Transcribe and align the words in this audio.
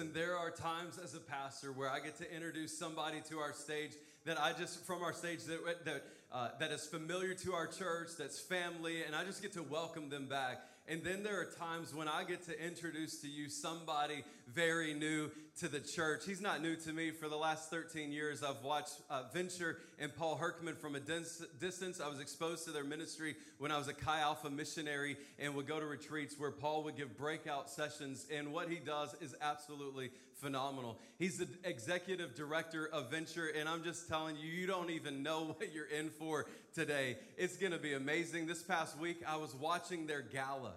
Listen, 0.00 0.14
there 0.14 0.36
are 0.36 0.50
times 0.50 0.98
as 1.02 1.14
a 1.14 1.20
pastor 1.20 1.72
where 1.72 1.90
I 1.90 2.00
get 2.00 2.16
to 2.18 2.34
introduce 2.34 2.78
somebody 2.78 3.20
to 3.28 3.38
our 3.38 3.52
stage 3.52 3.90
that 4.24 4.40
I 4.40 4.52
just, 4.52 4.86
from 4.86 5.02
our 5.02 5.12
stage, 5.12 5.44
that, 5.44 5.84
that, 5.84 6.04
uh, 6.32 6.48
that 6.58 6.70
is 6.70 6.86
familiar 6.86 7.34
to 7.34 7.52
our 7.52 7.66
church, 7.66 8.08
that's 8.18 8.40
family, 8.40 9.02
and 9.02 9.14
I 9.14 9.24
just 9.24 9.42
get 9.42 9.52
to 9.54 9.62
welcome 9.62 10.08
them 10.08 10.26
back. 10.26 10.62
And 10.88 11.04
then 11.04 11.22
there 11.22 11.40
are 11.40 11.44
times 11.44 11.94
when 11.94 12.08
I 12.08 12.24
get 12.24 12.44
to 12.46 12.66
introduce 12.66 13.20
to 13.20 13.28
you 13.28 13.48
somebody 13.48 14.24
very 14.48 14.92
new 14.92 15.30
to 15.60 15.68
the 15.68 15.78
church. 15.78 16.22
He's 16.26 16.40
not 16.40 16.62
new 16.62 16.74
to 16.76 16.92
me. 16.92 17.10
For 17.10 17.28
the 17.28 17.36
last 17.36 17.70
13 17.70 18.10
years, 18.10 18.42
I've 18.42 18.64
watched 18.64 18.94
uh, 19.08 19.24
Venture 19.32 19.78
and 19.98 20.14
Paul 20.14 20.36
Herkman 20.36 20.76
from 20.76 20.96
a 20.96 21.00
distance. 21.00 22.00
I 22.00 22.08
was 22.08 22.18
exposed 22.18 22.64
to 22.64 22.72
their 22.72 22.82
ministry 22.82 23.36
when 23.58 23.70
I 23.70 23.78
was 23.78 23.88
a 23.88 23.92
Chi 23.92 24.20
Alpha 24.20 24.50
missionary 24.50 25.16
and 25.38 25.54
would 25.54 25.68
go 25.68 25.78
to 25.78 25.86
retreats 25.86 26.36
where 26.38 26.50
Paul 26.50 26.82
would 26.84 26.96
give 26.96 27.16
breakout 27.16 27.70
sessions. 27.70 28.26
And 28.34 28.52
what 28.52 28.68
he 28.68 28.76
does 28.76 29.14
is 29.20 29.34
absolutely 29.40 30.10
phenomenal. 30.40 30.98
He's 31.18 31.38
the 31.38 31.48
executive 31.64 32.34
director 32.34 32.88
of 32.92 33.10
Venture, 33.10 33.48
and 33.48 33.68
I'm 33.68 33.84
just 33.84 34.08
telling 34.08 34.36
you, 34.36 34.50
you 34.50 34.66
don't 34.66 34.90
even 34.90 35.22
know 35.22 35.44
what 35.56 35.72
you're 35.72 35.86
in 35.86 36.10
for 36.10 36.46
today. 36.74 37.16
It's 37.36 37.56
going 37.56 37.72
to 37.72 37.78
be 37.78 37.92
amazing. 37.92 38.46
This 38.46 38.62
past 38.62 38.98
week, 38.98 39.18
I 39.26 39.36
was 39.36 39.54
watching 39.54 40.06
their 40.06 40.22
gala. 40.22 40.72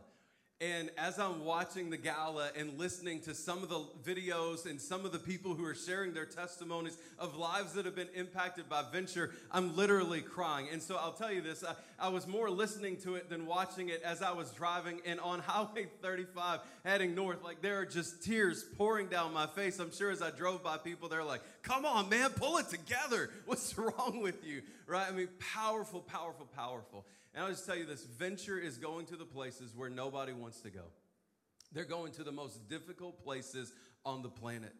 And 0.61 0.91
as 0.97 1.19
I'm 1.19 1.43
watching 1.43 1.89
the 1.89 1.97
gala 1.97 2.49
and 2.55 2.79
listening 2.79 3.19
to 3.21 3.33
some 3.33 3.63
of 3.63 3.69
the 3.69 3.83
videos 4.03 4.65
and 4.65 4.79
some 4.79 5.03
of 5.03 5.11
the 5.11 5.19
people 5.19 5.55
who 5.55 5.65
are 5.65 5.75
sharing 5.75 6.13
their 6.13 6.25
testimonies 6.25 6.97
of 7.19 7.35
lives 7.35 7.73
that 7.73 7.83
have 7.85 7.95
been 7.95 8.07
impacted 8.15 8.69
by 8.69 8.83
venture, 8.89 9.31
I'm 9.51 9.75
literally 9.75 10.21
crying. 10.21 10.67
And 10.71 10.81
so 10.81 10.95
I'll 10.95 11.11
tell 11.11 11.33
you 11.33 11.41
this 11.41 11.65
I, 11.65 11.75
I 11.99 12.09
was 12.09 12.27
more 12.27 12.49
listening 12.49 12.95
to 13.01 13.15
it 13.15 13.29
than 13.29 13.45
watching 13.45 13.89
it 13.89 14.01
as 14.03 14.21
I 14.21 14.31
was 14.31 14.51
driving 14.51 15.01
and 15.05 15.19
on 15.19 15.39
Highway 15.45 15.87
35 16.01 16.61
heading 16.85 17.13
north. 17.13 17.43
Like 17.43 17.61
there 17.61 17.79
are 17.79 17.85
just 17.85 18.23
tears 18.23 18.63
pouring 18.77 19.07
down 19.07 19.33
my 19.33 19.47
face. 19.47 19.79
I'm 19.79 19.91
sure 19.91 20.11
as 20.11 20.21
I 20.21 20.31
drove 20.31 20.63
by 20.63 20.77
people, 20.77 21.09
they're 21.09 21.25
like, 21.25 21.41
come 21.63 21.83
on, 21.85 22.07
man, 22.07 22.29
pull 22.29 22.57
it 22.57 22.69
together. 22.69 23.31
What's 23.45 23.77
wrong 23.77 24.21
with 24.21 24.45
you? 24.45 24.61
Right? 24.87 25.07
I 25.09 25.11
mean, 25.11 25.29
powerful, 25.53 25.99
powerful, 25.99 26.47
powerful. 26.55 27.05
And 27.33 27.43
I'll 27.43 27.49
just 27.49 27.65
tell 27.65 27.75
you 27.75 27.85
this 27.85 28.03
venture 28.03 28.59
is 28.59 28.77
going 28.77 29.07
to 29.07 29.15
the 29.15 29.25
places 29.25 29.73
where 29.75 29.89
nobody 29.89 30.33
wants 30.33 30.61
to 30.61 30.69
go. 30.69 30.83
They're 31.71 31.85
going 31.85 32.11
to 32.13 32.23
the 32.23 32.31
most 32.31 32.69
difficult 32.69 33.23
places 33.23 33.71
on 34.05 34.21
the 34.21 34.29
planet. 34.29 34.73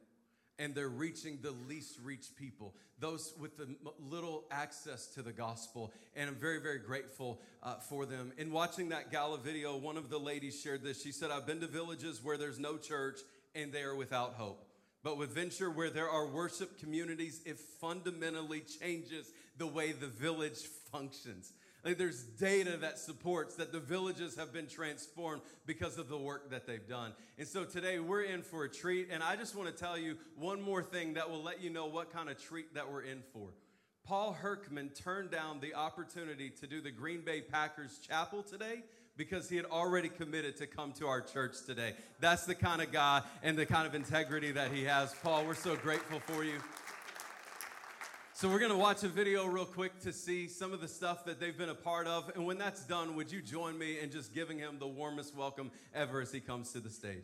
And 0.60 0.76
they're 0.76 0.88
reaching 0.88 1.40
the 1.42 1.56
least 1.68 1.98
reached 2.04 2.36
people, 2.36 2.76
those 3.00 3.34
with 3.40 3.58
the 3.58 3.76
little 4.00 4.44
access 4.52 5.08
to 5.16 5.24
the 5.24 5.32
gospel. 5.32 5.92
And 6.16 6.30
I'm 6.30 6.36
very, 6.36 6.62
very 6.62 6.78
grateful 6.78 7.42
uh, 7.64 7.78
for 7.78 8.06
them. 8.06 8.32
In 8.38 8.52
watching 8.52 8.90
that 8.90 9.12
gala 9.12 9.40
video, 9.40 9.76
one 9.76 9.98
of 9.98 10.12
the 10.12 10.20
ladies 10.20 10.60
shared 10.62 10.84
this. 10.84 11.02
She 11.02 11.12
said, 11.12 11.32
I've 11.32 11.48
been 11.48 11.62
to 11.62 11.68
villages 11.68 12.24
where 12.24 12.38
there's 12.38 12.60
no 12.60 12.78
church 12.78 13.20
and 13.56 13.74
they 13.74 13.82
are 13.82 13.96
without 13.96 14.36
hope. 14.36 14.64
But 15.04 15.18
with 15.18 15.34
Venture, 15.34 15.70
where 15.70 15.90
there 15.90 16.10
are 16.10 16.28
worship 16.28 16.80
communities, 16.80 17.42
it 17.46 17.60
fundamentally 17.60 18.62
changes 18.80 19.32
the 19.58 19.68
way 19.68 19.92
the 19.92 20.08
village 20.08 20.60
functions. 20.92 21.52
Like 21.84 21.98
there's 21.98 22.24
data 22.24 22.78
that 22.78 22.98
supports 22.98 23.56
that 23.56 23.74
the 23.74 23.80
villages 23.80 24.36
have 24.38 24.54
been 24.54 24.68
transformed 24.68 25.42
because 25.66 25.98
of 25.98 26.08
the 26.08 26.18
work 26.18 26.50
that 26.52 26.66
they've 26.66 26.88
done. 26.88 27.14
And 27.38 27.48
so 27.48 27.66
today 27.66 28.00
we're 28.00 28.24
in 28.24 28.42
for 28.42 28.64
a 28.64 28.70
treat. 28.70 29.10
And 29.12 29.22
I 29.22 29.36
just 29.36 29.56
want 29.56 29.70
to 29.70 29.76
tell 29.76 29.98
you 29.98 30.18
one 30.38 30.62
more 30.62 30.82
thing 30.82 31.16
that 31.16 31.30
will 31.30 31.44
let 31.44 31.62
you 31.62 31.70
know 31.70 31.88
what 31.88 32.14
kind 32.14 32.30
of 32.30 32.42
treat 32.42 32.74
that 32.76 32.90
we're 32.90 33.02
in 33.02 33.22
for. 33.34 33.50
Paul 34.06 34.38
Herkman 34.42 34.98
turned 35.02 35.32
down 35.32 35.60
the 35.60 35.76
opportunity 35.76 36.50
to 36.50 36.68
do 36.68 36.82
the 36.82 36.92
Green 36.92 37.22
Bay 37.22 37.42
Packers 37.42 38.00
chapel 38.00 38.44
today 38.44 38.84
because 39.16 39.50
he 39.50 39.56
had 39.56 39.66
already 39.66 40.10
committed 40.10 40.58
to 40.58 40.68
come 40.68 40.92
to 40.94 41.08
our 41.08 41.22
church 41.22 41.56
today. 41.66 41.94
That's 42.20 42.46
the 42.46 42.56
kind 42.56 42.82
of 42.82 42.92
guy 42.92 43.22
and 43.44 43.58
the 43.58 43.66
kind 43.66 43.88
of 43.88 43.96
integrity 43.96 44.52
that 44.52 44.72
he 44.72 44.84
has. 44.86 45.14
Paul, 45.24 45.46
we're 45.46 45.54
so 45.54 45.76
grateful 45.76 46.20
for 46.22 46.44
you. 46.44 46.60
So, 48.44 48.50
we're 48.50 48.60
going 48.60 48.74
to 48.74 48.78
watch 48.78 49.04
a 49.04 49.08
video 49.08 49.46
real 49.46 49.64
quick 49.64 50.02
to 50.02 50.12
see 50.12 50.50
some 50.50 50.74
of 50.74 50.82
the 50.82 50.88
stuff 50.90 51.24
that 51.24 51.40
they've 51.40 51.58
been 51.58 51.70
a 51.70 51.74
part 51.74 52.08
of. 52.08 52.30
And 52.36 52.46
when 52.46 52.58
that's 52.58 52.84
done, 52.84 53.16
would 53.16 53.32
you 53.32 53.42
join 53.42 53.78
me 53.78 54.02
in 54.02 54.12
just 54.12 54.34
giving 54.34 54.58
him 54.58 54.80
the 54.80 54.86
warmest 54.86 55.34
welcome 55.34 55.72
ever 55.96 56.20
as 56.20 56.34
he 56.34 56.42
comes 56.42 56.74
to 56.74 56.82
the 56.82 56.90
stage? 56.90 57.24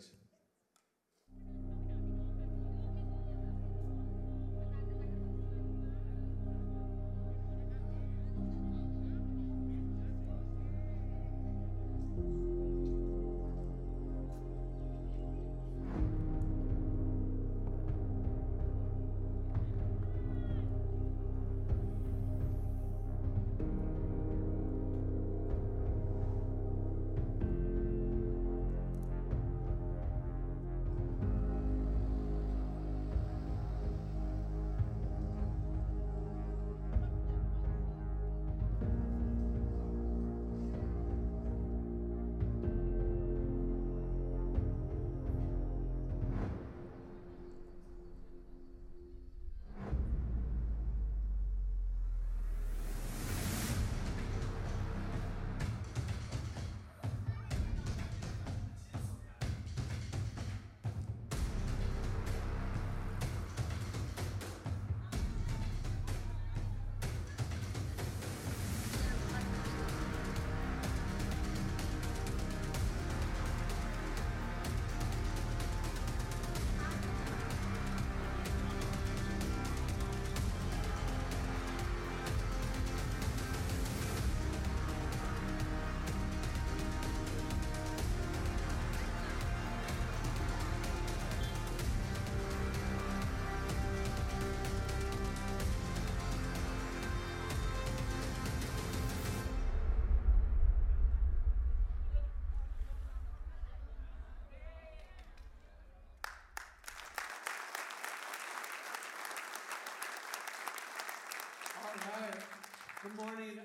Good 113.10 113.26
morning. 113.26 113.60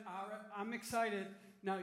I'm 0.56 0.72
excited. 0.72 1.26
Now, 1.62 1.80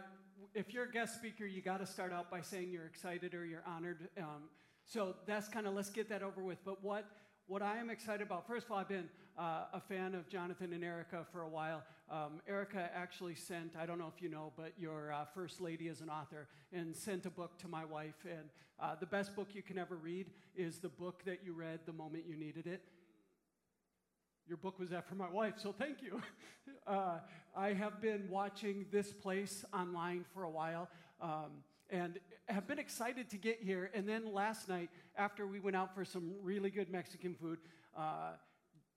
if 0.55 0.73
you're 0.73 0.85
a 0.85 0.91
guest 0.91 1.15
speaker, 1.15 1.45
you 1.45 1.61
got 1.61 1.79
to 1.79 1.85
start 1.85 2.11
out 2.11 2.31
by 2.31 2.41
saying 2.41 2.71
you're 2.71 2.87
excited 2.87 3.35
or 3.35 3.45
you're 3.45 3.63
honored. 3.67 4.07
Um, 4.17 4.49
so 4.85 5.15
that's 5.27 5.47
kind 5.47 5.67
of 5.67 5.75
let's 5.75 5.91
get 5.91 6.09
that 6.09 6.23
over 6.23 6.41
with. 6.41 6.57
But 6.65 6.83
what 6.83 7.05
what 7.47 7.61
I 7.61 7.77
am 7.77 7.91
excited 7.91 8.21
about, 8.25 8.47
first 8.47 8.65
of 8.65 8.71
all, 8.71 8.79
I've 8.79 8.87
been 8.87 9.09
uh, 9.37 9.65
a 9.73 9.79
fan 9.79 10.15
of 10.15 10.27
Jonathan 10.27 10.73
and 10.73 10.83
Erica 10.83 11.25
for 11.31 11.41
a 11.41 11.47
while. 11.47 11.83
Um, 12.09 12.41
Erica 12.47 12.89
actually 12.95 13.35
sent, 13.35 13.75
I 13.77 13.85
don't 13.85 13.99
know 13.99 14.11
if 14.15 14.23
you 14.23 14.29
know, 14.29 14.53
but 14.57 14.73
your 14.79 15.11
uh, 15.11 15.25
first 15.35 15.61
lady 15.61 15.87
is 15.87 16.01
an 16.01 16.09
author 16.09 16.47
and 16.73 16.95
sent 16.95 17.25
a 17.25 17.29
book 17.29 17.59
to 17.59 17.67
my 17.67 17.85
wife. 17.85 18.25
And 18.25 18.49
uh, 18.79 18.95
the 18.99 19.05
best 19.05 19.35
book 19.35 19.49
you 19.53 19.61
can 19.61 19.77
ever 19.77 19.97
read 19.97 20.27
is 20.55 20.79
the 20.79 20.89
book 20.89 21.23
that 21.25 21.41
you 21.45 21.53
read 21.53 21.81
the 21.85 21.93
moment 21.93 22.23
you 22.27 22.37
needed 22.37 22.65
it. 22.65 22.81
Your 24.51 24.57
book 24.57 24.77
was 24.79 24.89
that 24.89 25.07
for 25.07 25.15
my 25.15 25.29
wife, 25.29 25.53
so 25.55 25.71
thank 25.71 26.01
you. 26.01 26.21
Uh, 26.87 27.19
I 27.55 27.73
have 27.73 28.01
been 28.01 28.27
watching 28.29 28.85
this 28.91 29.13
place 29.13 29.63
online 29.71 30.25
for 30.33 30.43
a 30.43 30.49
while. 30.49 30.89
Um, 31.21 31.63
and 31.91 32.19
have 32.47 32.67
been 32.67 32.79
excited 32.79 33.29
to 33.29 33.37
get 33.37 33.61
here. 33.61 33.91
And 33.93 34.09
then 34.09 34.33
last 34.33 34.67
night, 34.67 34.89
after 35.15 35.45
we 35.45 35.59
went 35.59 35.75
out 35.75 35.93
for 35.93 36.03
some 36.03 36.33
really 36.41 36.71
good 36.71 36.89
Mexican 36.89 37.35
food, 37.35 37.59
uh, 37.95 38.31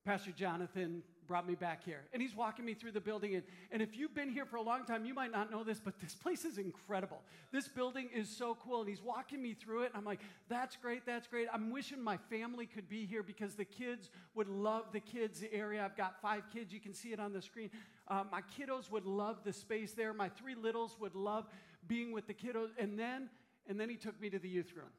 Pastor 0.05 0.33
Jonathan 0.33 1.03
brought 1.27 1.49
me 1.49 1.55
back 1.55 1.83
here. 1.83 2.03
And 2.12 2.21
he's 2.21 2.37
walking 2.37 2.67
me 2.67 2.75
through 2.75 2.93
the 2.93 3.01
building. 3.01 3.37
And, 3.37 3.43
and 3.73 3.81
if 3.81 3.97
you've 3.97 4.15
been 4.15 4.29
here 4.29 4.45
for 4.45 4.56
a 4.56 4.62
long 4.62 4.85
time, 4.85 5.06
you 5.06 5.15
might 5.15 5.33
not 5.33 5.51
know 5.51 5.65
this, 5.65 5.81
but 5.81 5.99
this 5.99 6.15
place 6.15 6.45
is 6.45 6.59
incredible. 6.59 7.23
This 7.53 7.69
building 7.69 8.11
is 8.15 8.29
so 8.29 8.56
cool. 8.62 8.81
And 8.81 8.89
he's 8.89 9.01
walking 9.01 9.43
me 9.43 9.55
through 9.55 9.85
it. 9.85 9.87
And 9.87 9.97
I'm 9.97 10.05
like, 10.05 10.21
that's 10.49 10.77
great, 10.77 11.06
that's 11.06 11.27
great. 11.27 11.49
I'm 11.51 11.71
wishing 11.71 12.03
my 12.03 12.19
family 12.29 12.67
could 12.67 12.89
be 12.89 13.06
here 13.06 13.23
because 13.23 13.55
the 13.55 13.65
kids 13.65 14.11
would 14.35 14.49
love 14.49 14.85
the 14.93 15.01
kids' 15.01 15.43
area. 15.51 15.83
I've 15.83 15.97
got 15.97 16.21
five 16.21 16.43
kids. 16.53 16.73
You 16.73 16.81
can 16.81 16.93
see 16.93 17.12
it 17.12 17.21
on 17.21 17.33
the 17.33 17.41
screen. 17.41 17.71
Uh, 18.07 18.25
my 18.31 18.43
kiddos 18.59 18.91
would 18.91 19.07
love 19.07 19.39
the 19.43 19.53
space 19.55 19.93
there. 19.93 20.12
My 20.12 20.29
three 20.29 20.55
littles 20.55 20.97
would 21.00 21.15
love 21.15 21.47
being 21.87 22.12
with 22.12 22.27
the 22.27 22.35
kiddos. 22.35 22.69
And 22.79 22.99
then, 22.99 23.31
and 23.67 23.81
then 23.81 23.89
he 23.89 23.97
took 23.97 24.21
me 24.21 24.29
to 24.29 24.39
the 24.39 24.50
youth 24.50 24.73
room. 24.77 24.91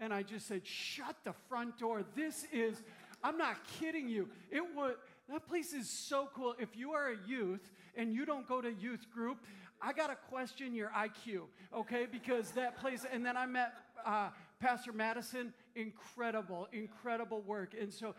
And 0.00 0.14
I 0.14 0.22
just 0.22 0.48
said, 0.48 0.66
shut 0.66 1.14
the 1.24 1.34
front 1.50 1.78
door. 1.78 2.02
This 2.16 2.46
is, 2.50 2.82
I'm 3.22 3.36
not 3.36 3.56
kidding 3.78 4.08
you. 4.08 4.28
It 4.50 4.62
would, 4.74 4.94
that 5.28 5.46
place 5.46 5.72
is 5.72 5.88
so 5.88 6.28
cool. 6.34 6.54
If 6.58 6.76
you 6.76 6.92
are 6.92 7.10
a 7.10 7.16
youth 7.26 7.70
and 7.96 8.12
you 8.12 8.24
don't 8.24 8.48
go 8.48 8.60
to 8.60 8.72
youth 8.72 9.06
group, 9.12 9.38
I 9.82 9.92
got 9.92 10.08
to 10.08 10.16
question 10.28 10.74
your 10.74 10.90
IQ, 10.90 11.42
okay? 11.74 12.06
Because 12.10 12.50
that 12.52 12.78
place, 12.78 13.06
and 13.10 13.24
then 13.24 13.36
I 13.36 13.46
met 13.46 13.72
uh, 14.04 14.28
Pastor 14.60 14.92
Madison, 14.92 15.54
incredible, 15.74 16.68
incredible 16.72 17.40
work. 17.40 17.74
And 17.78 17.92
so, 17.92 18.14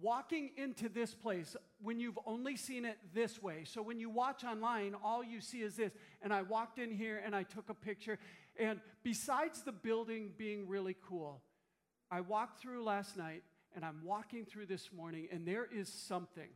walking 0.00 0.50
into 0.56 0.88
this 0.88 1.14
place 1.14 1.54
when 1.82 2.00
you've 2.00 2.18
only 2.24 2.56
seen 2.56 2.84
it 2.84 2.98
this 3.12 3.42
way. 3.42 3.64
So 3.64 3.82
when 3.82 4.00
you 4.00 4.08
watch 4.08 4.44
online, 4.44 4.94
all 5.04 5.22
you 5.22 5.40
see 5.40 5.62
is 5.62 5.76
this. 5.76 5.92
And 6.22 6.32
I 6.32 6.42
walked 6.42 6.78
in 6.78 6.90
here 6.90 7.20
and 7.24 7.36
I 7.36 7.42
took 7.42 7.68
a 7.68 7.74
picture. 7.74 8.18
And 8.58 8.80
besides 9.02 9.62
the 9.62 9.72
building 9.72 10.30
being 10.38 10.66
really 10.66 10.96
cool, 11.06 11.42
I 12.10 12.20
walked 12.20 12.60
through 12.60 12.84
last 12.84 13.16
night 13.16 13.42
and 13.74 13.84
I'm 13.84 14.00
walking 14.04 14.44
through 14.44 14.66
this 14.66 14.90
morning, 14.92 15.28
and 15.30 15.46
there 15.46 15.66
is 15.72 15.88
something. 15.88 16.48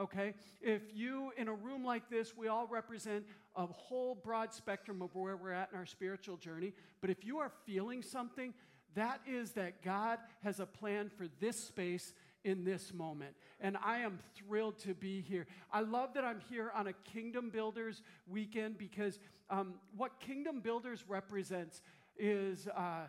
Okay? 0.00 0.34
If 0.60 0.82
you, 0.94 1.32
in 1.36 1.48
a 1.48 1.54
room 1.54 1.84
like 1.84 2.08
this, 2.08 2.36
we 2.36 2.48
all 2.48 2.66
represent 2.66 3.24
a 3.54 3.66
whole 3.66 4.14
broad 4.14 4.52
spectrum 4.54 5.02
of 5.02 5.14
where 5.14 5.36
we're 5.36 5.52
at 5.52 5.70
in 5.72 5.78
our 5.78 5.86
spiritual 5.86 6.36
journey. 6.36 6.72
But 7.00 7.10
if 7.10 7.24
you 7.24 7.38
are 7.38 7.52
feeling 7.66 8.02
something, 8.02 8.54
that 8.94 9.20
is 9.26 9.52
that 9.52 9.82
God 9.82 10.18
has 10.42 10.60
a 10.60 10.66
plan 10.66 11.10
for 11.10 11.26
this 11.40 11.58
space 11.58 12.14
in 12.44 12.64
this 12.64 12.92
moment. 12.92 13.34
And 13.60 13.76
I 13.82 13.98
am 13.98 14.18
thrilled 14.34 14.78
to 14.80 14.94
be 14.94 15.20
here. 15.20 15.46
I 15.72 15.80
love 15.80 16.14
that 16.14 16.24
I'm 16.24 16.40
here 16.48 16.72
on 16.74 16.88
a 16.88 16.92
Kingdom 16.92 17.50
Builders 17.50 18.02
weekend 18.26 18.78
because 18.78 19.18
um, 19.50 19.74
what 19.96 20.18
Kingdom 20.20 20.60
Builders 20.60 21.04
represents 21.06 21.82
is 22.18 22.66
uh, 22.68 23.06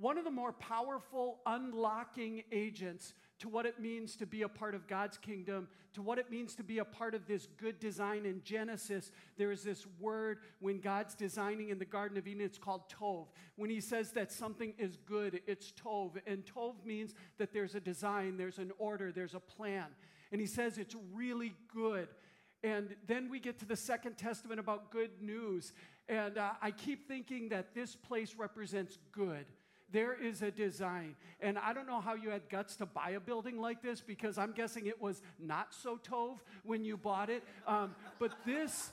one 0.00 0.16
of 0.16 0.24
the 0.24 0.30
more 0.30 0.52
powerful 0.52 1.40
unlocking 1.44 2.42
agents 2.50 3.12
to 3.38 3.48
what 3.48 3.66
it 3.66 3.78
means 3.78 4.16
to 4.16 4.26
be 4.26 4.42
a 4.42 4.48
part 4.48 4.74
of 4.74 4.86
God's 4.86 5.18
kingdom, 5.18 5.68
to 5.92 6.00
what 6.00 6.18
it 6.18 6.30
means 6.30 6.54
to 6.54 6.62
be 6.62 6.78
a 6.78 6.84
part 6.84 7.14
of 7.14 7.26
this 7.26 7.48
good 7.58 7.78
design. 7.78 8.24
In 8.24 8.42
Genesis, 8.42 9.12
there 9.36 9.52
is 9.52 9.62
this 9.62 9.86
word 9.98 10.38
when 10.60 10.80
God's 10.80 11.14
designing 11.14 11.68
in 11.68 11.78
the 11.78 11.84
Garden 11.84 12.16
of 12.16 12.26
Eden, 12.26 12.42
it's 12.42 12.58
called 12.58 12.82
Tov. 12.90 13.26
When 13.56 13.68
he 13.68 13.80
says 13.80 14.12
that 14.12 14.32
something 14.32 14.72
is 14.78 14.96
good, 15.06 15.42
it's 15.46 15.72
Tov. 15.72 16.12
And 16.26 16.44
Tov 16.46 16.84
means 16.84 17.14
that 17.36 17.52
there's 17.52 17.74
a 17.74 17.80
design, 17.80 18.38
there's 18.38 18.58
an 18.58 18.72
order, 18.78 19.12
there's 19.12 19.34
a 19.34 19.40
plan. 19.40 19.86
And 20.32 20.40
he 20.40 20.46
says 20.46 20.78
it's 20.78 20.96
really 21.12 21.52
good. 21.74 22.08
And 22.62 22.94
then 23.06 23.30
we 23.30 23.38
get 23.38 23.58
to 23.60 23.66
the 23.66 23.76
Second 23.76 24.16
Testament 24.16 24.60
about 24.60 24.90
good 24.90 25.10
news. 25.20 25.72
And 26.08 26.38
uh, 26.38 26.52
I 26.62 26.70
keep 26.70 27.06
thinking 27.06 27.50
that 27.50 27.74
this 27.74 27.96
place 27.96 28.34
represents 28.38 28.98
good 29.12 29.46
there 29.92 30.14
is 30.14 30.42
a 30.42 30.50
design. 30.50 31.16
And 31.40 31.58
I 31.58 31.72
don't 31.72 31.86
know 31.86 32.00
how 32.00 32.14
you 32.14 32.30
had 32.30 32.48
guts 32.48 32.76
to 32.76 32.86
buy 32.86 33.10
a 33.10 33.20
building 33.20 33.60
like 33.60 33.82
this 33.82 34.00
because 34.00 34.38
I'm 34.38 34.52
guessing 34.52 34.86
it 34.86 35.00
was 35.00 35.22
not 35.38 35.74
so 35.74 35.98
Tov 35.98 36.38
when 36.64 36.84
you 36.84 36.96
bought 36.96 37.30
it. 37.30 37.42
Um, 37.66 37.94
but 38.18 38.32
this, 38.46 38.92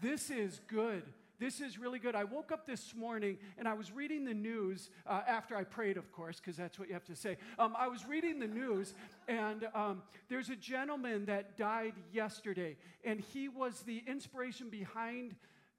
this 0.00 0.30
is 0.30 0.60
good. 0.68 1.02
This 1.40 1.60
is 1.60 1.78
really 1.78 2.00
good. 2.00 2.16
I 2.16 2.24
woke 2.24 2.50
up 2.50 2.66
this 2.66 2.94
morning 2.96 3.38
and 3.58 3.68
I 3.68 3.74
was 3.74 3.92
reading 3.92 4.24
the 4.24 4.34
news 4.34 4.90
uh, 5.06 5.20
after 5.26 5.56
I 5.56 5.62
prayed, 5.62 5.96
of 5.96 6.10
course, 6.10 6.40
because 6.40 6.56
that's 6.56 6.80
what 6.80 6.88
you 6.88 6.94
have 6.94 7.04
to 7.04 7.14
say. 7.14 7.36
Um, 7.60 7.76
I 7.78 7.86
was 7.86 8.04
reading 8.06 8.40
the 8.40 8.48
news, 8.48 8.92
and 9.28 9.68
um, 9.72 10.02
there's 10.28 10.48
a 10.48 10.56
gentleman 10.56 11.26
that 11.26 11.56
died 11.56 11.92
yesterday, 12.12 12.76
and 13.04 13.20
he 13.20 13.48
was 13.48 13.82
the 13.82 14.02
inspiration 14.08 14.68
behind 14.68 15.36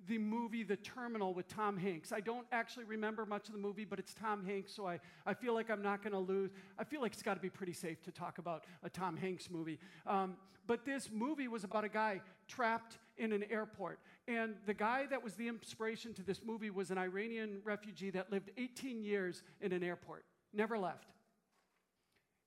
the 0.09 0.17
movie 0.17 0.63
The 0.63 0.75
Terminal 0.75 1.33
with 1.33 1.47
Tom 1.47 1.77
Hanks. 1.77 2.11
I 2.11 2.19
don't 2.19 2.47
actually 2.51 2.85
remember 2.85 3.25
much 3.25 3.47
of 3.47 3.53
the 3.53 3.59
movie, 3.59 3.85
but 3.85 3.99
it's 3.99 4.13
Tom 4.13 4.43
Hanks, 4.43 4.73
so 4.73 4.87
I, 4.87 4.99
I 5.25 5.35
feel 5.35 5.53
like 5.53 5.69
I'm 5.69 5.83
not 5.83 6.03
going 6.03 6.13
to 6.13 6.19
lose. 6.19 6.49
I 6.77 6.83
feel 6.83 6.99
like 6.99 7.13
it's 7.13 7.21
got 7.21 7.35
to 7.35 7.39
be 7.39 7.49
pretty 7.49 7.73
safe 7.73 8.01
to 8.03 8.11
talk 8.11 8.39
about 8.39 8.65
a 8.83 8.89
Tom 8.89 9.15
Hanks 9.15 9.49
movie. 9.49 9.79
Um, 10.07 10.35
but 10.67 10.83
this 10.83 11.09
movie 11.13 11.47
was 11.47 11.63
about 11.63 11.83
a 11.83 11.89
guy 11.89 12.21
trapped 12.47 12.97
in 13.17 13.31
an 13.31 13.45
airport. 13.51 13.99
And 14.27 14.55
the 14.65 14.73
guy 14.73 15.05
that 15.11 15.23
was 15.23 15.35
the 15.35 15.47
inspiration 15.47 16.13
to 16.15 16.23
this 16.23 16.41
movie 16.43 16.71
was 16.71 16.89
an 16.89 16.97
Iranian 16.97 17.61
refugee 17.63 18.09
that 18.11 18.31
lived 18.31 18.49
18 18.57 19.03
years 19.03 19.43
in 19.61 19.71
an 19.71 19.83
airport, 19.83 20.25
never 20.53 20.77
left. 20.77 21.11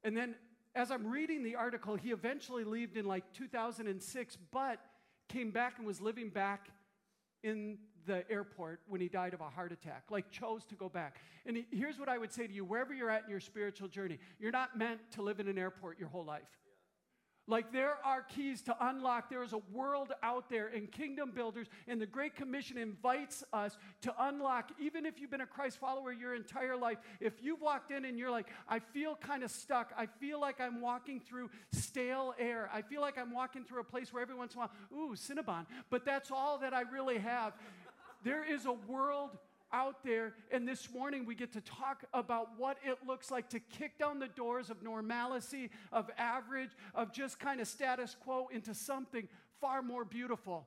And 0.02 0.16
then 0.16 0.34
as 0.74 0.90
I'm 0.90 1.06
reading 1.06 1.44
the 1.44 1.54
article, 1.54 1.94
he 1.94 2.10
eventually 2.10 2.64
left 2.64 2.96
in 2.96 3.06
like 3.06 3.24
2006, 3.34 4.38
but 4.50 4.80
came 5.28 5.52
back 5.52 5.78
and 5.78 5.86
was 5.86 6.00
living 6.00 6.28
back 6.28 6.70
in 7.42 7.78
the 8.06 8.28
airport 8.30 8.80
when 8.88 9.00
he 9.00 9.08
died 9.08 9.34
of 9.34 9.40
a 9.40 9.48
heart 9.48 9.72
attack, 9.72 10.04
like 10.10 10.30
chose 10.30 10.64
to 10.66 10.74
go 10.74 10.88
back. 10.88 11.16
And 11.46 11.64
here's 11.70 11.98
what 11.98 12.08
I 12.08 12.18
would 12.18 12.32
say 12.32 12.46
to 12.46 12.52
you 12.52 12.64
wherever 12.64 12.92
you're 12.92 13.10
at 13.10 13.24
in 13.24 13.30
your 13.30 13.40
spiritual 13.40 13.88
journey, 13.88 14.18
you're 14.38 14.52
not 14.52 14.76
meant 14.76 15.00
to 15.12 15.22
live 15.22 15.40
in 15.40 15.48
an 15.48 15.58
airport 15.58 15.98
your 15.98 16.08
whole 16.08 16.24
life. 16.24 16.42
Like 17.48 17.72
there 17.72 17.96
are 18.04 18.22
keys 18.22 18.62
to 18.62 18.76
unlock. 18.80 19.28
There 19.28 19.42
is 19.42 19.52
a 19.52 19.60
world 19.72 20.12
out 20.22 20.48
there, 20.48 20.68
and 20.68 20.90
Kingdom 20.90 21.32
Builders 21.34 21.66
and 21.88 22.00
the 22.00 22.06
Great 22.06 22.36
Commission 22.36 22.78
invites 22.78 23.42
us 23.52 23.76
to 24.02 24.14
unlock, 24.20 24.70
even 24.80 25.04
if 25.04 25.20
you've 25.20 25.30
been 25.30 25.40
a 25.40 25.46
Christ 25.46 25.78
follower 25.78 26.12
your 26.12 26.36
entire 26.36 26.76
life. 26.76 26.98
If 27.20 27.34
you've 27.42 27.60
walked 27.60 27.90
in 27.90 28.04
and 28.04 28.16
you're 28.16 28.30
like, 28.30 28.46
I 28.68 28.78
feel 28.78 29.16
kind 29.16 29.42
of 29.42 29.50
stuck, 29.50 29.92
I 29.98 30.06
feel 30.06 30.40
like 30.40 30.60
I'm 30.60 30.80
walking 30.80 31.20
through 31.20 31.50
stale 31.72 32.34
air, 32.38 32.70
I 32.72 32.82
feel 32.82 33.00
like 33.00 33.18
I'm 33.18 33.32
walking 33.32 33.64
through 33.64 33.80
a 33.80 33.84
place 33.84 34.12
where 34.12 34.22
every 34.22 34.36
once 34.36 34.54
in 34.54 34.60
a 34.60 34.66
while, 34.66 34.70
ooh, 34.92 35.16
Cinnabon, 35.16 35.66
but 35.90 36.04
that's 36.04 36.30
all 36.30 36.58
that 36.58 36.72
I 36.72 36.82
really 36.82 37.18
have. 37.18 37.54
There 38.22 38.44
is 38.44 38.66
a 38.66 38.72
world 38.72 39.36
out 39.72 40.04
there. 40.04 40.34
And 40.50 40.66
this 40.66 40.90
morning 40.92 41.24
we 41.26 41.34
get 41.34 41.52
to 41.52 41.60
talk 41.60 42.04
about 42.12 42.48
what 42.58 42.76
it 42.84 42.98
looks 43.06 43.30
like 43.30 43.48
to 43.50 43.60
kick 43.60 43.98
down 43.98 44.18
the 44.18 44.28
doors 44.28 44.70
of 44.70 44.82
normalcy, 44.82 45.70
of 45.92 46.10
average, 46.18 46.70
of 46.94 47.12
just 47.12 47.38
kind 47.38 47.60
of 47.60 47.68
status 47.68 48.16
quo 48.22 48.48
into 48.52 48.74
something 48.74 49.28
far 49.60 49.82
more 49.82 50.04
beautiful. 50.04 50.66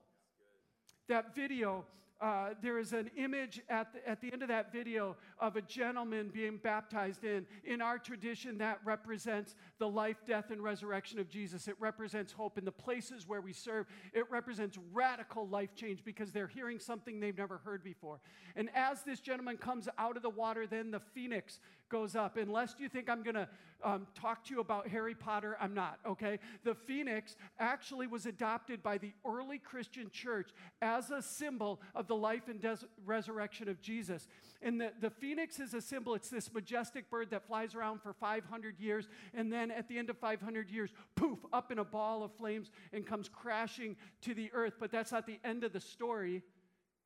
That 1.07 1.35
video 1.35 1.85
uh, 2.25 2.55
there 2.59 2.79
is 2.79 2.91
an 2.91 3.11
image 3.15 3.61
at 3.69 3.93
the, 3.93 4.09
at 4.09 4.19
the 4.19 4.33
end 4.33 4.41
of 4.41 4.47
that 4.47 4.73
video 4.73 5.15
of 5.39 5.57
a 5.57 5.61
gentleman 5.61 6.31
being 6.33 6.57
baptized 6.57 7.23
in. 7.23 7.45
In 7.63 7.83
our 7.83 7.99
tradition, 7.99 8.57
that 8.57 8.79
represents 8.83 9.53
the 9.77 9.87
life, 9.87 10.17
death, 10.25 10.49
and 10.49 10.59
resurrection 10.59 11.19
of 11.19 11.29
Jesus. 11.29 11.67
It 11.67 11.75
represents 11.79 12.31
hope 12.31 12.57
in 12.57 12.65
the 12.65 12.71
places 12.71 13.27
where 13.27 13.41
we 13.41 13.53
serve. 13.53 13.85
It 14.11 14.25
represents 14.31 14.79
radical 14.91 15.47
life 15.47 15.75
change 15.75 16.03
because 16.03 16.31
they're 16.31 16.47
hearing 16.47 16.79
something 16.79 17.19
they've 17.19 17.37
never 17.37 17.59
heard 17.59 17.83
before. 17.83 18.19
And 18.55 18.71
as 18.73 19.03
this 19.03 19.19
gentleman 19.19 19.57
comes 19.57 19.87
out 19.99 20.17
of 20.17 20.23
the 20.23 20.29
water, 20.31 20.65
then 20.65 20.89
the 20.89 21.01
phoenix 21.13 21.59
goes 21.89 22.15
up. 22.15 22.37
Unless 22.37 22.75
you 22.79 22.89
think 22.89 23.09
I'm 23.09 23.23
going 23.23 23.35
to 23.35 23.47
um, 23.83 24.07
talk 24.15 24.43
to 24.45 24.53
you 24.53 24.59
about 24.59 24.87
Harry 24.87 25.13
Potter, 25.13 25.57
I'm 25.59 25.73
not, 25.73 25.99
okay? 26.05 26.39
The 26.63 26.73
phoenix 26.73 27.35
actually 27.59 28.07
was 28.07 28.25
adopted 28.25 28.81
by 28.81 28.97
the 28.97 29.13
early 29.25 29.59
Christian 29.59 30.09
church 30.09 30.49
as 30.81 31.11
a 31.11 31.21
symbol 31.21 31.79
of 31.93 32.07
the 32.07 32.15
life 32.15 32.47
and 32.47 32.59
des- 32.59 32.85
resurrection 33.05 33.69
of 33.69 33.81
Jesus. 33.81 34.27
And 34.61 34.81
the, 34.81 34.91
the 34.99 35.09
phoenix 35.09 35.59
is 35.59 35.73
a 35.73 35.81
symbol, 35.81 36.15
it's 36.15 36.29
this 36.29 36.51
majestic 36.51 37.09
bird 37.09 37.29
that 37.31 37.45
flies 37.45 37.75
around 37.75 38.01
for 38.01 38.13
500 38.13 38.79
years, 38.79 39.07
and 39.33 39.51
then 39.53 39.69
at 39.69 39.87
the 39.87 39.97
end 39.97 40.09
of 40.09 40.17
500 40.17 40.69
years, 40.69 40.91
poof, 41.15 41.39
up 41.53 41.71
in 41.71 41.79
a 41.79 41.85
ball 41.85 42.23
of 42.23 42.31
flames 42.33 42.71
and 42.91 43.05
comes 43.05 43.29
crashing 43.29 43.95
to 44.21 44.33
the 44.33 44.49
earth. 44.53 44.73
But 44.79 44.91
that's 44.91 45.11
not 45.11 45.27
the 45.27 45.39
end 45.43 45.63
of 45.63 45.73
the 45.73 45.79
story 45.79 46.41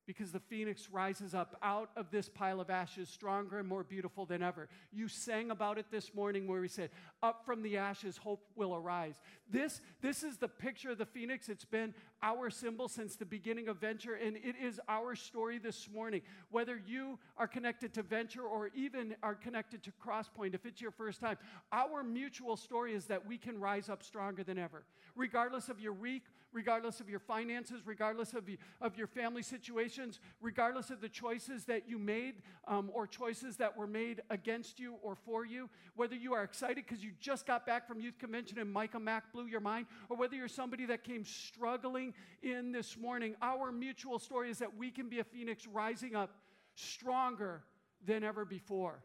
because 0.10 0.32
the 0.32 0.40
phoenix 0.40 0.90
rises 0.92 1.36
up 1.36 1.56
out 1.62 1.92
of 1.96 2.10
this 2.10 2.28
pile 2.28 2.60
of 2.60 2.72
ashes 2.72 3.08
stronger 3.08 3.60
and 3.60 3.68
more 3.68 3.84
beautiful 3.84 4.26
than 4.26 4.42
ever. 4.42 4.68
You 4.92 5.08
sang 5.08 5.52
about 5.52 5.78
it 5.78 5.86
this 5.92 6.16
morning 6.16 6.48
where 6.48 6.62
we 6.62 6.68
said, 6.68 6.90
Up 7.22 7.46
from 7.46 7.62
the 7.62 7.78
ashes, 7.78 8.18
hope 8.18 8.44
will 8.56 8.74
arise. 8.74 9.22
This, 9.52 9.82
this 10.02 10.24
is 10.24 10.38
the 10.38 10.48
picture 10.48 10.90
of 10.90 10.98
the 10.98 11.06
phoenix. 11.06 11.48
It's 11.48 11.64
been 11.64 11.94
our 12.24 12.50
symbol 12.50 12.88
since 12.88 13.18
the 13.18 13.26
beginning 13.26 13.68
of 13.68 13.78
Venture, 13.78 14.16
and 14.16 14.36
it 14.38 14.56
is 14.60 14.82
our 14.90 15.14
story 15.14 15.60
this 15.60 15.88
morning. 15.94 16.24
Whether 16.50 16.82
you 16.88 17.20
are 17.38 17.48
connected 17.48 17.94
to 17.94 18.02
Venture 18.02 18.42
or 18.42 18.72
even 18.74 19.16
are 19.22 19.36
connected 19.36 19.84
to 19.84 19.92
Crosspoint, 20.04 20.56
if 20.56 20.66
it's 20.66 20.82
your 20.82 20.90
first 20.90 21.22
time, 21.22 21.38
our 21.72 22.02
mutual 22.02 22.58
story 22.58 22.96
is 22.96 23.06
that 23.06 23.28
we 23.28 23.38
can 23.38 23.60
rise 23.60 23.90
up 23.90 24.02
stronger 24.02 24.44
than 24.44 24.58
ever. 24.58 24.86
Regardless 25.16 25.70
of 25.70 25.80
your 25.80 25.94
week, 25.94 26.24
regardless 26.52 27.00
of 27.00 27.10
your 27.10 27.20
finances, 27.20 27.82
regardless 27.86 28.34
of, 28.34 28.50
of 28.82 28.98
your 28.98 29.08
family 29.08 29.44
situations, 29.44 30.20
regardless 30.42 30.90
of 30.90 31.02
the 31.02 31.10
choices 31.10 31.66
that 31.66 31.88
you 31.88 32.00
made 32.00 32.36
um, 32.68 32.90
or 32.94 33.06
choices 33.06 33.58
that 33.58 33.76
were 33.78 33.88
made 33.88 34.22
against 34.30 34.80
you 34.80 34.96
or 35.02 35.16
for 35.16 35.46
you, 35.46 35.70
whether 35.96 36.16
you 36.16 36.34
are 36.34 36.44
excited 36.44 36.78
because 36.78 37.04
you 37.04 37.12
just 37.20 37.46
got 37.46 37.66
back 37.66 37.88
from 37.88 38.00
youth 38.00 38.18
convention 38.18 38.58
and 38.60 38.72
Micah 38.72 39.00
Mack 39.00 39.32
blew 39.32 39.46
your 39.46 39.60
mind, 39.60 39.86
or 40.10 40.18
whether 40.18 40.36
you're 40.36 40.48
somebody 40.48 40.86
that 40.86 41.04
came 41.04 41.24
struggling 41.24 42.14
in 42.42 42.72
this 42.72 42.98
morning, 42.98 43.36
our 43.42 43.72
mutual 43.72 44.20
story 44.20 44.50
is 44.50 44.60
that 44.60 44.76
we 44.78 44.90
can 44.92 45.10
be 45.10 45.20
a 45.20 45.24
phoenix 45.24 45.68
rising 45.68 46.16
up 46.16 46.36
stronger 46.76 47.64
than 48.06 48.24
ever 48.24 48.46
before. 48.46 49.04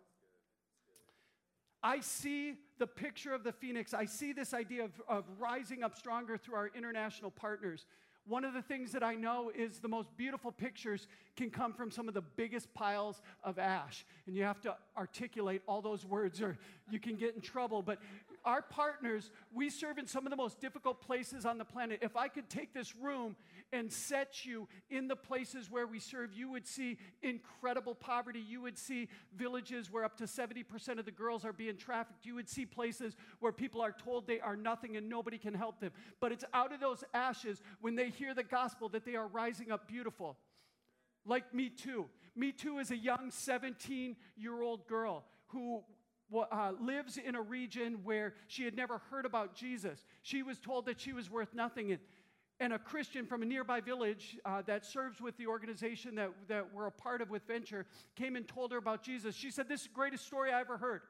I 1.84 2.00
see 2.00 2.54
the 2.78 2.86
picture 2.86 3.34
of 3.34 3.44
the 3.44 3.52
phoenix. 3.52 3.92
I 3.92 4.06
see 4.06 4.32
this 4.32 4.54
idea 4.54 4.84
of, 4.84 4.92
of 5.06 5.24
rising 5.38 5.82
up 5.82 5.94
stronger 5.94 6.38
through 6.38 6.54
our 6.54 6.70
international 6.74 7.30
partners. 7.30 7.84
One 8.26 8.42
of 8.46 8.54
the 8.54 8.62
things 8.62 8.92
that 8.92 9.02
I 9.02 9.16
know 9.16 9.52
is 9.54 9.80
the 9.80 9.88
most 9.88 10.08
beautiful 10.16 10.50
pictures 10.50 11.08
can 11.36 11.50
come 11.50 11.74
from 11.74 11.90
some 11.90 12.08
of 12.08 12.14
the 12.14 12.22
biggest 12.22 12.72
piles 12.72 13.20
of 13.42 13.58
ash. 13.58 14.06
And 14.26 14.34
you 14.34 14.44
have 14.44 14.62
to 14.62 14.74
articulate 14.96 15.60
all 15.68 15.82
those 15.82 16.06
words 16.06 16.40
or 16.40 16.56
you 16.90 16.98
can 16.98 17.16
get 17.16 17.34
in 17.34 17.42
trouble. 17.42 17.82
But 17.82 17.98
our 18.46 18.62
partners, 18.62 19.30
we 19.52 19.68
serve 19.68 19.98
in 19.98 20.06
some 20.06 20.26
of 20.26 20.30
the 20.30 20.36
most 20.36 20.58
difficult 20.58 21.02
places 21.02 21.44
on 21.44 21.58
the 21.58 21.66
planet. 21.66 21.98
If 22.00 22.16
I 22.16 22.28
could 22.28 22.48
take 22.48 22.72
this 22.72 22.96
room 22.96 23.36
and 23.74 23.92
set 23.92 24.46
you 24.46 24.68
in 24.88 25.08
the 25.08 25.16
places 25.16 25.70
where 25.70 25.86
we 25.86 25.98
serve, 25.98 26.32
you 26.32 26.50
would 26.50 26.66
see 26.66 26.96
incredible 27.22 27.94
poverty. 27.94 28.40
You 28.40 28.62
would 28.62 28.78
see 28.78 29.08
villages 29.36 29.90
where 29.90 30.04
up 30.04 30.16
to 30.18 30.24
70% 30.24 30.98
of 30.98 31.04
the 31.04 31.10
girls 31.10 31.44
are 31.44 31.52
being 31.52 31.76
trafficked. 31.76 32.24
You 32.24 32.36
would 32.36 32.48
see 32.48 32.64
places 32.64 33.16
where 33.40 33.52
people 33.52 33.82
are 33.82 33.92
told 33.92 34.26
they 34.26 34.40
are 34.40 34.56
nothing 34.56 34.96
and 34.96 35.08
nobody 35.08 35.38
can 35.38 35.54
help 35.54 35.80
them. 35.80 35.90
But 36.20 36.32
it's 36.32 36.44
out 36.54 36.72
of 36.72 36.80
those 36.80 37.02
ashes 37.12 37.60
when 37.80 37.96
they 37.96 38.10
hear 38.10 38.32
the 38.32 38.44
gospel 38.44 38.88
that 38.90 39.04
they 39.04 39.16
are 39.16 39.26
rising 39.26 39.72
up 39.72 39.88
beautiful. 39.88 40.38
Like 41.26 41.52
Me 41.52 41.68
Too. 41.68 42.06
Me 42.36 42.52
Too 42.52 42.78
is 42.78 42.90
a 42.90 42.96
young 42.96 43.30
17 43.30 44.16
year 44.36 44.62
old 44.62 44.86
girl 44.86 45.24
who 45.48 45.82
uh, 46.32 46.72
lives 46.80 47.18
in 47.18 47.34
a 47.34 47.42
region 47.42 48.00
where 48.02 48.34
she 48.46 48.64
had 48.64 48.76
never 48.76 48.98
heard 49.10 49.24
about 49.26 49.54
Jesus. 49.54 50.04
She 50.22 50.42
was 50.42 50.58
told 50.58 50.86
that 50.86 51.00
she 51.00 51.12
was 51.12 51.30
worth 51.30 51.54
nothing. 51.54 51.92
And 51.92 52.00
and 52.64 52.72
a 52.72 52.78
Christian 52.78 53.26
from 53.26 53.42
a 53.42 53.44
nearby 53.44 53.82
village 53.82 54.38
uh, 54.46 54.62
that 54.62 54.86
serves 54.86 55.20
with 55.20 55.36
the 55.36 55.46
organization 55.46 56.14
that, 56.14 56.30
that 56.48 56.72
we're 56.72 56.86
a 56.86 56.90
part 56.90 57.20
of 57.20 57.28
with 57.28 57.46
Venture 57.46 57.84
came 58.16 58.36
and 58.36 58.48
told 58.48 58.72
her 58.72 58.78
about 58.78 59.02
Jesus. 59.02 59.34
She 59.34 59.50
said, 59.50 59.68
This 59.68 59.82
is 59.82 59.88
the 59.88 59.92
greatest 59.92 60.24
story 60.24 60.50
I 60.50 60.60
ever 60.60 60.78
heard. 60.78 61.02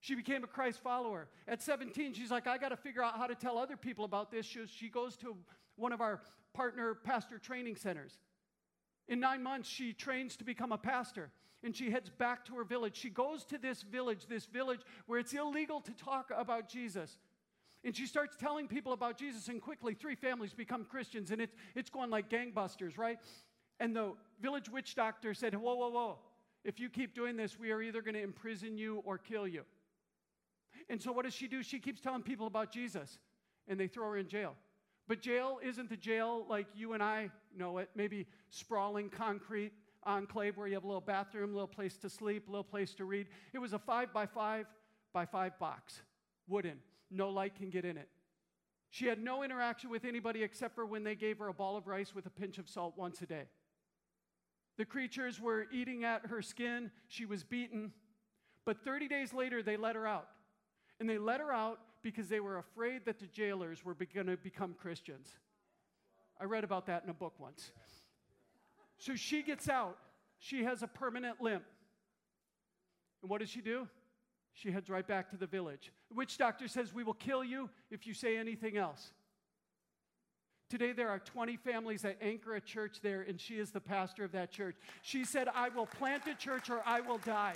She 0.00 0.16
became 0.16 0.42
a 0.42 0.48
Christ 0.48 0.82
follower. 0.82 1.28
At 1.46 1.62
17, 1.62 2.14
she's 2.14 2.32
like, 2.32 2.48
I 2.48 2.58
got 2.58 2.70
to 2.70 2.76
figure 2.76 3.04
out 3.04 3.18
how 3.18 3.28
to 3.28 3.36
tell 3.36 3.56
other 3.56 3.76
people 3.76 4.04
about 4.04 4.32
this. 4.32 4.46
She, 4.46 4.66
she 4.66 4.88
goes 4.88 5.16
to 5.18 5.36
one 5.76 5.92
of 5.92 6.00
our 6.00 6.20
partner 6.54 6.96
pastor 7.04 7.38
training 7.38 7.76
centers. 7.76 8.18
In 9.06 9.20
nine 9.20 9.44
months, 9.44 9.68
she 9.68 9.92
trains 9.92 10.36
to 10.38 10.44
become 10.44 10.72
a 10.72 10.78
pastor 10.78 11.30
and 11.62 11.76
she 11.76 11.90
heads 11.90 12.10
back 12.10 12.44
to 12.46 12.54
her 12.56 12.64
village. 12.64 12.96
She 12.96 13.10
goes 13.10 13.44
to 13.44 13.58
this 13.58 13.82
village, 13.82 14.26
this 14.26 14.46
village 14.46 14.80
where 15.06 15.20
it's 15.20 15.34
illegal 15.34 15.80
to 15.82 15.92
talk 15.92 16.32
about 16.36 16.68
Jesus. 16.68 17.18
And 17.82 17.96
she 17.96 18.06
starts 18.06 18.36
telling 18.36 18.68
people 18.68 18.92
about 18.92 19.16
Jesus, 19.16 19.48
and 19.48 19.60
quickly 19.60 19.94
three 19.94 20.14
families 20.14 20.52
become 20.52 20.84
Christians, 20.84 21.30
and 21.30 21.40
it's, 21.40 21.54
it's 21.74 21.88
going 21.88 22.10
like 22.10 22.28
gangbusters, 22.28 22.98
right? 22.98 23.18
And 23.78 23.96
the 23.96 24.12
village 24.40 24.68
witch 24.68 24.94
doctor 24.94 25.32
said, 25.32 25.54
Whoa, 25.54 25.74
whoa, 25.74 25.88
whoa. 25.88 26.18
If 26.62 26.78
you 26.78 26.90
keep 26.90 27.14
doing 27.14 27.36
this, 27.36 27.58
we 27.58 27.70
are 27.70 27.80
either 27.80 28.02
going 28.02 28.14
to 28.14 28.22
imprison 28.22 28.76
you 28.76 29.02
or 29.06 29.16
kill 29.16 29.48
you. 29.48 29.64
And 30.90 31.00
so 31.00 31.10
what 31.10 31.24
does 31.24 31.32
she 31.32 31.48
do? 31.48 31.62
She 31.62 31.78
keeps 31.78 32.02
telling 32.02 32.22
people 32.22 32.46
about 32.46 32.70
Jesus, 32.70 33.18
and 33.66 33.80
they 33.80 33.86
throw 33.86 34.10
her 34.10 34.18
in 34.18 34.28
jail. 34.28 34.56
But 35.08 35.22
jail 35.22 35.58
isn't 35.62 35.88
the 35.88 35.96
jail 35.96 36.44
like 36.48 36.66
you 36.74 36.92
and 36.92 37.02
I 37.02 37.30
know 37.56 37.78
it, 37.78 37.88
maybe 37.96 38.26
sprawling 38.50 39.08
concrete 39.08 39.72
enclave 40.04 40.56
where 40.56 40.66
you 40.66 40.74
have 40.74 40.84
a 40.84 40.86
little 40.86 41.00
bathroom, 41.00 41.50
a 41.50 41.52
little 41.54 41.66
place 41.66 41.96
to 41.98 42.10
sleep, 42.10 42.48
a 42.48 42.50
little 42.50 42.62
place 42.62 42.94
to 42.94 43.04
read. 43.04 43.26
It 43.52 43.58
was 43.58 43.72
a 43.72 43.78
five 43.78 44.12
by 44.12 44.26
five 44.26 44.66
by 45.12 45.26
five 45.26 45.58
box, 45.58 46.00
wooden 46.46 46.78
no 47.10 47.28
light 47.28 47.54
can 47.54 47.70
get 47.70 47.84
in 47.84 47.96
it. 47.96 48.08
She 48.90 49.06
had 49.06 49.22
no 49.22 49.42
interaction 49.42 49.90
with 49.90 50.04
anybody 50.04 50.42
except 50.42 50.74
for 50.74 50.84
when 50.84 51.04
they 51.04 51.14
gave 51.14 51.38
her 51.38 51.48
a 51.48 51.54
ball 51.54 51.76
of 51.76 51.86
rice 51.86 52.14
with 52.14 52.26
a 52.26 52.30
pinch 52.30 52.58
of 52.58 52.68
salt 52.68 52.94
once 52.96 53.22
a 53.22 53.26
day. 53.26 53.44
The 54.76 54.84
creatures 54.84 55.40
were 55.40 55.66
eating 55.72 56.04
at 56.04 56.26
her 56.26 56.42
skin. 56.42 56.90
She 57.06 57.24
was 57.24 57.44
beaten. 57.44 57.92
But 58.64 58.84
30 58.84 59.08
days 59.08 59.32
later, 59.32 59.62
they 59.62 59.76
let 59.76 59.94
her 59.94 60.06
out. 60.06 60.28
And 60.98 61.08
they 61.08 61.18
let 61.18 61.40
her 61.40 61.52
out 61.52 61.78
because 62.02 62.28
they 62.28 62.40
were 62.40 62.58
afraid 62.58 63.04
that 63.04 63.18
the 63.18 63.26
jailers 63.26 63.84
were 63.84 63.94
going 63.94 64.26
to 64.26 64.36
become 64.36 64.74
Christians. 64.74 65.28
I 66.40 66.44
read 66.44 66.64
about 66.64 66.86
that 66.86 67.04
in 67.04 67.10
a 67.10 67.14
book 67.14 67.34
once. 67.38 67.70
So 68.98 69.14
she 69.14 69.42
gets 69.42 69.68
out. 69.68 69.98
She 70.38 70.64
has 70.64 70.82
a 70.82 70.86
permanent 70.86 71.40
limp. 71.40 71.64
And 73.22 73.30
what 73.30 73.40
does 73.40 73.50
she 73.50 73.60
do? 73.60 73.86
She 74.54 74.70
heads 74.70 74.90
right 74.90 75.06
back 75.06 75.30
to 75.30 75.36
the 75.36 75.46
village. 75.46 75.92
The 76.10 76.16
witch 76.16 76.36
doctor 76.38 76.68
says, 76.68 76.92
We 76.92 77.04
will 77.04 77.14
kill 77.14 77.42
you 77.44 77.70
if 77.90 78.06
you 78.06 78.14
say 78.14 78.36
anything 78.36 78.76
else. 78.76 79.12
Today, 80.68 80.92
there 80.92 81.08
are 81.08 81.18
20 81.18 81.56
families 81.56 82.02
that 82.02 82.18
anchor 82.22 82.54
a 82.54 82.60
church 82.60 82.98
there, 83.02 83.22
and 83.22 83.40
she 83.40 83.58
is 83.58 83.72
the 83.72 83.80
pastor 83.80 84.22
of 84.22 84.30
that 84.32 84.52
church. 84.52 84.76
She 85.02 85.24
said, 85.24 85.48
I 85.52 85.68
will 85.68 85.86
plant 85.86 86.22
a 86.28 86.34
church 86.34 86.70
or 86.70 86.80
I 86.86 87.00
will 87.00 87.18
die. 87.18 87.54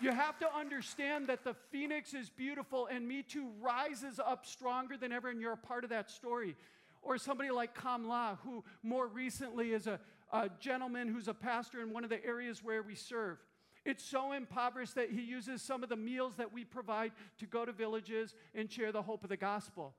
You 0.00 0.10
have 0.10 0.38
to 0.40 0.54
understand 0.54 1.28
that 1.28 1.44
the 1.44 1.54
phoenix 1.70 2.14
is 2.14 2.28
beautiful, 2.28 2.86
and 2.86 3.06
Me 3.06 3.22
Too 3.22 3.48
rises 3.60 4.18
up 4.18 4.44
stronger 4.44 4.96
than 4.96 5.12
ever, 5.12 5.30
and 5.30 5.40
you're 5.40 5.52
a 5.52 5.56
part 5.56 5.84
of 5.84 5.90
that 5.90 6.10
story. 6.10 6.56
Or 7.00 7.16
somebody 7.16 7.50
like 7.50 7.78
Kamla, 7.78 8.38
who 8.44 8.64
more 8.82 9.06
recently 9.06 9.72
is 9.72 9.86
a, 9.86 10.00
a 10.32 10.50
gentleman 10.58 11.08
who's 11.08 11.28
a 11.28 11.34
pastor 11.34 11.80
in 11.80 11.92
one 11.92 12.02
of 12.02 12.10
the 12.10 12.22
areas 12.26 12.62
where 12.62 12.82
we 12.82 12.96
serve. 12.96 13.38
It's 13.86 14.04
so 14.04 14.32
impoverished 14.32 14.96
that 14.96 15.12
he 15.12 15.22
uses 15.22 15.62
some 15.62 15.84
of 15.84 15.88
the 15.88 15.96
meals 15.96 16.34
that 16.38 16.52
we 16.52 16.64
provide 16.64 17.12
to 17.38 17.46
go 17.46 17.64
to 17.64 17.70
villages 17.70 18.34
and 18.52 18.70
share 18.70 18.90
the 18.90 19.00
hope 19.00 19.22
of 19.22 19.30
the 19.30 19.36
gospel. 19.36 19.94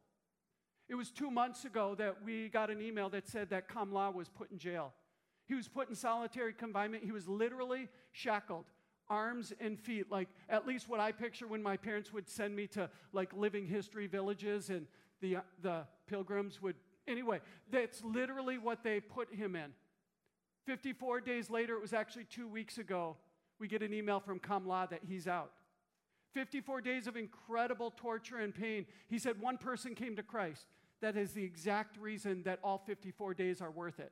It 0.90 0.96
was 0.96 1.10
two 1.10 1.32
months 1.32 1.64
ago 1.64 1.96
that 1.96 2.18
we 2.22 2.50
got 2.50 2.70
an 2.70 2.82
email 2.82 3.08
that 3.10 3.30
said 3.30 3.50
that 3.52 3.70
Kamla 3.70 4.14
was 4.14 4.28
put 4.28 4.52
in 4.52 4.58
jail. 4.58 4.92
He 5.46 5.56
was 5.56 5.70
put 5.70 5.88
in 5.88 5.96
solitary 5.96 6.52
confinement. 6.52 7.06
He 7.06 7.14
was 7.14 7.30
literally 7.30 7.88
shackled, 8.12 8.66
arms 9.10 9.54
and 9.62 9.80
feet, 9.80 10.12
like 10.12 10.28
at 10.50 10.68
least 10.68 10.90
what 10.90 11.00
I 11.00 11.14
picture 11.14 11.48
when 11.48 11.64
my 11.64 11.78
parents 11.78 12.12
would 12.12 12.28
send 12.28 12.58
me 12.58 12.68
to 12.68 12.90
like 13.14 13.32
living 13.34 13.66
history 13.66 14.08
villages 14.08 14.70
and 14.70 14.86
the, 15.22 15.38
the 15.62 15.84
pilgrims 16.08 16.62
would. 16.62 16.76
Anyway, 17.08 17.40
that's 17.72 18.04
literally 18.04 18.58
what 18.58 18.84
they 18.84 19.00
put 19.00 19.34
him 19.34 19.56
in. 19.56 19.72
54 20.66 21.22
days 21.22 21.50
later, 21.50 21.76
it 21.76 21.82
was 21.82 21.94
actually 21.94 22.26
two 22.26 22.50
weeks 22.50 22.78
ago, 22.78 23.16
we 23.60 23.68
get 23.68 23.82
an 23.82 23.94
email 23.94 24.20
from 24.20 24.40
Kamla 24.40 24.90
that 24.90 25.02
he's 25.08 25.28
out. 25.28 25.52
54 26.34 26.82
days 26.82 27.08
of 27.08 27.16
incredible 27.16 27.92
torture 27.96 28.38
and 28.38 28.54
pain. 28.54 28.86
He 29.08 29.18
said 29.18 29.40
one 29.42 29.58
person 29.58 29.96
came 29.96 30.16
to 30.16 30.24
Christ. 30.24 30.66
That 31.02 31.16
is 31.16 31.32
the 31.32 31.44
exact 31.44 31.98
reason 31.98 32.44
that 32.44 32.60
all 32.64 32.84
54 32.86 33.34
days 33.34 33.62
are 33.62 33.72
worth 33.72 34.00
it. 34.00 34.12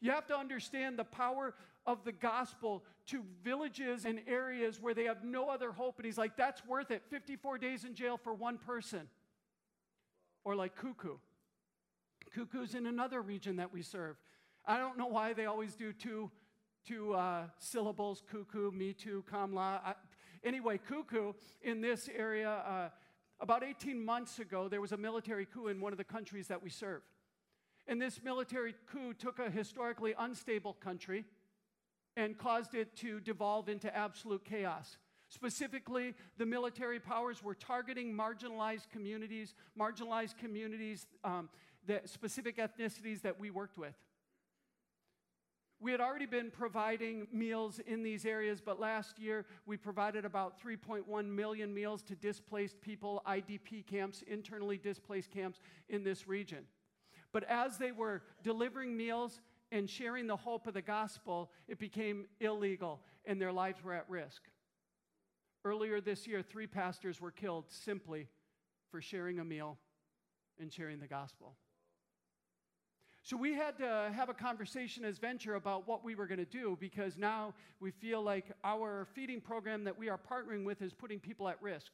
You 0.00 0.10
have 0.10 0.26
to 0.26 0.36
understand 0.36 0.98
the 0.98 1.04
power 1.04 1.54
of 1.86 2.04
the 2.04 2.12
gospel 2.12 2.84
to 3.06 3.22
villages 3.42 4.04
and 4.04 4.20
areas 4.26 4.80
where 4.80 4.94
they 4.94 5.04
have 5.04 5.24
no 5.24 5.48
other 5.48 5.72
hope. 5.72 5.96
And 5.98 6.06
he's 6.06 6.18
like, 6.18 6.36
that's 6.36 6.64
worth 6.66 6.90
it. 6.90 7.02
54 7.10 7.58
days 7.58 7.84
in 7.84 7.94
jail 7.94 8.18
for 8.22 8.34
one 8.34 8.58
person. 8.58 9.08
Or 10.44 10.54
like 10.54 10.76
Cuckoo. 10.76 11.16
Cuckoo's 12.34 12.74
in 12.74 12.86
another 12.86 13.22
region 13.22 13.56
that 13.56 13.72
we 13.72 13.82
serve. 13.82 14.16
I 14.66 14.78
don't 14.78 14.98
know 14.98 15.06
why 15.06 15.34
they 15.34 15.46
always 15.46 15.74
do 15.74 15.92
two 15.92 16.30
two 16.86 17.14
uh, 17.14 17.44
syllables 17.58 18.22
cuckoo, 18.30 18.70
me 18.70 18.92
too, 18.92 19.24
kamla. 19.30 19.80
I, 19.84 19.94
anyway, 20.44 20.78
cuckoo 20.78 21.32
in 21.62 21.80
this 21.80 22.08
area, 22.14 22.50
uh, 22.50 22.88
about 23.40 23.64
18 23.64 24.04
months 24.04 24.38
ago, 24.38 24.68
there 24.68 24.80
was 24.80 24.92
a 24.92 24.96
military 24.96 25.46
coup 25.46 25.68
in 25.68 25.80
one 25.80 25.92
of 25.92 25.98
the 25.98 26.04
countries 26.04 26.48
that 26.48 26.62
we 26.62 26.70
serve. 26.70 27.02
And 27.86 28.00
this 28.00 28.22
military 28.22 28.74
coup 28.90 29.12
took 29.14 29.38
a 29.38 29.50
historically 29.50 30.14
unstable 30.18 30.74
country 30.74 31.24
and 32.16 32.38
caused 32.38 32.74
it 32.74 32.96
to 32.96 33.20
devolve 33.20 33.68
into 33.68 33.94
absolute 33.94 34.44
chaos. 34.44 34.98
Specifically, 35.28 36.14
the 36.38 36.46
military 36.46 37.00
powers 37.00 37.42
were 37.42 37.54
targeting 37.54 38.14
marginalized 38.14 38.88
communities, 38.90 39.54
marginalized 39.78 40.38
communities, 40.38 41.06
um, 41.24 41.48
the 41.86 42.00
specific 42.04 42.56
ethnicities 42.58 43.22
that 43.22 43.38
we 43.38 43.50
worked 43.50 43.76
with. 43.76 43.94
We 45.84 45.92
had 45.92 46.00
already 46.00 46.24
been 46.24 46.50
providing 46.50 47.28
meals 47.30 47.78
in 47.78 48.02
these 48.02 48.24
areas, 48.24 48.58
but 48.58 48.80
last 48.80 49.18
year 49.18 49.44
we 49.66 49.76
provided 49.76 50.24
about 50.24 50.58
3.1 50.58 51.26
million 51.26 51.74
meals 51.74 52.02
to 52.04 52.14
displaced 52.14 52.80
people, 52.80 53.22
IDP 53.26 53.84
camps, 53.84 54.22
internally 54.26 54.78
displaced 54.78 55.30
camps 55.30 55.60
in 55.90 56.02
this 56.02 56.26
region. 56.26 56.64
But 57.32 57.44
as 57.50 57.76
they 57.76 57.92
were 57.92 58.22
delivering 58.42 58.96
meals 58.96 59.42
and 59.72 59.90
sharing 59.90 60.26
the 60.26 60.36
hope 60.36 60.66
of 60.66 60.72
the 60.72 60.80
gospel, 60.80 61.50
it 61.68 61.78
became 61.78 62.28
illegal 62.40 63.02
and 63.26 63.38
their 63.38 63.52
lives 63.52 63.84
were 63.84 63.92
at 63.92 64.08
risk. 64.08 64.40
Earlier 65.66 66.00
this 66.00 66.26
year, 66.26 66.40
three 66.40 66.66
pastors 66.66 67.20
were 67.20 67.30
killed 67.30 67.66
simply 67.68 68.28
for 68.90 69.02
sharing 69.02 69.38
a 69.38 69.44
meal 69.44 69.76
and 70.58 70.72
sharing 70.72 70.98
the 70.98 71.08
gospel. 71.08 71.56
So 73.24 73.38
we 73.38 73.54
had 73.54 73.78
to 73.78 74.12
have 74.14 74.28
a 74.28 74.34
conversation 74.34 75.02
as 75.02 75.16
Venture 75.16 75.54
about 75.54 75.88
what 75.88 76.04
we 76.04 76.14
were 76.14 76.26
going 76.26 76.40
to 76.40 76.44
do 76.44 76.76
because 76.78 77.16
now 77.16 77.54
we 77.80 77.90
feel 77.90 78.20
like 78.20 78.52
our 78.62 79.06
feeding 79.14 79.40
program 79.40 79.82
that 79.84 79.98
we 79.98 80.10
are 80.10 80.18
partnering 80.18 80.62
with 80.62 80.82
is 80.82 80.92
putting 80.92 81.18
people 81.18 81.48
at 81.48 81.56
risk. 81.62 81.90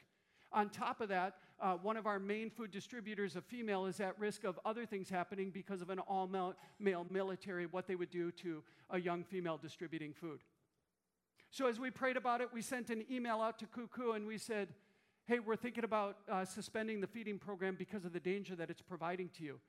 On 0.52 0.68
top 0.68 1.00
of 1.00 1.08
that, 1.10 1.36
uh, 1.60 1.74
one 1.74 1.96
of 1.96 2.04
our 2.04 2.18
main 2.18 2.50
food 2.50 2.72
distributors, 2.72 3.36
a 3.36 3.40
female, 3.40 3.86
is 3.86 4.00
at 4.00 4.18
risk 4.18 4.42
of 4.42 4.58
other 4.64 4.84
things 4.84 5.08
happening 5.08 5.50
because 5.50 5.80
of 5.80 5.90
an 5.90 6.00
all 6.00 6.28
male 6.80 7.06
military, 7.08 7.66
what 7.66 7.86
they 7.86 7.94
would 7.94 8.10
do 8.10 8.32
to 8.32 8.60
a 8.90 8.98
young 8.98 9.22
female 9.22 9.56
distributing 9.56 10.12
food. 10.12 10.40
So 11.52 11.68
as 11.68 11.78
we 11.78 11.92
prayed 11.92 12.16
about 12.16 12.40
it, 12.40 12.48
we 12.52 12.60
sent 12.60 12.90
an 12.90 13.04
email 13.08 13.40
out 13.40 13.60
to 13.60 13.66
Cuckoo 13.66 14.12
and 14.12 14.26
we 14.26 14.36
said, 14.36 14.70
hey, 15.26 15.38
we're 15.38 15.54
thinking 15.54 15.84
about 15.84 16.16
uh, 16.28 16.44
suspending 16.44 17.00
the 17.00 17.06
feeding 17.06 17.38
program 17.38 17.76
because 17.78 18.04
of 18.04 18.12
the 18.12 18.18
danger 18.18 18.56
that 18.56 18.68
it's 18.68 18.82
providing 18.82 19.28
to 19.38 19.44
you. 19.44 19.60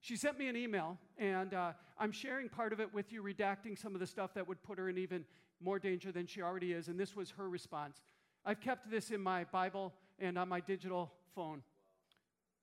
She 0.00 0.16
sent 0.16 0.38
me 0.38 0.48
an 0.48 0.56
email, 0.56 0.98
and 1.18 1.52
uh, 1.54 1.72
I'm 1.98 2.12
sharing 2.12 2.48
part 2.48 2.72
of 2.72 2.80
it 2.80 2.92
with 2.92 3.12
you, 3.12 3.22
redacting 3.22 3.78
some 3.78 3.94
of 3.94 4.00
the 4.00 4.06
stuff 4.06 4.34
that 4.34 4.46
would 4.46 4.62
put 4.62 4.78
her 4.78 4.88
in 4.88 4.98
even 4.98 5.24
more 5.60 5.78
danger 5.78 6.12
than 6.12 6.26
she 6.26 6.42
already 6.42 6.72
is. 6.72 6.88
And 6.88 6.98
this 6.98 7.16
was 7.16 7.30
her 7.32 7.48
response. 7.48 8.02
I've 8.44 8.60
kept 8.60 8.90
this 8.90 9.10
in 9.10 9.20
my 9.20 9.44
Bible 9.44 9.92
and 10.18 10.38
on 10.38 10.48
my 10.48 10.60
digital 10.60 11.12
phone. 11.34 11.62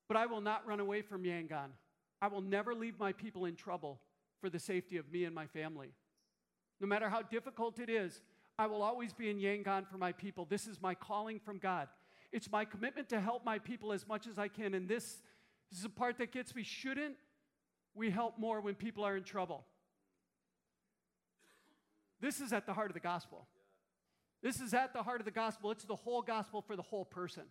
But 0.07 0.17
I 0.17 0.25
will 0.25 0.41
not 0.41 0.65
run 0.65 0.79
away 0.79 1.01
from 1.01 1.23
Yangon. 1.23 1.69
I 2.21 2.27
will 2.27 2.41
never 2.41 2.73
leave 2.73 2.99
my 2.99 3.11
people 3.11 3.45
in 3.45 3.55
trouble 3.55 3.99
for 4.39 4.49
the 4.49 4.59
safety 4.59 4.97
of 4.97 5.11
me 5.11 5.25
and 5.25 5.35
my 5.35 5.47
family. 5.47 5.93
No 6.79 6.87
matter 6.87 7.09
how 7.09 7.21
difficult 7.21 7.79
it 7.79 7.89
is, 7.89 8.21
I 8.57 8.67
will 8.67 8.81
always 8.81 9.13
be 9.13 9.29
in 9.29 9.39
Yangon 9.39 9.87
for 9.89 9.97
my 9.97 10.11
people. 10.11 10.45
This 10.45 10.67
is 10.67 10.81
my 10.81 10.93
calling 10.93 11.39
from 11.39 11.57
God. 11.57 11.87
It's 12.31 12.51
my 12.51 12.65
commitment 12.65 13.09
to 13.09 13.19
help 13.19 13.45
my 13.45 13.59
people 13.59 13.91
as 13.91 14.07
much 14.07 14.27
as 14.27 14.37
I 14.37 14.47
can. 14.47 14.73
And 14.73 14.87
this, 14.87 15.21
this 15.73 15.79
is 15.79 15.85
a 15.85 15.89
part 15.89 16.19
that 16.19 16.31
gets 16.31 16.53
me. 16.53 16.61
Shouldn't 16.61 17.15
we 17.95 18.11
help 18.11 18.37
more 18.37 18.61
when 18.61 18.75
people 18.75 19.03
are 19.03 19.17
in 19.17 19.23
trouble. 19.23 19.65
This 22.21 22.39
is 22.39 22.53
at 22.53 22.67
the 22.67 22.73
heart 22.73 22.91
of 22.91 22.93
the 22.93 22.99
gospel. 22.99 23.47
This 24.43 24.59
is 24.59 24.75
at 24.75 24.93
the 24.93 25.01
heart 25.01 25.19
of 25.19 25.25
the 25.25 25.31
gospel. 25.31 25.71
It's 25.71 25.83
the 25.83 25.95
whole 25.95 26.21
gospel 26.21 26.61
for 26.61 26.75
the 26.75 26.83
whole 26.83 27.05
person. 27.05 27.43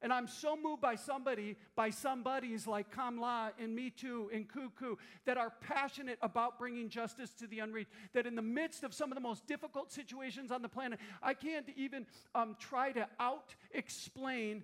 And 0.00 0.12
I'm 0.12 0.28
so 0.28 0.56
moved 0.56 0.80
by 0.80 0.94
somebody, 0.94 1.56
by 1.74 1.90
somebodies 1.90 2.68
like 2.68 2.94
Kamla 2.94 3.50
and 3.58 3.74
Me 3.74 3.90
Too 3.90 4.30
and 4.32 4.48
Cuckoo 4.48 4.94
that 5.26 5.36
are 5.36 5.52
passionate 5.60 6.18
about 6.22 6.56
bringing 6.56 6.88
justice 6.88 7.32
to 7.34 7.48
the 7.48 7.58
unreached. 7.58 7.90
That 8.14 8.26
in 8.26 8.36
the 8.36 8.42
midst 8.42 8.84
of 8.84 8.94
some 8.94 9.10
of 9.10 9.16
the 9.16 9.20
most 9.20 9.46
difficult 9.48 9.90
situations 9.92 10.52
on 10.52 10.62
the 10.62 10.70
planet, 10.70 11.00
I 11.20 11.34
can't 11.34 11.66
even 11.76 12.06
um, 12.34 12.56
try 12.60 12.92
to 12.92 13.08
out 13.18 13.56
explain 13.72 14.62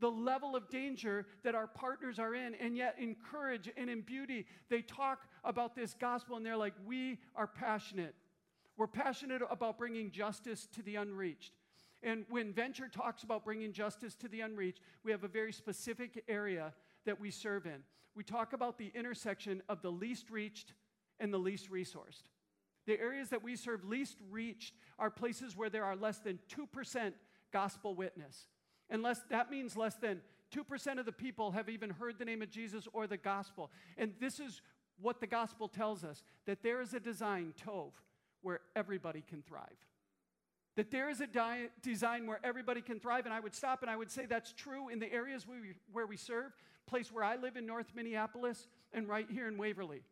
the 0.00 0.10
level 0.10 0.54
of 0.54 0.68
danger 0.68 1.26
that 1.42 1.54
our 1.54 1.66
partners 1.66 2.18
are 2.18 2.34
in, 2.34 2.54
and 2.54 2.76
yet 2.76 2.96
in 2.98 3.16
courage 3.30 3.68
and 3.76 3.90
in 3.90 4.02
beauty, 4.02 4.46
they 4.68 4.82
talk 4.82 5.26
about 5.44 5.74
this 5.74 5.94
gospel 5.98 6.36
and 6.36 6.46
they're 6.46 6.56
like, 6.56 6.74
We 6.86 7.18
are 7.34 7.46
passionate. 7.46 8.14
We're 8.76 8.86
passionate 8.86 9.42
about 9.50 9.76
bringing 9.76 10.10
justice 10.10 10.68
to 10.74 10.82
the 10.82 10.96
unreached. 10.96 11.52
And 12.02 12.24
when 12.30 12.52
Venture 12.52 12.88
talks 12.88 13.24
about 13.24 13.44
bringing 13.44 13.72
justice 13.72 14.14
to 14.16 14.28
the 14.28 14.42
unreached, 14.42 14.80
we 15.02 15.10
have 15.10 15.24
a 15.24 15.28
very 15.28 15.52
specific 15.52 16.22
area 16.28 16.72
that 17.04 17.20
we 17.20 17.32
serve 17.32 17.66
in. 17.66 17.82
We 18.14 18.22
talk 18.22 18.52
about 18.52 18.78
the 18.78 18.92
intersection 18.94 19.62
of 19.68 19.82
the 19.82 19.90
least 19.90 20.30
reached 20.30 20.74
and 21.18 21.34
the 21.34 21.38
least 21.38 21.70
resourced. 21.72 22.22
The 22.86 22.98
areas 23.00 23.30
that 23.30 23.42
we 23.42 23.56
serve 23.56 23.84
least 23.84 24.16
reached 24.30 24.74
are 24.98 25.10
places 25.10 25.56
where 25.56 25.70
there 25.70 25.84
are 25.84 25.96
less 25.96 26.18
than 26.18 26.38
2% 26.56 27.12
gospel 27.52 27.94
witness. 27.94 28.46
And 28.90 29.02
less, 29.02 29.20
that 29.30 29.50
means 29.50 29.76
less 29.76 29.94
than 29.96 30.20
2% 30.54 30.98
of 30.98 31.04
the 31.04 31.12
people 31.12 31.50
have 31.52 31.68
even 31.68 31.90
heard 31.90 32.18
the 32.18 32.24
name 32.24 32.42
of 32.42 32.50
Jesus 32.50 32.88
or 32.92 33.06
the 33.06 33.16
gospel. 33.16 33.70
And 33.96 34.12
this 34.20 34.40
is 34.40 34.62
what 35.00 35.20
the 35.20 35.26
gospel 35.26 35.68
tells 35.68 36.04
us 36.04 36.22
that 36.46 36.62
there 36.62 36.80
is 36.80 36.94
a 36.94 37.00
design, 37.00 37.52
Tov, 37.64 37.92
where 38.42 38.60
everybody 38.74 39.22
can 39.28 39.42
thrive. 39.42 39.66
That 40.76 40.90
there 40.90 41.10
is 41.10 41.20
a 41.20 41.26
di- 41.26 41.68
design 41.82 42.26
where 42.26 42.40
everybody 42.44 42.80
can 42.80 43.00
thrive. 43.00 43.26
And 43.26 43.34
I 43.34 43.40
would 43.40 43.54
stop 43.54 43.82
and 43.82 43.90
I 43.90 43.96
would 43.96 44.10
say 44.10 44.26
that's 44.26 44.52
true 44.52 44.88
in 44.88 44.98
the 44.98 45.12
areas 45.12 45.46
we, 45.46 45.74
where 45.92 46.06
we 46.06 46.16
serve, 46.16 46.52
place 46.86 47.12
where 47.12 47.24
I 47.24 47.36
live 47.36 47.56
in 47.56 47.66
North 47.66 47.92
Minneapolis 47.94 48.68
and 48.92 49.08
right 49.08 49.26
here 49.30 49.48
in 49.48 49.58
Waverly. 49.58 50.02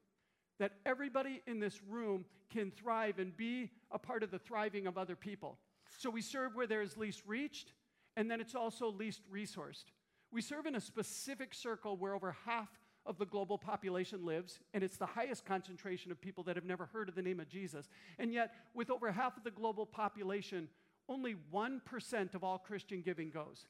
That 0.59 0.73
everybody 0.85 1.43
in 1.47 1.61
this 1.61 1.81
room 1.89 2.25
can 2.51 2.71
thrive 2.71 3.19
and 3.19 3.37
be 3.37 3.71
a 3.91 3.99
part 3.99 4.23
of 4.23 4.31
the 4.31 4.39
thriving 4.39 4.87
of 4.87 4.99
other 4.99 5.17
people. 5.17 5.59
So 5.99 6.11
we 6.11 6.21
serve 6.21 6.55
where 6.55 6.67
there 6.67 6.83
is 6.83 6.97
least 6.97 7.23
reached, 7.27 7.73
and 8.17 8.31
then 8.31 8.41
it's 8.41 8.55
also 8.55 8.89
least 8.89 9.23
resourced. 9.33 9.85
We 10.33 10.43
serve 10.43 10.67
in 10.67 10.75
a 10.75 10.81
specific 10.81 11.55
circle 11.55 11.97
where 11.97 12.15
over 12.15 12.35
half 12.47 12.69
of 13.05 13.19
the 13.19 13.27
global 13.27 13.57
population 13.57 14.25
lives, 14.25 14.59
and 14.75 14.83
it's 14.83 14.97
the 14.97 15.07
highest 15.07 15.45
concentration 15.45 16.11
of 16.11 16.21
people 16.21 16.43
that 16.45 16.57
have 16.57 16.65
never 16.65 16.87
heard 16.87 17.09
of 17.09 17.15
the 17.15 17.23
name 17.23 17.39
of 17.39 17.49
Jesus. 17.49 17.89
And 18.19 18.33
yet, 18.33 18.53
with 18.75 18.91
over 18.91 19.13
half 19.13 19.37
of 19.37 19.45
the 19.45 19.51
global 19.51 19.87
population, 19.87 20.69
only 21.09 21.37
1% 21.55 22.35
of 22.35 22.43
all 22.43 22.59
Christian 22.59 23.03
giving 23.03 23.31
goes 23.31 23.67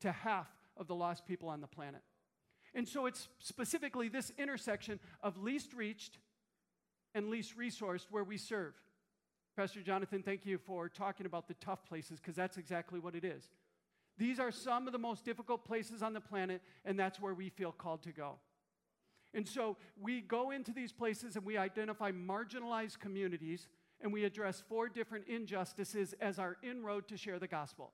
to 0.00 0.12
half 0.12 0.48
of 0.76 0.88
the 0.88 0.94
lost 0.94 1.26
people 1.26 1.48
on 1.48 1.60
the 1.60 1.66
planet. 1.66 2.02
And 2.74 2.86
so 2.86 3.06
it's 3.06 3.28
specifically 3.38 4.08
this 4.08 4.30
intersection 4.36 5.00
of 5.22 5.38
least 5.38 5.72
reached 5.72 6.18
and 7.14 7.28
least 7.28 7.56
resourced 7.56 8.06
where 8.10 8.24
we 8.24 8.36
serve. 8.36 8.74
Pastor 9.56 9.80
Jonathan, 9.80 10.22
thank 10.22 10.44
you 10.44 10.58
for 10.58 10.90
talking 10.90 11.24
about 11.24 11.48
the 11.48 11.54
tough 11.54 11.82
places 11.86 12.20
because 12.20 12.36
that's 12.36 12.58
exactly 12.58 13.00
what 13.00 13.14
it 13.14 13.24
is. 13.24 13.48
These 14.18 14.40
are 14.40 14.50
some 14.50 14.86
of 14.86 14.92
the 14.92 14.98
most 14.98 15.24
difficult 15.24 15.64
places 15.64 16.02
on 16.02 16.12
the 16.12 16.20
planet, 16.20 16.62
and 16.84 16.98
that's 16.98 17.20
where 17.20 17.34
we 17.34 17.50
feel 17.50 17.72
called 17.72 18.02
to 18.04 18.12
go. 18.12 18.36
And 19.34 19.46
so 19.46 19.76
we 20.00 20.22
go 20.22 20.50
into 20.50 20.72
these 20.72 20.92
places 20.92 21.36
and 21.36 21.44
we 21.44 21.58
identify 21.58 22.10
marginalized 22.10 22.98
communities 23.00 23.68
and 24.00 24.10
we 24.12 24.24
address 24.24 24.62
four 24.66 24.88
different 24.88 25.26
injustices 25.28 26.14
as 26.20 26.38
our 26.38 26.56
inroad 26.62 27.06
to 27.08 27.16
share 27.18 27.38
the 27.38 27.46
gospel. 27.46 27.92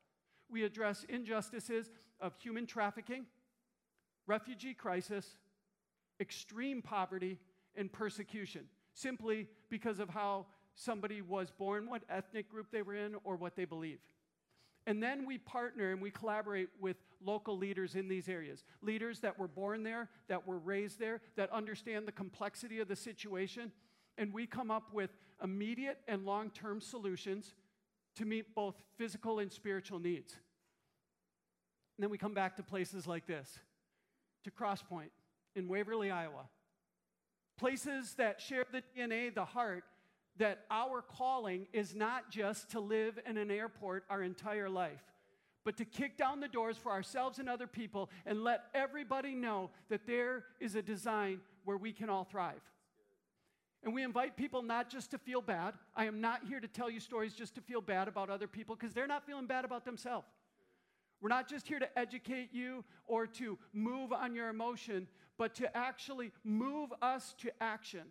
We 0.48 0.62
address 0.64 1.04
injustices 1.08 1.90
of 2.20 2.34
human 2.38 2.66
trafficking, 2.66 3.26
refugee 4.26 4.74
crisis, 4.74 5.36
extreme 6.20 6.82
poverty, 6.82 7.38
and 7.74 7.90
persecution, 7.92 8.66
simply 8.94 9.48
because 9.70 9.98
of 9.98 10.10
how 10.10 10.46
somebody 10.74 11.22
was 11.22 11.50
born, 11.50 11.88
what 11.88 12.02
ethnic 12.08 12.48
group 12.48 12.66
they 12.70 12.82
were 12.82 12.94
in, 12.94 13.16
or 13.24 13.36
what 13.36 13.56
they 13.56 13.64
believe. 13.64 13.98
And 14.86 15.02
then 15.02 15.26
we 15.26 15.38
partner 15.38 15.92
and 15.92 16.00
we 16.00 16.10
collaborate 16.10 16.68
with 16.80 16.96
local 17.24 17.56
leaders 17.56 17.94
in 17.94 18.08
these 18.08 18.28
areas. 18.28 18.64
Leaders 18.80 19.20
that 19.20 19.38
were 19.38 19.48
born 19.48 19.82
there, 19.82 20.08
that 20.28 20.46
were 20.46 20.58
raised 20.58 20.98
there, 20.98 21.20
that 21.36 21.50
understand 21.52 22.06
the 22.06 22.12
complexity 22.12 22.80
of 22.80 22.88
the 22.88 22.96
situation. 22.96 23.70
And 24.18 24.32
we 24.32 24.46
come 24.46 24.70
up 24.70 24.92
with 24.92 25.10
immediate 25.42 25.98
and 26.08 26.24
long 26.24 26.50
term 26.50 26.80
solutions 26.80 27.54
to 28.16 28.24
meet 28.24 28.54
both 28.54 28.74
physical 28.96 29.38
and 29.38 29.50
spiritual 29.50 29.98
needs. 29.98 30.34
And 31.96 32.02
then 32.02 32.10
we 32.10 32.18
come 32.18 32.34
back 32.34 32.56
to 32.56 32.62
places 32.62 33.06
like 33.06 33.26
this 33.26 33.58
to 34.44 34.50
Crosspoint 34.50 35.10
in 35.54 35.68
Waverly, 35.68 36.10
Iowa. 36.10 36.48
Places 37.58 38.14
that 38.14 38.40
share 38.40 38.64
the 38.72 38.82
DNA, 38.96 39.32
the 39.32 39.44
heart 39.44 39.84
that 40.38 40.64
our 40.70 41.02
calling 41.02 41.66
is 41.72 41.94
not 41.94 42.30
just 42.30 42.70
to 42.70 42.80
live 42.80 43.18
in 43.26 43.36
an 43.36 43.50
airport 43.50 44.04
our 44.08 44.22
entire 44.22 44.68
life, 44.68 45.02
but 45.64 45.76
to 45.76 45.84
kick 45.84 46.16
down 46.16 46.40
the 46.40 46.48
doors 46.48 46.76
for 46.76 46.90
ourselves 46.90 47.38
and 47.38 47.48
other 47.48 47.66
people 47.66 48.10
and 48.26 48.42
let 48.42 48.64
everybody 48.74 49.34
know 49.34 49.70
that 49.88 50.06
there 50.06 50.44
is 50.60 50.74
a 50.74 50.82
design 50.82 51.40
where 51.64 51.76
we 51.76 51.92
can 51.92 52.08
all 52.08 52.24
thrive. 52.24 52.60
And 53.84 53.94
we 53.94 54.02
invite 54.04 54.36
people 54.36 54.62
not 54.62 54.88
just 54.88 55.10
to 55.10 55.18
feel 55.18 55.40
bad. 55.40 55.74
I 55.96 56.06
am 56.06 56.20
not 56.20 56.42
here 56.48 56.60
to 56.60 56.68
tell 56.68 56.88
you 56.88 57.00
stories 57.00 57.34
just 57.34 57.54
to 57.56 57.60
feel 57.60 57.80
bad 57.80 58.06
about 58.08 58.30
other 58.30 58.46
people 58.46 58.76
because 58.76 58.94
they're 58.94 59.08
not 59.08 59.26
feeling 59.26 59.46
bad 59.46 59.64
about 59.64 59.84
themselves. 59.84 60.26
We're 61.20 61.28
not 61.28 61.48
just 61.48 61.68
here 61.68 61.78
to 61.78 61.98
educate 61.98 62.50
you 62.52 62.84
or 63.06 63.26
to 63.28 63.58
move 63.72 64.12
on 64.12 64.34
your 64.34 64.48
emotion, 64.48 65.08
but 65.36 65.54
to 65.56 65.76
actually 65.76 66.32
move 66.44 66.90
us 67.00 67.34
to 67.38 67.50
action 67.60 68.02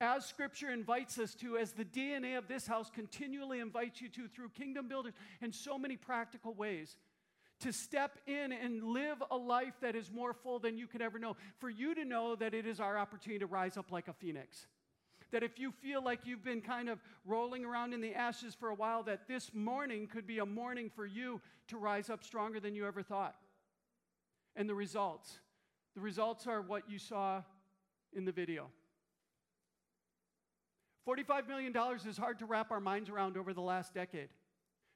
as 0.00 0.24
Scripture 0.24 0.70
invites 0.70 1.18
us 1.18 1.34
to, 1.36 1.56
as 1.56 1.72
the 1.72 1.84
DNA 1.84 2.38
of 2.38 2.48
this 2.48 2.66
house 2.66 2.90
continually 2.90 3.60
invites 3.60 4.00
you 4.00 4.08
to 4.08 4.28
through 4.28 4.48
kingdom 4.50 4.88
builders 4.88 5.12
in 5.42 5.52
so 5.52 5.78
many 5.78 5.96
practical 5.96 6.54
ways, 6.54 6.96
to 7.60 7.72
step 7.72 8.18
in 8.26 8.52
and 8.52 8.82
live 8.82 9.22
a 9.30 9.36
life 9.36 9.74
that 9.82 9.94
is 9.94 10.10
more 10.10 10.32
full 10.32 10.58
than 10.58 10.78
you 10.78 10.86
could 10.86 11.02
ever 11.02 11.18
know. 11.18 11.36
For 11.58 11.68
you 11.68 11.94
to 11.94 12.04
know 12.04 12.34
that 12.36 12.54
it 12.54 12.66
is 12.66 12.80
our 12.80 12.96
opportunity 12.96 13.40
to 13.40 13.46
rise 13.46 13.76
up 13.76 13.92
like 13.92 14.08
a 14.08 14.14
phoenix. 14.14 14.66
That 15.30 15.42
if 15.42 15.58
you 15.58 15.70
feel 15.70 16.02
like 16.02 16.20
you've 16.24 16.42
been 16.42 16.62
kind 16.62 16.88
of 16.88 16.98
rolling 17.26 17.64
around 17.64 17.92
in 17.92 18.00
the 18.00 18.14
ashes 18.14 18.54
for 18.54 18.70
a 18.70 18.74
while, 18.74 19.02
that 19.04 19.28
this 19.28 19.52
morning 19.52 20.06
could 20.06 20.26
be 20.26 20.38
a 20.38 20.46
morning 20.46 20.90
for 20.94 21.04
you 21.04 21.40
to 21.68 21.76
rise 21.76 22.08
up 22.08 22.24
stronger 22.24 22.58
than 22.58 22.74
you 22.74 22.86
ever 22.86 23.02
thought. 23.02 23.36
And 24.56 24.68
the 24.68 24.74
results 24.74 25.38
the 25.94 26.00
results 26.00 26.46
are 26.46 26.62
what 26.62 26.88
you 26.88 26.98
saw 26.98 27.42
in 28.12 28.24
the 28.24 28.32
video. 28.32 28.70
$45 31.10 31.48
million 31.48 31.74
is 32.06 32.16
hard 32.16 32.38
to 32.38 32.46
wrap 32.46 32.70
our 32.70 32.80
minds 32.80 33.10
around 33.10 33.36
over 33.36 33.52
the 33.52 33.60
last 33.60 33.94
decade. 33.94 34.28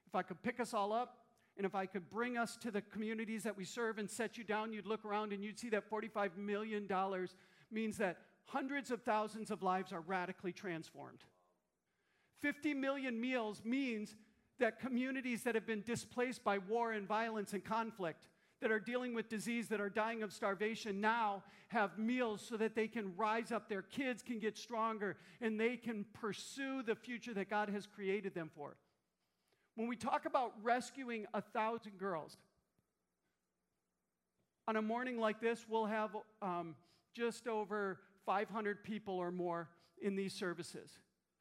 If 0.07 0.15
I 0.15 0.21
could 0.21 0.41
pick 0.41 0.59
us 0.61 0.73
all 0.73 0.93
up 0.93 1.17
and 1.57 1.65
if 1.65 1.75
I 1.75 1.85
could 1.85 2.09
bring 2.09 2.37
us 2.37 2.55
to 2.57 2.71
the 2.71 2.81
communities 2.81 3.43
that 3.43 3.57
we 3.57 3.65
serve 3.65 3.97
and 3.97 4.09
set 4.09 4.37
you 4.37 4.43
down, 4.45 4.71
you'd 4.71 4.85
look 4.85 5.03
around 5.03 5.33
and 5.33 5.43
you'd 5.43 5.59
see 5.59 5.69
that 5.69 5.89
$45 5.89 6.37
million 6.37 6.87
means 7.69 7.97
that 7.97 8.17
hundreds 8.45 8.91
of 8.91 9.01
thousands 9.01 9.51
of 9.51 9.61
lives 9.61 9.91
are 9.91 10.01
radically 10.01 10.53
transformed. 10.53 11.19
50 12.41 12.73
million 12.75 13.19
meals 13.19 13.61
means 13.65 14.15
that 14.59 14.79
communities 14.79 15.43
that 15.43 15.55
have 15.55 15.67
been 15.67 15.81
displaced 15.81 16.43
by 16.45 16.59
war 16.59 16.93
and 16.93 17.07
violence 17.07 17.51
and 17.51 17.63
conflict, 17.65 18.27
that 18.65 18.71
are 18.71 18.79
dealing 18.79 19.13
with 19.13 19.29
disease, 19.29 19.67
that 19.67 19.79
are 19.79 19.91
dying 19.91 20.23
of 20.23 20.33
starvation, 20.33 20.99
now 20.99 21.43
have 21.67 21.99
meals 21.99 22.43
so 22.49 22.57
that 22.57 22.73
they 22.73 22.87
can 22.87 23.15
rise 23.15 23.51
up, 23.51 23.69
their 23.69 23.83
kids 23.83 24.23
can 24.23 24.39
get 24.39 24.57
stronger, 24.57 25.17
and 25.39 25.59
they 25.59 25.77
can 25.77 26.03
pursue 26.13 26.81
the 26.81 26.95
future 26.95 27.31
that 27.31 27.47
God 27.47 27.69
has 27.69 27.85
created 27.85 28.33
them 28.33 28.49
for. 28.55 28.75
When 29.75 29.87
we 29.87 29.95
talk 29.95 30.25
about 30.25 30.53
rescuing 30.63 31.27
a 31.31 31.41
thousand 31.41 31.99
girls, 31.99 32.37
on 34.67 34.77
a 34.77 34.81
morning 34.81 35.19
like 35.19 35.39
this, 35.39 35.67
we'll 35.69 35.85
have 35.85 36.17
um, 36.41 36.73
just 37.13 37.47
over 37.47 37.99
500 38.25 38.83
people 38.83 39.13
or 39.13 39.31
more 39.31 39.69
in 40.01 40.15
these 40.15 40.33
services. 40.33 40.89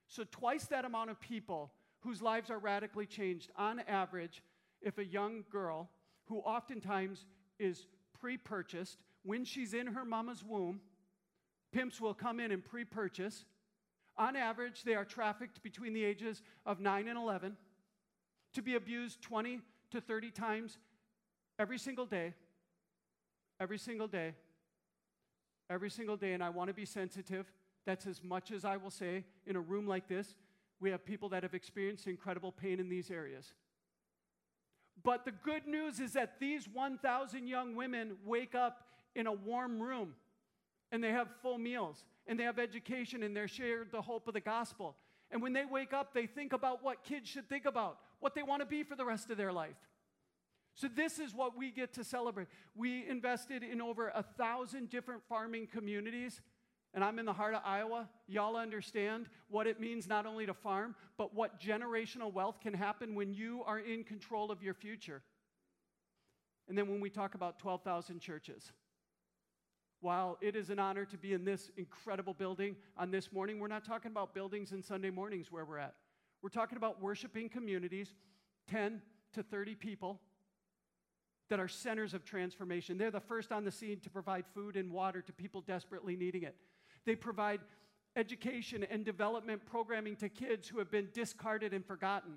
So, 0.08 0.24
twice 0.30 0.66
that 0.66 0.84
amount 0.84 1.08
of 1.08 1.18
people 1.20 1.72
whose 2.00 2.20
lives 2.20 2.50
are 2.50 2.58
radically 2.58 3.06
changed 3.06 3.50
on 3.56 3.80
average 3.88 4.42
if 4.82 4.98
a 4.98 5.04
young 5.06 5.44
girl 5.50 5.88
who 6.26 6.38
oftentimes 6.38 7.26
is 7.58 7.87
pre 8.20 8.37
purchased 8.37 8.98
when 9.24 9.44
she's 9.44 9.74
in 9.74 9.88
her 9.88 10.04
mama's 10.04 10.44
womb, 10.44 10.80
pimps 11.72 12.00
will 12.00 12.14
come 12.14 12.38
in 12.38 12.52
and 12.52 12.64
pre 12.64 12.84
purchase. 12.84 13.44
On 14.16 14.37
average, 14.37 14.84
they 14.84 14.94
are 14.94 15.04
trafficked 15.04 15.62
between 15.62 15.92
the 15.92 16.04
ages 16.04 16.42
of 16.64 16.78
9 16.78 17.08
and 17.08 17.18
11 17.18 17.56
to 18.52 18.62
be 18.62 18.76
abused 18.76 19.20
20 19.22 19.60
to 19.90 20.00
30 20.00 20.30
times 20.30 20.78
every 21.58 21.78
single 21.78 22.06
day, 22.06 22.32
every 23.58 23.78
single 23.78 24.06
day, 24.06 24.34
every 25.68 25.90
single 25.90 26.16
day. 26.16 26.32
And 26.32 26.44
I 26.44 26.50
want 26.50 26.68
to 26.68 26.74
be 26.74 26.84
sensitive. 26.84 27.50
That's 27.87 28.06
as 28.06 28.22
much 28.22 28.52
as 28.52 28.64
I 28.64 28.76
will 28.76 28.90
say 28.90 29.24
in 29.46 29.56
a 29.56 29.60
room 29.60 29.87
like 29.87 30.06
this. 30.06 30.37
We 30.80 30.90
have 30.90 31.04
people 31.04 31.28
that 31.30 31.42
have 31.42 31.54
experienced 31.54 32.06
incredible 32.06 32.52
pain 32.52 32.78
in 32.78 32.88
these 32.88 33.10
areas. 33.10 33.52
But 35.04 35.26
the 35.26 35.32
good 35.32 35.66
news 35.66 36.00
is 36.00 36.14
that 36.14 36.40
these 36.40 36.66
1,000 36.66 37.46
young 37.46 37.76
women 37.76 38.16
wake 38.24 38.54
up 38.54 38.86
in 39.14 39.26
a 39.26 39.32
warm 39.32 39.80
room 39.80 40.14
and 40.90 41.04
they 41.04 41.10
have 41.10 41.28
full 41.42 41.58
meals 41.58 42.04
and 42.26 42.38
they 42.38 42.44
have 42.44 42.58
education 42.58 43.22
and 43.22 43.36
they're 43.36 43.46
shared 43.46 43.92
the 43.92 44.00
hope 44.00 44.26
of 44.26 44.34
the 44.34 44.40
gospel. 44.40 44.96
And 45.30 45.42
when 45.42 45.52
they 45.52 45.64
wake 45.64 45.92
up, 45.92 46.14
they 46.14 46.26
think 46.26 46.52
about 46.52 46.82
what 46.82 47.04
kids 47.04 47.28
should 47.28 47.48
think 47.48 47.66
about, 47.66 47.98
what 48.20 48.34
they 48.34 48.42
want 48.42 48.60
to 48.60 48.66
be 48.66 48.82
for 48.82 48.96
the 48.96 49.04
rest 49.04 49.30
of 49.30 49.36
their 49.36 49.52
life. 49.52 49.76
So, 50.76 50.88
this 50.88 51.20
is 51.20 51.32
what 51.32 51.56
we 51.56 51.70
get 51.70 51.92
to 51.94 52.04
celebrate. 52.04 52.48
We 52.74 53.08
invested 53.08 53.62
in 53.62 53.80
over 53.80 54.08
a 54.08 54.24
thousand 54.36 54.90
different 54.90 55.22
farming 55.28 55.68
communities 55.68 56.40
and 56.94 57.02
I'm 57.02 57.18
in 57.18 57.26
the 57.26 57.33
heart 57.33 57.54
of 57.54 57.61
Iowa, 57.64 58.09
y'all 58.28 58.57
understand 58.57 59.26
what 59.48 59.66
it 59.66 59.80
means 59.80 60.07
not 60.07 60.26
only 60.26 60.46
to 60.46 60.54
farm, 60.54 60.94
but 61.18 61.35
what 61.35 61.61
generational 61.61 62.33
wealth 62.33 62.61
can 62.61 62.72
happen 62.72 63.16
when 63.16 63.35
you 63.35 63.62
are 63.66 63.80
in 63.80 64.04
control 64.04 64.52
of 64.52 64.62
your 64.62 64.74
future. 64.74 65.20
And 66.68 66.78
then 66.78 66.88
when 66.88 67.00
we 67.00 67.11
talk 67.11 67.35
about 67.35 67.59
12,000 67.59 68.20
churches, 68.20 68.70
while 70.00 70.38
it 70.40 70.54
is 70.54 70.70
an 70.70 70.78
honor 70.78 71.04
to 71.07 71.18
be 71.18 71.33
in 71.33 71.44
this 71.44 71.70
incredible 71.76 72.33
building 72.33 72.76
on 72.96 73.11
this 73.11 73.33
morning, 73.33 73.59
we're 73.59 73.68
not 73.68 73.85
talking 73.85 74.11
about 74.11 74.33
buildings 74.33 74.70
and 74.70 74.85
Sunday 74.85 75.11
mornings 75.11 75.50
where 75.50 75.64
we're 75.64 75.78
at. 75.78 75.94
We're 76.42 76.50
talking 76.50 76.76
about 76.76 77.02
worshiping 77.02 77.48
communities, 77.48 78.14
10 78.70 79.02
to 79.33 79.42
30 79.42 79.74
people 79.74 80.20
that 81.50 81.59
are 81.59 81.68
centers 81.68 82.14
of 82.14 82.24
transformation. 82.24 82.98
They're 82.98 83.11
the 83.11 83.20
first 83.20 83.50
on 83.50 83.64
the 83.64 83.70
scene 83.70 83.98
to 84.00 84.11
provide 84.11 84.44
food 84.54 84.76
and 84.76 84.92
water 84.92 85.22
to 85.22 85.33
people 85.33 85.61
desperately 85.61 86.16
needing 86.16 86.42
it. 86.42 86.54
They 87.06 87.16
provide 87.16 87.60
education 88.16 88.86
and 88.88 89.04
development 89.04 89.66
programming 89.66 90.16
to 90.16 90.28
kids 90.28 90.68
who 90.68 90.78
have 90.78 90.90
been 90.90 91.08
discarded 91.12 91.72
and 91.72 91.84
forgotten. 91.84 92.34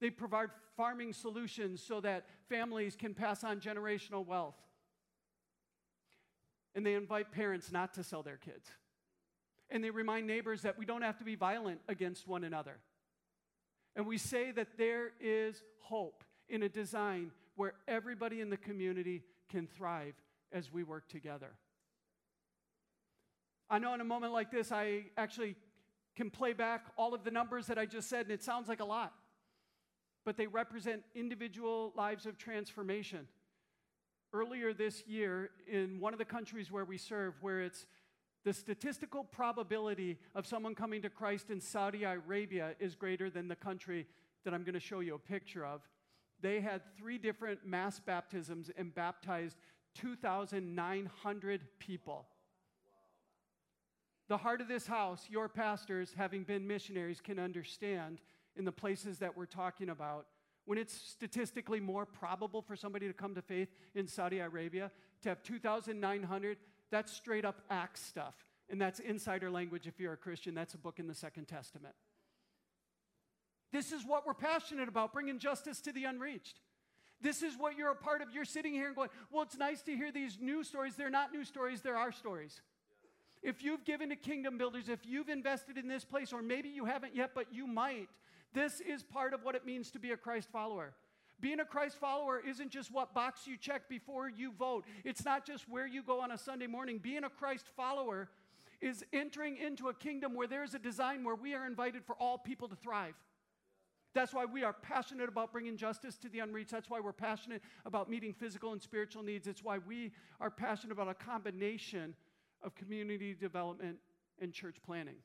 They 0.00 0.10
provide 0.10 0.48
farming 0.76 1.12
solutions 1.12 1.82
so 1.82 2.00
that 2.00 2.26
families 2.48 2.96
can 2.96 3.14
pass 3.14 3.44
on 3.44 3.60
generational 3.60 4.26
wealth. 4.26 4.56
And 6.74 6.86
they 6.86 6.94
invite 6.94 7.32
parents 7.32 7.70
not 7.70 7.94
to 7.94 8.02
sell 8.02 8.22
their 8.22 8.36
kids. 8.36 8.68
And 9.70 9.84
they 9.84 9.90
remind 9.90 10.26
neighbors 10.26 10.62
that 10.62 10.78
we 10.78 10.84
don't 10.84 11.02
have 11.02 11.18
to 11.18 11.24
be 11.24 11.34
violent 11.34 11.80
against 11.88 12.26
one 12.26 12.44
another. 12.44 12.78
And 13.94 14.06
we 14.06 14.18
say 14.18 14.50
that 14.52 14.78
there 14.78 15.10
is 15.20 15.62
hope 15.80 16.24
in 16.48 16.62
a 16.62 16.68
design 16.68 17.30
where 17.56 17.74
everybody 17.86 18.40
in 18.40 18.50
the 18.50 18.56
community 18.56 19.22
can 19.48 19.66
thrive 19.66 20.14
as 20.52 20.72
we 20.72 20.82
work 20.82 21.08
together. 21.08 21.50
I 23.70 23.78
know 23.78 23.94
in 23.94 24.00
a 24.00 24.04
moment 24.04 24.32
like 24.32 24.50
this, 24.50 24.72
I 24.72 25.04
actually 25.16 25.54
can 26.16 26.28
play 26.28 26.52
back 26.52 26.86
all 26.96 27.14
of 27.14 27.22
the 27.22 27.30
numbers 27.30 27.66
that 27.68 27.78
I 27.78 27.86
just 27.86 28.08
said, 28.08 28.22
and 28.22 28.32
it 28.32 28.42
sounds 28.42 28.68
like 28.68 28.80
a 28.80 28.84
lot. 28.84 29.14
But 30.24 30.36
they 30.36 30.48
represent 30.48 31.02
individual 31.14 31.92
lives 31.96 32.26
of 32.26 32.36
transformation. 32.36 33.28
Earlier 34.32 34.74
this 34.74 35.04
year, 35.06 35.50
in 35.70 36.00
one 36.00 36.12
of 36.12 36.18
the 36.18 36.24
countries 36.24 36.70
where 36.70 36.84
we 36.84 36.98
serve, 36.98 37.34
where 37.40 37.62
it's 37.62 37.86
the 38.44 38.52
statistical 38.52 39.22
probability 39.22 40.18
of 40.34 40.46
someone 40.46 40.74
coming 40.74 41.02
to 41.02 41.10
Christ 41.10 41.50
in 41.50 41.60
Saudi 41.60 42.04
Arabia 42.04 42.74
is 42.80 42.94
greater 42.96 43.30
than 43.30 43.48
the 43.48 43.56
country 43.56 44.06
that 44.44 44.52
I'm 44.52 44.64
going 44.64 44.74
to 44.74 44.80
show 44.80 45.00
you 45.00 45.14
a 45.14 45.18
picture 45.18 45.64
of. 45.64 45.82
They 46.40 46.60
had 46.60 46.80
three 46.96 47.18
different 47.18 47.66
mass 47.66 48.00
baptisms 48.00 48.70
and 48.76 48.94
baptized 48.94 49.56
2,900 49.94 51.60
people. 51.78 52.26
The 54.30 54.36
heart 54.36 54.60
of 54.60 54.68
this 54.68 54.86
house, 54.86 55.26
your 55.28 55.48
pastors, 55.48 56.14
having 56.16 56.44
been 56.44 56.64
missionaries, 56.64 57.20
can 57.20 57.40
understand 57.40 58.20
in 58.54 58.64
the 58.64 58.70
places 58.70 59.18
that 59.18 59.36
we're 59.36 59.44
talking 59.44 59.88
about. 59.88 60.26
When 60.66 60.78
it's 60.78 60.94
statistically 60.94 61.80
more 61.80 62.06
probable 62.06 62.62
for 62.62 62.76
somebody 62.76 63.08
to 63.08 63.12
come 63.12 63.34
to 63.34 63.42
faith 63.42 63.74
in 63.96 64.06
Saudi 64.06 64.38
Arabia, 64.38 64.92
to 65.22 65.30
have 65.30 65.42
2,900, 65.42 66.58
that's 66.92 67.12
straight 67.12 67.44
up 67.44 67.62
Acts 67.70 68.04
stuff. 68.04 68.36
And 68.68 68.80
that's 68.80 69.00
insider 69.00 69.50
language 69.50 69.88
if 69.88 69.98
you're 69.98 70.12
a 70.12 70.16
Christian. 70.16 70.54
That's 70.54 70.74
a 70.74 70.78
book 70.78 71.00
in 71.00 71.08
the 71.08 71.14
Second 71.14 71.48
Testament. 71.48 71.96
This 73.72 73.90
is 73.90 74.04
what 74.06 74.28
we're 74.28 74.34
passionate 74.34 74.88
about 74.88 75.12
bringing 75.12 75.40
justice 75.40 75.80
to 75.80 75.92
the 75.92 76.04
unreached. 76.04 76.60
This 77.20 77.42
is 77.42 77.54
what 77.58 77.76
you're 77.76 77.90
a 77.90 77.96
part 77.96 78.22
of. 78.22 78.28
You're 78.32 78.44
sitting 78.44 78.74
here 78.74 78.86
and 78.86 78.94
going, 78.94 79.10
Well, 79.32 79.42
it's 79.42 79.58
nice 79.58 79.82
to 79.82 79.96
hear 79.96 80.12
these 80.12 80.38
new 80.40 80.62
stories. 80.62 80.94
They're 80.94 81.10
not 81.10 81.32
new 81.32 81.44
stories, 81.44 81.80
they're 81.80 81.96
our 81.96 82.12
stories. 82.12 82.60
If 83.42 83.62
you've 83.62 83.84
given 83.84 84.10
to 84.10 84.16
kingdom 84.16 84.58
builders, 84.58 84.88
if 84.88 85.00
you've 85.06 85.28
invested 85.28 85.78
in 85.78 85.88
this 85.88 86.04
place, 86.04 86.32
or 86.32 86.42
maybe 86.42 86.68
you 86.68 86.84
haven't 86.84 87.16
yet, 87.16 87.30
but 87.34 87.46
you 87.52 87.66
might, 87.66 88.08
this 88.52 88.80
is 88.80 89.02
part 89.02 89.32
of 89.32 89.44
what 89.44 89.54
it 89.54 89.64
means 89.64 89.90
to 89.92 89.98
be 89.98 90.10
a 90.10 90.16
Christ 90.16 90.48
follower. 90.52 90.92
Being 91.40 91.60
a 91.60 91.64
Christ 91.64 91.98
follower 91.98 92.42
isn't 92.46 92.70
just 92.70 92.92
what 92.92 93.14
box 93.14 93.46
you 93.46 93.56
check 93.56 93.88
before 93.88 94.28
you 94.28 94.52
vote. 94.52 94.84
It's 95.04 95.24
not 95.24 95.46
just 95.46 95.68
where 95.68 95.86
you 95.86 96.02
go 96.02 96.20
on 96.20 96.32
a 96.32 96.38
Sunday 96.38 96.66
morning. 96.66 96.98
Being 96.98 97.24
a 97.24 97.30
Christ 97.30 97.66
follower 97.76 98.28
is 98.82 99.04
entering 99.12 99.56
into 99.56 99.88
a 99.88 99.94
kingdom 99.94 100.34
where 100.34 100.46
there's 100.46 100.74
a 100.74 100.78
design 100.78 101.24
where 101.24 101.34
we 101.34 101.54
are 101.54 101.66
invited 101.66 102.04
for 102.04 102.14
all 102.16 102.36
people 102.36 102.68
to 102.68 102.76
thrive. 102.76 103.14
That's 104.12 104.34
why 104.34 104.44
we 104.44 104.64
are 104.64 104.72
passionate 104.72 105.28
about 105.28 105.52
bringing 105.52 105.76
justice 105.76 106.16
to 106.18 106.28
the 106.28 106.40
unreached. 106.40 106.72
That's 106.72 106.90
why 106.90 107.00
we're 107.00 107.12
passionate 107.12 107.62
about 107.86 108.10
meeting 108.10 108.34
physical 108.34 108.72
and 108.72 108.82
spiritual 108.82 109.22
needs. 109.22 109.46
It's 109.46 109.62
why 109.62 109.78
we 109.78 110.12
are 110.40 110.50
passionate 110.50 110.92
about 110.92 111.08
a 111.08 111.14
combination 111.14 112.14
of 112.62 112.74
community 112.74 113.34
development 113.34 113.98
and 114.40 114.52
church 114.52 114.76
planting. 114.84 115.16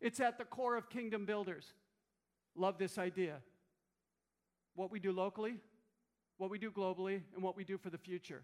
It's 0.00 0.20
at 0.20 0.38
the 0.38 0.44
core 0.44 0.76
of 0.76 0.88
kingdom 0.88 1.24
builders. 1.24 1.72
Love 2.54 2.78
this 2.78 2.98
idea. 2.98 3.36
What 4.74 4.90
we 4.90 5.00
do 5.00 5.12
locally, 5.12 5.56
what 6.36 6.50
we 6.50 6.58
do 6.58 6.70
globally, 6.70 7.22
and 7.34 7.42
what 7.42 7.56
we 7.56 7.64
do 7.64 7.78
for 7.78 7.90
the 7.90 7.98
future. 7.98 8.42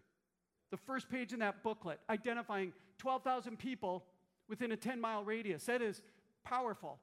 The 0.71 0.77
first 0.77 1.09
page 1.09 1.33
in 1.33 1.39
that 1.41 1.63
booklet, 1.63 2.01
identifying 2.11 2.73
12,000 2.99 3.59
people 3.59 4.05
within 4.49 4.73
a 4.73 4.77
10 4.77 5.01
mile 5.01 5.25
radius. 5.25 5.65
That 5.67 5.83
is 5.83 6.03
powerful. 6.45 6.99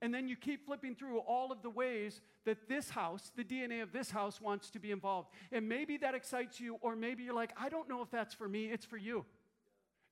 And 0.00 0.12
then 0.12 0.28
you 0.28 0.36
keep 0.36 0.66
flipping 0.66 0.94
through 0.94 1.18
all 1.20 1.50
of 1.50 1.62
the 1.62 1.70
ways 1.70 2.20
that 2.44 2.68
this 2.68 2.90
house, 2.90 3.32
the 3.36 3.44
DNA 3.44 3.82
of 3.82 3.92
this 3.92 4.10
house, 4.10 4.40
wants 4.40 4.70
to 4.70 4.78
be 4.78 4.90
involved. 4.90 5.30
And 5.50 5.68
maybe 5.68 5.96
that 5.98 6.14
excites 6.14 6.60
you, 6.60 6.76
or 6.82 6.94
maybe 6.94 7.22
you're 7.22 7.34
like, 7.34 7.52
I 7.58 7.68
don't 7.68 7.88
know 7.88 8.02
if 8.02 8.10
that's 8.10 8.34
for 8.34 8.48
me, 8.48 8.66
it's 8.66 8.84
for 8.84 8.98
you. 8.98 9.24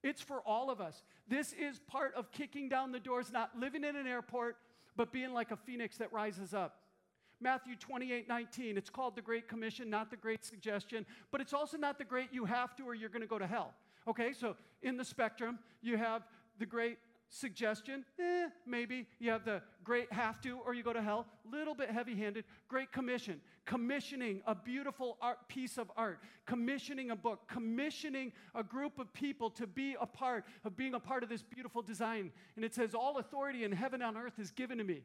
It's 0.02 0.20
for 0.20 0.40
all 0.40 0.70
of 0.70 0.80
us. 0.80 1.02
This 1.28 1.52
is 1.52 1.78
part 1.78 2.14
of 2.14 2.32
kicking 2.32 2.68
down 2.68 2.92
the 2.92 3.00
doors, 3.00 3.30
not 3.32 3.50
living 3.58 3.84
in 3.84 3.96
an 3.96 4.06
airport, 4.06 4.56
but 4.96 5.12
being 5.12 5.32
like 5.32 5.50
a 5.50 5.56
phoenix 5.56 5.96
that 5.98 6.12
rises 6.12 6.52
up. 6.54 6.78
Matthew 7.40 7.74
28 7.76 8.28
19, 8.28 8.76
it's 8.76 8.90
called 8.90 9.16
the 9.16 9.22
Great 9.22 9.48
Commission, 9.48 9.90
not 9.90 10.10
the 10.10 10.16
Great 10.16 10.44
Suggestion, 10.44 11.04
but 11.30 11.40
it's 11.40 11.52
also 11.52 11.76
not 11.76 11.98
the 11.98 12.04
great 12.04 12.28
you 12.32 12.44
have 12.44 12.76
to 12.76 12.84
or 12.84 12.94
you're 12.94 13.08
going 13.08 13.22
to 13.22 13.28
go 13.28 13.38
to 13.38 13.46
hell. 13.46 13.74
Okay, 14.06 14.32
so 14.32 14.56
in 14.82 14.96
the 14.96 15.04
spectrum, 15.04 15.58
you 15.82 15.96
have 15.96 16.22
the 16.58 16.66
Great 16.66 16.98
Suggestion, 17.34 18.04
eh, 18.18 18.48
maybe. 18.66 19.06
You 19.18 19.30
have 19.30 19.46
the 19.46 19.62
great 19.84 20.12
have 20.12 20.38
to, 20.42 20.58
or 20.66 20.74
you 20.74 20.82
go 20.82 20.92
to 20.92 21.00
hell. 21.00 21.26
Little 21.50 21.74
bit 21.74 21.90
heavy 21.90 22.14
handed. 22.14 22.44
Great 22.68 22.92
commission. 22.92 23.40
Commissioning 23.64 24.42
a 24.46 24.54
beautiful 24.54 25.16
art, 25.22 25.48
piece 25.48 25.78
of 25.78 25.90
art. 25.96 26.18
Commissioning 26.44 27.10
a 27.10 27.16
book. 27.16 27.48
Commissioning 27.48 28.32
a 28.54 28.62
group 28.62 28.98
of 28.98 29.10
people 29.14 29.48
to 29.48 29.66
be 29.66 29.96
a 29.98 30.04
part 30.04 30.44
of 30.66 30.76
being 30.76 30.92
a 30.92 31.00
part 31.00 31.22
of 31.22 31.30
this 31.30 31.42
beautiful 31.42 31.80
design. 31.80 32.30
And 32.54 32.66
it 32.66 32.74
says, 32.74 32.94
All 32.94 33.16
authority 33.16 33.64
in 33.64 33.72
heaven 33.72 34.02
and 34.02 34.14
earth 34.14 34.38
is 34.38 34.50
given 34.50 34.76
to 34.76 34.84
me. 34.84 35.00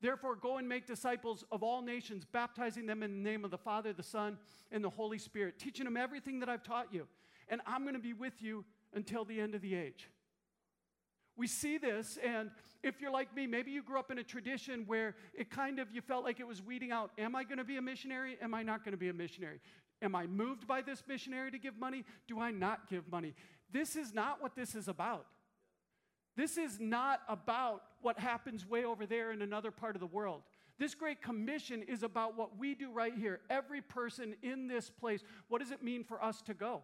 Therefore, 0.00 0.36
go 0.36 0.58
and 0.58 0.68
make 0.68 0.86
disciples 0.86 1.44
of 1.50 1.64
all 1.64 1.82
nations, 1.82 2.24
baptizing 2.24 2.86
them 2.86 3.02
in 3.02 3.24
the 3.24 3.28
name 3.28 3.44
of 3.44 3.50
the 3.50 3.58
Father, 3.58 3.92
the 3.92 4.04
Son, 4.04 4.38
and 4.70 4.84
the 4.84 4.90
Holy 4.90 5.18
Spirit, 5.18 5.58
teaching 5.58 5.84
them 5.84 5.96
everything 5.96 6.38
that 6.40 6.48
I've 6.48 6.62
taught 6.62 6.94
you. 6.94 7.08
And 7.48 7.60
I'm 7.66 7.82
going 7.82 7.94
to 7.94 8.00
be 8.00 8.12
with 8.12 8.40
you 8.40 8.64
until 8.94 9.24
the 9.24 9.40
end 9.40 9.56
of 9.56 9.62
the 9.62 9.74
age. 9.74 10.08
We 11.36 11.46
see 11.46 11.78
this, 11.78 12.18
and 12.22 12.50
if 12.82 13.00
you're 13.00 13.10
like 13.10 13.34
me, 13.34 13.46
maybe 13.46 13.70
you 13.70 13.82
grew 13.82 13.98
up 13.98 14.10
in 14.10 14.18
a 14.18 14.24
tradition 14.24 14.84
where 14.86 15.14
it 15.34 15.50
kind 15.50 15.78
of, 15.78 15.88
you 15.92 16.00
felt 16.00 16.24
like 16.24 16.40
it 16.40 16.46
was 16.46 16.62
weeding 16.62 16.92
out 16.92 17.10
Am 17.18 17.34
I 17.34 17.44
going 17.44 17.58
to 17.58 17.64
be 17.64 17.76
a 17.76 17.82
missionary? 17.82 18.36
Am 18.42 18.54
I 18.54 18.62
not 18.62 18.84
going 18.84 18.92
to 18.92 18.98
be 18.98 19.08
a 19.08 19.14
missionary? 19.14 19.60
Am 20.02 20.14
I 20.14 20.26
moved 20.26 20.66
by 20.66 20.82
this 20.82 21.02
missionary 21.06 21.50
to 21.52 21.58
give 21.58 21.78
money? 21.78 22.04
Do 22.26 22.40
I 22.40 22.50
not 22.50 22.88
give 22.90 23.10
money? 23.10 23.34
This 23.70 23.96
is 23.96 24.12
not 24.12 24.42
what 24.42 24.54
this 24.56 24.74
is 24.74 24.88
about. 24.88 25.26
This 26.36 26.56
is 26.56 26.80
not 26.80 27.20
about 27.28 27.82
what 28.00 28.18
happens 28.18 28.66
way 28.66 28.84
over 28.84 29.06
there 29.06 29.32
in 29.32 29.42
another 29.42 29.70
part 29.70 29.96
of 29.96 30.00
the 30.00 30.06
world. 30.06 30.42
This 30.78 30.94
Great 30.94 31.22
Commission 31.22 31.82
is 31.82 32.02
about 32.02 32.36
what 32.36 32.58
we 32.58 32.74
do 32.74 32.90
right 32.90 33.14
here. 33.14 33.40
Every 33.48 33.80
person 33.80 34.34
in 34.42 34.66
this 34.66 34.90
place, 34.90 35.22
what 35.48 35.60
does 35.60 35.70
it 35.70 35.82
mean 35.82 36.02
for 36.02 36.22
us 36.22 36.42
to 36.42 36.54
go? 36.54 36.82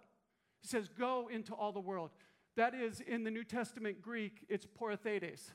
He 0.61 0.68
says, 0.68 0.88
Go 0.88 1.28
into 1.32 1.54
all 1.54 1.72
the 1.72 1.80
world. 1.80 2.11
That 2.59 2.75
is, 2.75 3.01
in 3.01 3.23
the 3.23 3.31
New 3.31 3.44
Testament 3.44 4.03
Greek, 4.03 4.44
it's 4.49 4.66
poreuthentes. 4.66 5.53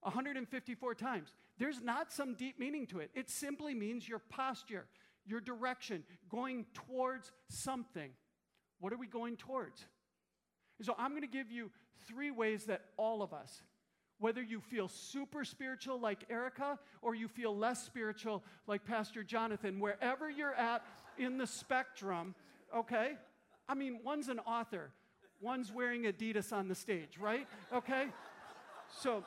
154 0.00 0.94
times. 0.96 1.32
There's 1.56 1.80
not 1.80 2.10
some 2.10 2.34
deep 2.34 2.58
meaning 2.58 2.84
to 2.88 2.98
it. 2.98 3.12
It 3.14 3.30
simply 3.30 3.74
means 3.74 4.08
your 4.08 4.18
posture, 4.18 4.86
your 5.24 5.40
direction, 5.40 6.02
going 6.28 6.66
towards 6.74 7.30
something. 7.48 8.10
What 8.80 8.92
are 8.92 8.96
we 8.96 9.06
going 9.06 9.36
towards? 9.36 9.86
So 10.82 10.96
I'm 10.98 11.10
going 11.10 11.22
to 11.22 11.28
give 11.28 11.52
you 11.52 11.70
three 12.08 12.32
ways 12.32 12.64
that 12.64 12.86
all 12.96 13.22
of 13.22 13.32
us, 13.32 13.62
whether 14.18 14.42
you 14.42 14.60
feel 14.60 14.88
super 14.88 15.44
spiritual 15.44 16.00
like 16.00 16.24
Erica 16.28 16.80
or 17.02 17.14
you 17.14 17.28
feel 17.28 17.56
less 17.56 17.84
spiritual 17.84 18.42
like 18.66 18.84
Pastor 18.84 19.22
Jonathan, 19.22 19.78
wherever 19.78 20.28
you're 20.28 20.54
at 20.54 20.82
in 21.18 21.38
the 21.38 21.46
spectrum, 21.46 22.34
okay? 22.74 23.12
I 23.68 23.74
mean, 23.74 24.00
one's 24.02 24.28
an 24.28 24.40
author, 24.40 24.90
One's 25.40 25.72
wearing 25.72 26.04
Adidas 26.04 26.52
on 26.52 26.68
the 26.68 26.74
stage, 26.74 27.18
right? 27.20 27.46
Okay? 27.72 28.06
So 29.00 29.24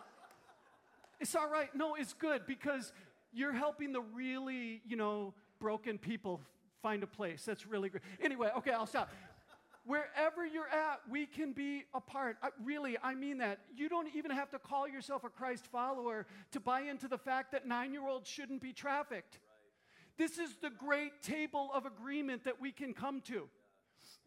it's 1.19 1.35
all 1.35 1.49
right. 1.49 1.73
No, 1.75 1.95
it's 1.95 2.13
good 2.13 2.43
because 2.47 2.91
you're 3.31 3.53
helping 3.53 3.91
the 3.91 4.01
really, 4.01 4.81
you 4.87 4.95
know, 4.95 5.33
broken 5.59 5.97
people 5.97 6.41
find 6.81 7.03
a 7.03 7.07
place. 7.07 7.43
That's 7.45 7.67
really 7.67 7.89
great. 7.89 8.03
Anyway, 8.21 8.49
okay, 8.57 8.71
I'll 8.71 8.87
stop. 8.87 9.09
Wherever 9.85 10.45
you're 10.45 10.67
at, 10.67 10.99
we 11.09 11.25
can 11.25 11.51
be 11.51 11.85
a 11.93 12.01
part. 12.01 12.37
I, 12.43 12.49
really, 12.63 12.97
I 13.01 13.15
mean 13.15 13.39
that. 13.39 13.59
You 13.75 13.89
don't 13.89 14.07
even 14.15 14.31
have 14.31 14.49
to 14.51 14.59
call 14.59 14.87
yourself 14.87 15.23
a 15.23 15.29
Christ 15.29 15.65
follower 15.67 16.25
to 16.51 16.59
buy 16.59 16.81
into 16.81 17.07
the 17.07 17.17
fact 17.17 17.51
that 17.53 17.67
nine 17.67 17.93
year 17.93 18.07
olds 18.07 18.29
shouldn't 18.29 18.61
be 18.61 18.71
trafficked. 18.71 19.39
This 20.17 20.37
is 20.37 20.55
the 20.61 20.69
great 20.69 21.21
table 21.21 21.71
of 21.73 21.85
agreement 21.85 22.43
that 22.43 22.61
we 22.61 22.71
can 22.71 22.93
come 22.93 23.21
to. 23.21 23.47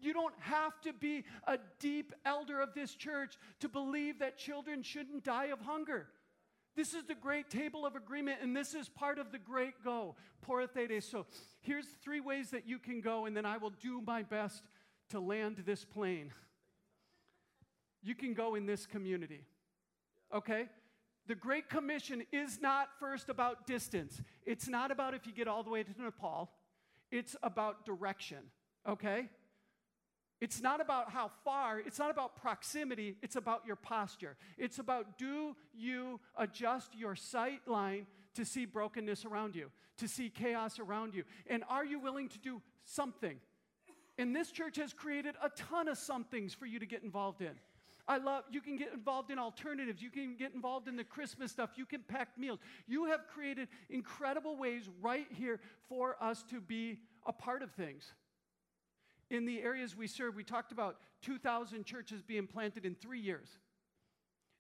You 0.03 0.13
don't 0.13 0.35
have 0.41 0.81
to 0.83 0.93
be 0.93 1.25
a 1.47 1.59
deep 1.79 2.13
elder 2.27 2.61
of 2.61 2.75
this 2.75 2.95
church 2.95 3.37
to 3.61 3.69
believe 3.69 4.19
that 4.19 4.37
children 4.37 4.83
shouldn't 4.83 5.25
die 5.25 5.47
of 5.47 5.61
hunger. 5.61 6.09
This 6.75 6.95
is 6.95 7.05
the 7.05 7.15
great 7.15 7.51
table 7.51 7.87
of 7.87 7.97
agreement, 7.97 8.39
and 8.43 8.57
this 8.57 8.75
is 8.75 8.89
part 8.89 9.19
of 9.19 9.31
the 9.31 9.39
great 9.39 9.75
go. 9.85 10.17
So 11.01 11.27
here's 11.61 11.87
three 12.03 12.21
ways 12.21 12.51
that 12.51 12.67
you 12.67 12.79
can 12.79 13.01
go, 13.01 13.27
and 13.27 13.37
then 13.37 13.47
I 13.47 13.59
will 13.59 13.75
do 13.81 14.03
my 14.05 14.23
best 14.23 14.65
to 15.11 15.21
land 15.21 15.63
this 15.65 15.85
plane. 15.85 16.33
You 18.03 18.15
can 18.15 18.35
go 18.35 18.57
in 18.57 18.67
this 18.67 18.87
community, 18.87 19.45
okay? 20.35 20.69
The 21.29 21.37
Great 21.37 21.69
Commission 21.69 22.25
is 22.33 22.61
not 22.61 22.89
first 22.99 23.29
about 23.29 23.67
distance. 23.67 24.21
It's 24.45 24.67
not 24.67 24.91
about 24.91 25.15
if 25.15 25.27
you 25.27 25.33
get 25.33 25.47
all 25.47 25.63
the 25.63 25.71
way 25.71 25.85
to 25.85 26.03
Nepal. 26.03 26.51
It's 27.13 27.37
about 27.43 27.85
direction, 27.87 28.39
okay? 28.89 29.29
It's 30.43 30.61
not 30.61 30.81
about 30.81 31.13
how 31.13 31.31
far, 31.45 31.79
it's 31.79 32.01
not 32.01 32.11
about 32.11 32.35
proximity, 32.35 33.15
it's 33.23 33.37
about 33.37 33.65
your 33.65 33.77
posture. 33.77 34.37
It's 34.59 34.81
about 34.81 35.17
do 35.17 35.55
you 35.73 36.19
adjust 36.37 36.97
your 36.97 37.15
sight 37.15 37.61
line 37.69 38.09
to 38.35 38.45
see 38.45 38.65
brokenness 38.65 39.25
around 39.25 39.55
you, 39.55 39.71
to 39.99 40.09
see 40.09 40.31
chaos 40.31 40.81
around 40.81 41.15
you? 41.15 41.23
And 41.47 41.63
are 41.69 41.85
you 41.85 42.01
willing 42.01 42.29
to 42.31 42.41
do 42.41 42.61
something? 42.83 43.37
And 44.19 44.35
this 44.35 44.51
church 44.51 44.79
has 44.79 44.93
created 44.93 45.37
a 45.41 45.49
ton 45.51 45.87
of 45.87 45.97
somethings 45.97 46.53
for 46.53 46.67
you 46.67 46.81
to 46.81 46.87
get 46.87 47.05
involved 47.05 47.41
in. 47.41 47.53
I 48.09 48.19
love, 48.19 48.43
you 48.51 48.61
can 48.61 48.77
get 48.77 48.93
involved 48.93 49.31
in 49.31 49.39
alternatives. 49.39 50.03
You 50.03 50.11
can 50.11 50.35
get 50.35 50.55
involved 50.55 50.89
in 50.89 50.97
the 50.97 51.05
Christmas 51.05 51.53
stuff. 51.53 51.71
You 51.77 51.87
can 51.87 52.01
pack 52.03 52.37
meals. 52.37 52.59
You 52.89 53.05
have 53.05 53.29
created 53.29 53.69
incredible 53.91 54.57
ways 54.57 54.91
right 55.01 55.29
here 55.31 55.61
for 55.89 56.17
us 56.21 56.43
to 56.51 56.61
be 56.61 56.99
a 57.27 57.33
part 57.33 57.63
of 57.63 57.71
things 57.71 58.13
in 59.33 59.47
the 59.47 59.63
areas 59.63 59.97
we 59.97 60.07
serve, 60.07 60.37
we 60.37 60.45
talked 60.45 60.73
about 60.73 60.99
2,000 61.23 61.85
churches 61.85 62.23
being 62.23 62.47
planted 62.47 62.85
in 62.85 62.95
three 62.95 63.19
years. 63.19 63.49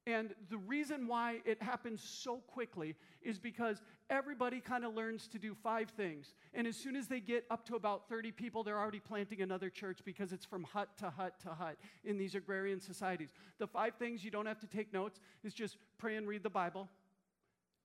And 0.06 0.34
the 0.50 0.56
reason 0.56 1.06
why 1.06 1.42
it 1.44 1.62
happens 1.62 2.02
so 2.02 2.38
quickly 2.48 2.96
is 3.20 3.38
because 3.38 3.82
everybody 4.10 4.60
kind 4.60 4.84
of 4.84 4.94
learns 4.94 5.28
to 5.28 5.38
do 5.38 5.54
five 5.54 5.90
things. 5.90 6.34
And 6.54 6.66
as 6.66 6.74
soon 6.74 6.96
as 6.96 7.06
they 7.06 7.20
get 7.20 7.44
up 7.50 7.64
to 7.66 7.76
about 7.76 8.08
30 8.08 8.32
people, 8.32 8.64
they're 8.64 8.80
already 8.80 8.98
planting 8.98 9.42
another 9.42 9.70
church 9.70 10.00
because 10.04 10.32
it's 10.32 10.44
from 10.44 10.64
hut 10.64 10.88
to 10.98 11.10
hut 11.10 11.34
to 11.42 11.50
hut 11.50 11.76
in 12.02 12.18
these 12.18 12.34
agrarian 12.34 12.80
societies. 12.80 13.32
The 13.58 13.68
five 13.68 13.94
things 13.96 14.24
you 14.24 14.32
don't 14.32 14.46
have 14.46 14.58
to 14.60 14.66
take 14.66 14.92
notes 14.92 15.20
is 15.44 15.54
just 15.54 15.76
pray 15.98 16.16
and 16.16 16.26
read 16.26 16.42
the 16.42 16.50
Bible, 16.50 16.88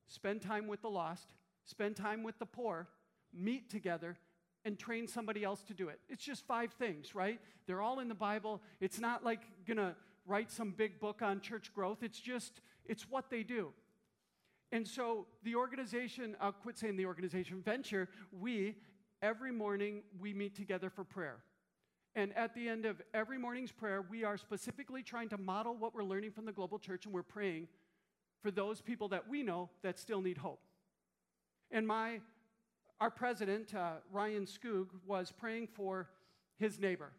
spend 0.07 0.41
time 0.41 0.67
with 0.67 0.81
the 0.81 0.89
lost, 0.89 1.33
spend 1.65 1.97
time 1.97 2.23
with 2.23 2.39
the 2.39 2.47
poor, 2.47 2.87
meet 3.31 3.69
together, 3.69 4.17
and 4.67 4.77
train 4.77 5.07
somebody 5.07 5.45
else 5.45 5.63
to 5.63 5.73
do 5.73 5.87
it. 5.87 5.97
It's 6.09 6.23
just 6.23 6.45
five 6.45 6.73
things, 6.73 7.15
right? 7.15 7.39
They're 7.65 7.81
all 7.81 8.01
in 8.01 8.09
the 8.09 8.15
Bible. 8.15 8.61
It's 8.81 8.99
not 8.99 9.23
like 9.23 9.39
going 9.65 9.77
to 9.77 9.95
write 10.25 10.51
some 10.51 10.71
big 10.71 10.99
book 10.99 11.21
on 11.21 11.39
church 11.39 11.73
growth. 11.73 12.03
It's 12.03 12.19
just, 12.19 12.59
it's 12.85 13.09
what 13.09 13.29
they 13.29 13.43
do. 13.43 13.71
And 14.73 14.85
so 14.85 15.25
the 15.43 15.55
organization, 15.55 16.35
I'll 16.41 16.51
quit 16.51 16.77
saying 16.77 16.97
the 16.97 17.05
organization, 17.05 17.61
Venture, 17.61 18.09
we, 18.37 18.75
every 19.21 19.53
morning, 19.53 20.01
we 20.19 20.33
meet 20.33 20.53
together 20.53 20.89
for 20.89 21.05
prayer. 21.05 21.37
And 22.13 22.35
at 22.35 22.53
the 22.53 22.67
end 22.67 22.85
of 22.85 23.01
every 23.13 23.37
morning's 23.37 23.71
prayer, 23.71 24.01
we 24.01 24.25
are 24.25 24.37
specifically 24.37 25.01
trying 25.01 25.29
to 25.29 25.37
model 25.37 25.77
what 25.77 25.95
we're 25.95 26.03
learning 26.03 26.31
from 26.31 26.43
the 26.43 26.51
global 26.51 26.77
church, 26.77 27.05
and 27.05 27.13
we're 27.13 27.23
praying 27.23 27.69
for 28.41 28.51
those 28.51 28.81
people 28.81 29.07
that 29.09 29.29
we 29.29 29.43
know 29.43 29.69
that 29.81 29.97
still 29.97 30.19
need 30.19 30.39
hope. 30.39 30.59
And 31.71 31.87
my 31.87 32.19
our 32.99 33.11
president, 33.11 33.73
uh, 33.75 33.95
Ryan 34.11 34.45
Skoog, 34.45 34.87
was 35.05 35.31
praying 35.31 35.67
for 35.67 36.09
his 36.57 36.79
neighbor. 36.79 37.11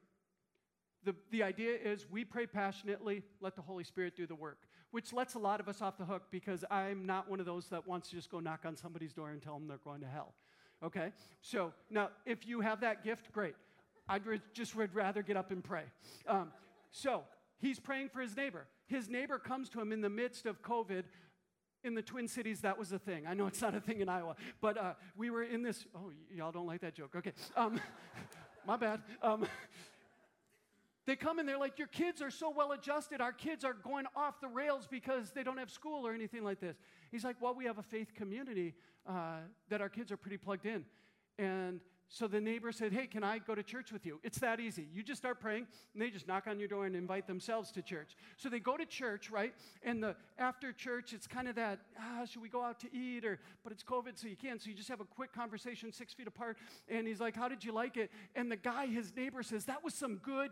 The, 1.05 1.14
the 1.31 1.43
idea 1.43 1.77
is 1.83 2.07
we 2.11 2.25
pray 2.25 2.47
passionately, 2.47 3.23
let 3.41 3.55
the 3.55 3.62
Holy 3.62 3.85
Spirit 3.85 4.17
do 4.17 4.27
the 4.27 4.35
work, 4.35 4.59
which 4.91 5.12
lets 5.12 5.35
a 5.35 5.38
lot 5.38 5.61
of 5.61 5.69
us 5.69 5.81
off 5.81 5.97
the 5.97 6.05
hook 6.05 6.25
because 6.31 6.64
I'm 6.71 7.07
not 7.07 7.31
one 7.31 7.41
of 7.41 7.47
those 7.47 7.69
that 7.69 7.87
wants 7.87 8.11
to 8.11 8.17
just 8.17 8.31
go 8.31 8.41
knock 8.41 8.61
on 8.64 8.77
somebody's 8.77 9.12
door 9.12 9.31
and 9.31 9.41
tell 9.41 9.55
them 9.55 9.69
they're 9.69 9.79
going 9.79 10.01
to 10.01 10.09
hell. 10.09 10.35
Okay? 10.83 11.12
So 11.41 11.73
now, 11.91 12.11
if 12.27 12.47
you 12.47 12.61
have 12.61 12.81
that 12.81 13.05
gift, 13.05 13.33
great. 13.33 13.55
I'd 14.09 14.27
re- 14.27 14.41
just 14.55 14.75
would 14.75 14.95
rather 14.95 15.23
get 15.23 15.37
up 15.37 15.51
and 15.51 15.62
pray. 15.62 15.85
Um, 16.27 16.51
so 16.91 17.23
he's 17.59 17.79
praying 17.79 18.09
for 18.09 18.21
his 18.21 18.37
neighbor. 18.37 18.67
His 18.87 19.09
neighbor 19.09 19.38
comes 19.38 19.69
to 19.71 19.81
him 19.81 19.93
in 19.93 20.01
the 20.01 20.09
midst 20.09 20.47
of 20.47 20.62
COVID 20.62 21.05
in 21.85 21.95
the 21.95 22.03
Twin 22.03 22.29
Cities, 22.29 22.61
that 22.62 22.79
was 22.79 22.93
a 22.93 22.99
thing. 22.99 23.27
I 23.27 23.35
know 23.35 23.47
it's 23.47 23.62
not 23.62 23.75
a 23.75 23.81
thing 23.81 24.01
in 24.01 24.09
Iowa, 24.09 24.35
but 24.61 24.77
uh, 24.77 24.95
we 25.17 25.31
were 25.31 25.43
in 25.43 25.62
this. 25.62 25.87
Oh, 25.95 26.09
y- 26.09 26.37
y'all 26.37 26.53
don't 26.53 26.67
like 26.67 26.81
that 26.81 26.95
joke. 26.95 27.14
Okay. 27.17 27.33
Um, 27.57 27.81
my 28.67 28.77
bad. 28.77 29.01
Um, 29.23 29.47
they 31.07 31.17
come 31.17 31.38
and 31.38 31.49
they're 31.49 31.59
like, 31.59 31.79
Your 31.79 31.88
kids 31.88 32.21
are 32.21 32.31
so 32.31 32.51
well 32.51 32.73
adjusted. 32.73 33.21
Our 33.21 33.33
kids 33.33 33.64
are 33.64 33.73
going 33.73 34.05
off 34.14 34.41
the 34.41 34.49
rails 34.49 34.87
because 34.91 35.31
they 35.31 35.43
don't 35.43 35.59
have 35.59 35.71
school 35.71 36.07
or 36.07 36.12
anything 36.12 36.45
like 36.45 36.61
this. 36.61 36.77
He's 37.11 37.25
like, 37.25 37.37
Well, 37.41 37.55
we 37.55 37.64
have 37.64 37.79
a 37.79 37.83
faith 37.83 38.14
community 38.14 38.75
uh, 39.09 39.38
that 39.71 39.81
our 39.81 39.88
kids 39.88 40.12
are 40.12 40.19
pretty 40.19 40.37
plugged 40.37 40.67
in. 40.67 40.85
And 41.38 41.81
so 42.11 42.27
the 42.27 42.40
neighbor 42.40 42.73
said, 42.73 42.92
Hey, 42.92 43.07
can 43.07 43.23
I 43.23 43.38
go 43.38 43.55
to 43.55 43.62
church 43.62 43.92
with 43.92 44.07
you? 44.07 44.18
It's 44.23 44.38
that 44.38 44.61
easy. 44.61 44.88
You 44.92 45.03
just 45.03 45.21
start 45.21 45.40
praying, 45.40 45.66
and 45.92 46.03
they 46.03 46.09
just 46.09 46.27
knock 46.27 46.47
on 46.47 46.59
your 46.59 46.68
door 46.68 46.87
and 46.87 46.97
invite 46.97 47.27
themselves 47.27 47.71
to 47.73 47.83
church. 47.83 48.16
So 48.38 48.49
they 48.49 48.61
go 48.61 48.77
to 48.77 48.87
church, 48.87 49.31
right? 49.31 49.55
And 49.83 50.03
the 50.03 50.16
after 50.38 50.73
church, 50.73 51.12
it's 51.12 51.27
kind 51.27 51.49
of 51.49 51.57
that, 51.57 51.81
ah, 51.99 52.25
should 52.25 52.40
we 52.40 52.49
go 52.49 52.62
out 52.62 52.81
to 52.81 52.97
eat? 52.97 53.27
Or 53.27 53.38
but 53.62 53.73
it's 53.73 53.83
COVID, 53.83 54.18
so 54.18 54.27
you 54.27 54.37
can't. 54.37 54.61
So 54.62 54.71
you 54.71 54.75
just 54.75 54.88
have 54.88 55.01
a 55.01 55.05
quick 55.05 55.33
conversation 55.33 55.92
six 55.92 56.14
feet 56.14 56.27
apart. 56.27 56.57
And 56.88 57.07
he's 57.07 57.21
like, 57.21 57.37
How 57.37 57.49
did 57.49 57.62
you 57.62 57.73
like 57.73 57.99
it? 57.99 58.11
And 58.35 58.51
the 58.51 58.57
guy, 58.57 58.87
his 58.87 59.12
neighbor, 59.14 59.42
says, 59.42 59.66
That 59.66 59.85
was 59.85 59.92
some 59.92 60.16
good 60.16 60.51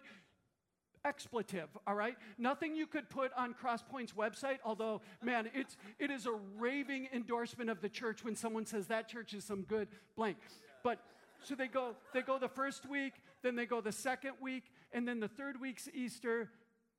expletive, 1.06 1.68
all 1.86 1.94
right? 1.94 2.16
Nothing 2.36 2.74
you 2.74 2.86
could 2.86 3.08
put 3.08 3.32
on 3.34 3.54
Crosspoint's 3.54 4.12
website, 4.12 4.58
although, 4.64 5.00
man, 5.22 5.48
it's, 5.54 5.76
it 5.98 6.10
is 6.10 6.26
a 6.26 6.32
raving 6.58 7.08
endorsement 7.14 7.70
of 7.70 7.80
the 7.80 7.88
church 7.88 8.24
when 8.24 8.34
someone 8.34 8.66
says 8.66 8.88
that 8.88 9.08
church 9.08 9.32
is 9.32 9.44
some 9.44 9.62
good 9.62 9.88
blank. 10.16 10.36
But 10.82 10.98
so 11.46 11.54
they 11.54 11.68
go, 11.68 11.94
they 12.12 12.22
go 12.22 12.38
the 12.38 12.48
first 12.48 12.88
week, 12.88 13.14
then 13.42 13.54
they 13.54 13.66
go 13.66 13.80
the 13.80 13.92
second 13.92 14.32
week, 14.40 14.64
and 14.92 15.06
then 15.06 15.20
the 15.20 15.28
third 15.28 15.60
week's 15.60 15.88
Easter. 15.94 16.50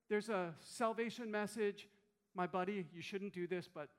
There's 0.09 0.29
a 0.29 0.53
salvation 0.61 1.29
message. 1.29 1.89
My 2.33 2.47
buddy, 2.47 2.85
you 2.93 3.01
shouldn't 3.01 3.33
do 3.33 3.45
this, 3.45 3.67
but 3.67 3.89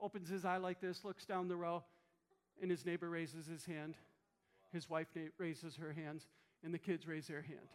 opens 0.00 0.28
his 0.28 0.44
eye 0.44 0.58
like 0.58 0.80
this, 0.80 1.04
looks 1.04 1.24
down 1.26 1.48
the 1.48 1.56
row, 1.56 1.82
and 2.62 2.70
his 2.70 2.86
neighbor 2.86 3.10
raises 3.10 3.46
his 3.46 3.64
hand. 3.64 3.96
His 4.72 4.88
wife 4.88 5.08
raises 5.38 5.76
her 5.76 5.92
hands, 5.92 6.28
and 6.62 6.72
the 6.72 6.78
kids 6.78 7.08
raise 7.08 7.26
their 7.26 7.42
hand. 7.42 7.68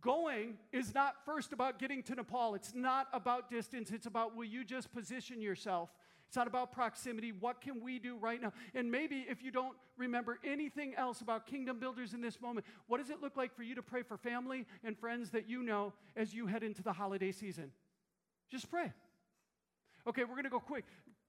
Going 0.00 0.58
is 0.72 0.94
not 0.94 1.16
first 1.24 1.52
about 1.52 1.80
getting 1.80 2.04
to 2.04 2.14
Nepal. 2.14 2.54
It's 2.54 2.72
not 2.72 3.08
about 3.12 3.50
distance. 3.50 3.90
It's 3.90 4.06
about 4.06 4.36
will 4.36 4.44
you 4.44 4.64
just 4.64 4.92
position 4.92 5.42
yourself 5.42 5.90
it's 6.30 6.36
not 6.36 6.46
about 6.46 6.70
proximity. 6.70 7.32
What 7.32 7.60
can 7.60 7.82
we 7.82 7.98
do 7.98 8.16
right 8.16 8.40
now? 8.40 8.52
And 8.72 8.88
maybe 8.88 9.26
if 9.28 9.42
you 9.42 9.50
don't 9.50 9.76
remember 9.96 10.38
anything 10.44 10.94
else 10.94 11.22
about 11.22 11.44
kingdom 11.44 11.80
builders 11.80 12.14
in 12.14 12.20
this 12.20 12.40
moment, 12.40 12.66
what 12.86 12.98
does 12.98 13.10
it 13.10 13.20
look 13.20 13.36
like 13.36 13.52
for 13.52 13.64
you 13.64 13.74
to 13.74 13.82
pray 13.82 14.04
for 14.04 14.16
family 14.16 14.64
and 14.84 14.96
friends 14.96 15.30
that 15.30 15.50
you 15.50 15.64
know 15.64 15.92
as 16.14 16.32
you 16.32 16.46
head 16.46 16.62
into 16.62 16.84
the 16.84 16.92
holiday 16.92 17.32
season? 17.32 17.72
Just 18.48 18.70
pray. 18.70 18.92
Okay, 20.06 20.22
we're 20.22 20.36
going 20.36 20.44
to 20.44 20.50
go 20.50 20.60
quick. 20.60 20.84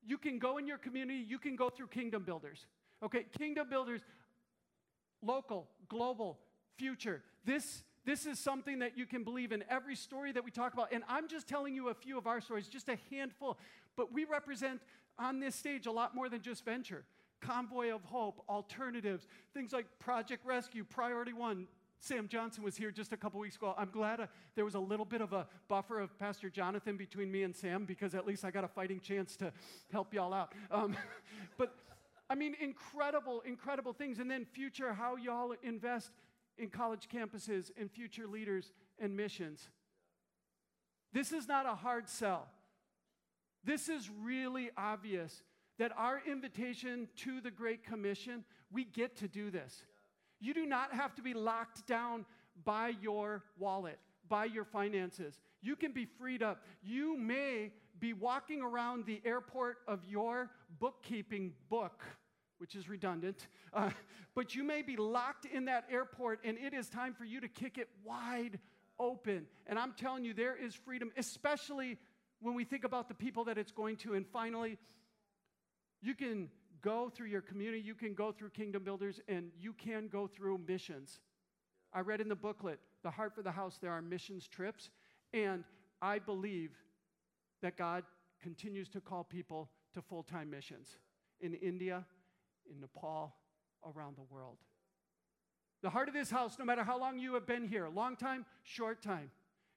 You 0.06 0.20
can 0.20 0.38
go 0.38 0.60
in 0.60 0.68
your 0.68 0.78
community, 0.78 1.26
you 1.28 1.40
can 1.40 1.56
go 1.56 1.72
through 1.72 1.88
kingdom 1.88 2.22
builders. 2.22 2.68
Okay, 3.02 3.26
kingdom 3.36 3.70
builders, 3.72 4.02
local, 5.24 5.68
global, 5.90 6.38
future. 6.78 7.24
This 7.44 7.82
this 8.04 8.26
is 8.26 8.40
something 8.40 8.80
that 8.80 8.98
you 8.98 9.06
can 9.06 9.24
believe 9.24 9.52
in 9.52 9.64
every 9.70 9.96
story 9.96 10.32
that 10.32 10.44
we 10.44 10.50
talk 10.50 10.74
about. 10.74 10.92
And 10.92 11.04
I'm 11.08 11.28
just 11.28 11.48
telling 11.48 11.76
you 11.76 11.90
a 11.90 11.94
few 11.94 12.18
of 12.18 12.26
our 12.26 12.42
stories, 12.42 12.68
just 12.68 12.90
a 12.90 12.98
handful. 13.12 13.58
But 13.96 14.14
we 14.14 14.26
represent 14.26 14.82
on 15.18 15.40
this 15.40 15.56
stage 15.56 15.86
a 15.86 15.92
lot 15.92 16.16
more 16.16 16.30
than 16.30 16.42
just 16.42 16.66
venture. 16.66 17.04
Convoy 17.42 17.94
of 17.94 18.04
Hope, 18.04 18.44
alternatives, 18.48 19.28
things 19.54 19.74
like 19.74 19.86
Project 20.00 20.46
Rescue, 20.46 20.84
Priority 20.84 21.34
One. 21.34 21.68
Sam 22.00 22.28
Johnson 22.28 22.64
was 22.64 22.76
here 22.76 22.90
just 22.90 23.14
a 23.14 23.18
couple 23.18 23.40
weeks 23.40 23.58
ago. 23.58 23.76
I'm 23.78 23.92
glad 23.92 24.20
uh, 24.20 24.28
there 24.56 24.66
was 24.66 24.74
a 24.74 24.80
little 24.80 25.06
bit 25.06 25.22
of 25.22 25.34
a 25.34 25.48
buffer 25.68 26.00
of 26.00 26.18
Pastor 26.18 26.50
Jonathan 26.50 26.98
between 26.98 27.32
me 27.32 27.44
and 27.44 27.56
Sam 27.56 27.86
because 27.86 28.16
at 28.16 28.26
least 28.26 28.44
I 28.44 28.50
got 28.50 28.64
a 28.64 28.68
fighting 28.68 29.00
chance 29.00 29.36
to 29.38 29.54
help 29.92 30.12
y'all 30.12 30.34
out. 30.34 30.54
Um, 30.72 30.98
but 31.60 31.76
I 32.28 32.34
mean, 32.34 32.56
incredible, 32.60 33.42
incredible 33.46 33.94
things. 33.94 34.18
And 34.18 34.32
then 34.32 34.46
future, 34.46 34.94
how 34.94 35.16
y'all 35.16 35.54
invest 35.62 36.12
in 36.58 36.70
college 36.70 37.08
campuses 37.14 37.70
and 37.80 37.92
future 37.92 38.26
leaders 38.26 38.72
and 38.98 39.16
missions. 39.16 39.70
This 41.14 41.32
is 41.32 41.48
not 41.48 41.66
a 41.66 41.76
hard 41.76 42.10
sell. 42.10 42.48
This 43.64 43.90
is 43.90 44.10
really 44.24 44.72
obvious 44.78 45.44
that 45.78 45.92
our 45.98 46.22
invitation 46.28 47.08
to 47.18 47.42
the 47.42 47.52
Great 47.52 47.84
Commission, 47.84 48.44
we 48.72 48.86
get 48.86 49.16
to 49.18 49.28
do 49.28 49.52
this. 49.52 49.86
You 50.40 50.54
do 50.54 50.66
not 50.66 50.94
have 50.94 51.16
to 51.16 51.22
be 51.22 51.34
locked 51.34 51.88
down 51.88 52.26
by 52.64 52.94
your 53.02 53.44
wallet, 53.58 54.00
by 54.28 54.46
your 54.46 54.66
finances. 54.66 55.40
You 55.62 55.76
can 55.76 55.92
be 55.92 56.06
freed 56.06 56.42
up. 56.42 56.64
You 56.82 57.18
may 57.18 57.72
be 58.00 58.14
walking 58.14 58.62
around 58.62 59.06
the 59.06 59.22
airport 59.24 59.78
of 59.88 60.04
your 60.06 60.50
bookkeeping 60.80 61.54
book, 61.70 62.04
which 62.58 62.76
is 62.76 62.90
redundant, 62.90 63.48
uh, 63.74 63.92
but 64.36 64.56
you 64.56 64.64
may 64.64 64.82
be 64.82 64.96
locked 64.96 65.46
in 65.46 65.66
that 65.66 65.86
airport 65.92 66.40
and 66.44 66.58
it 66.58 66.74
is 66.74 66.90
time 66.90 67.14
for 67.14 67.26
you 67.26 67.40
to 67.42 67.48
kick 67.48 67.78
it 67.78 67.90
wide 68.04 68.60
open. 69.00 69.46
And 69.68 69.78
I'm 69.78 69.94
telling 69.94 70.24
you, 70.24 70.34
there 70.34 70.56
is 70.56 70.74
freedom, 70.74 71.12
especially 71.18 71.98
when 72.42 72.56
we 72.56 72.64
think 72.64 72.84
about 72.84 73.08
the 73.08 73.14
people 73.14 73.46
that 73.46 73.58
it's 73.58 73.72
going 73.72 73.98
to. 73.98 74.14
And 74.14 74.26
finally, 74.28 74.78
you 76.02 76.16
can 76.16 76.50
go 76.82 77.10
through 77.10 77.28
your 77.28 77.42
community, 77.42 77.80
you 77.80 77.94
can 77.94 78.14
go 78.14 78.32
through 78.32 78.50
kingdom 78.50 78.84
builders, 78.84 79.20
and 79.28 79.52
you 79.60 79.74
can 79.74 80.08
go 80.08 80.28
through 80.28 80.58
missions. 80.68 81.20
I 81.94 82.02
read 82.02 82.22
in 82.22 82.28
the 82.28 82.36
booklet, 82.36 82.80
The 83.04 83.12
Heart 83.12 83.36
for 83.36 83.44
the 83.44 83.52
House, 83.52 83.78
there 83.82 83.92
are 83.92 84.02
missions 84.02 84.48
trips. 84.48 84.90
And 85.34 85.64
I 86.02 86.20
believe 86.20 86.72
that 87.62 87.78
God 87.78 88.04
continues 88.42 88.90
to 88.90 89.02
call 89.02 89.24
people 89.24 89.70
to 89.94 90.02
full 90.02 90.24
time 90.24 90.50
missions 90.50 90.98
in 91.42 91.54
India, 91.56 92.06
in 92.70 92.80
Nepal, 92.80 93.36
around 93.86 94.16
the 94.16 94.24
world. 94.34 94.58
The 95.82 95.90
heart 95.90 96.08
of 96.08 96.14
this 96.14 96.30
house, 96.30 96.58
no 96.60 96.66
matter 96.66 96.84
how 96.84 97.00
long 97.00 97.18
you 97.18 97.34
have 97.34 97.48
been 97.48 97.68
here, 97.68 97.88
long 97.90 98.16
time, 98.16 98.46
short 98.64 99.02
time, 99.02 99.32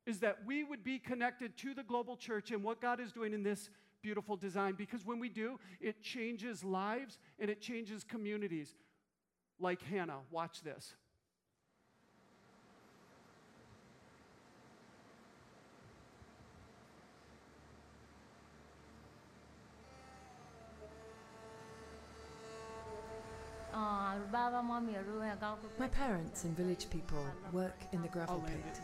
is 0.07 0.19
that 0.21 0.39
we 0.45 0.65
would 0.65 0.85
be 0.85 0.99
connected 0.99 1.57
to 1.59 1.75
the 1.75 1.83
global 1.83 2.17
church 2.17 2.51
and 2.51 2.63
what 2.63 2.81
God 2.81 3.01
is 3.01 3.13
doing 3.13 3.33
in 3.33 3.43
this 3.43 3.71
beautiful 4.03 4.37
design. 4.37 4.75
Because 4.77 5.05
when 5.05 5.19
we 5.19 5.29
do, 5.29 5.59
it 5.81 6.03
changes 6.03 6.63
lives 6.63 7.19
and 7.39 7.51
it 7.51 7.61
changes 7.61 8.05
communities. 8.05 8.75
Like 9.59 9.83
Hannah, 9.83 10.21
watch 10.31 10.63
this. 10.63 10.95
My 25.79 25.89
parents 25.89 26.45
and 26.45 26.57
village 26.57 26.87
people 26.91 27.25
work 27.53 27.77
in 27.93 28.03
the 28.03 28.09
gravel 28.09 28.43
pit. 28.47 28.81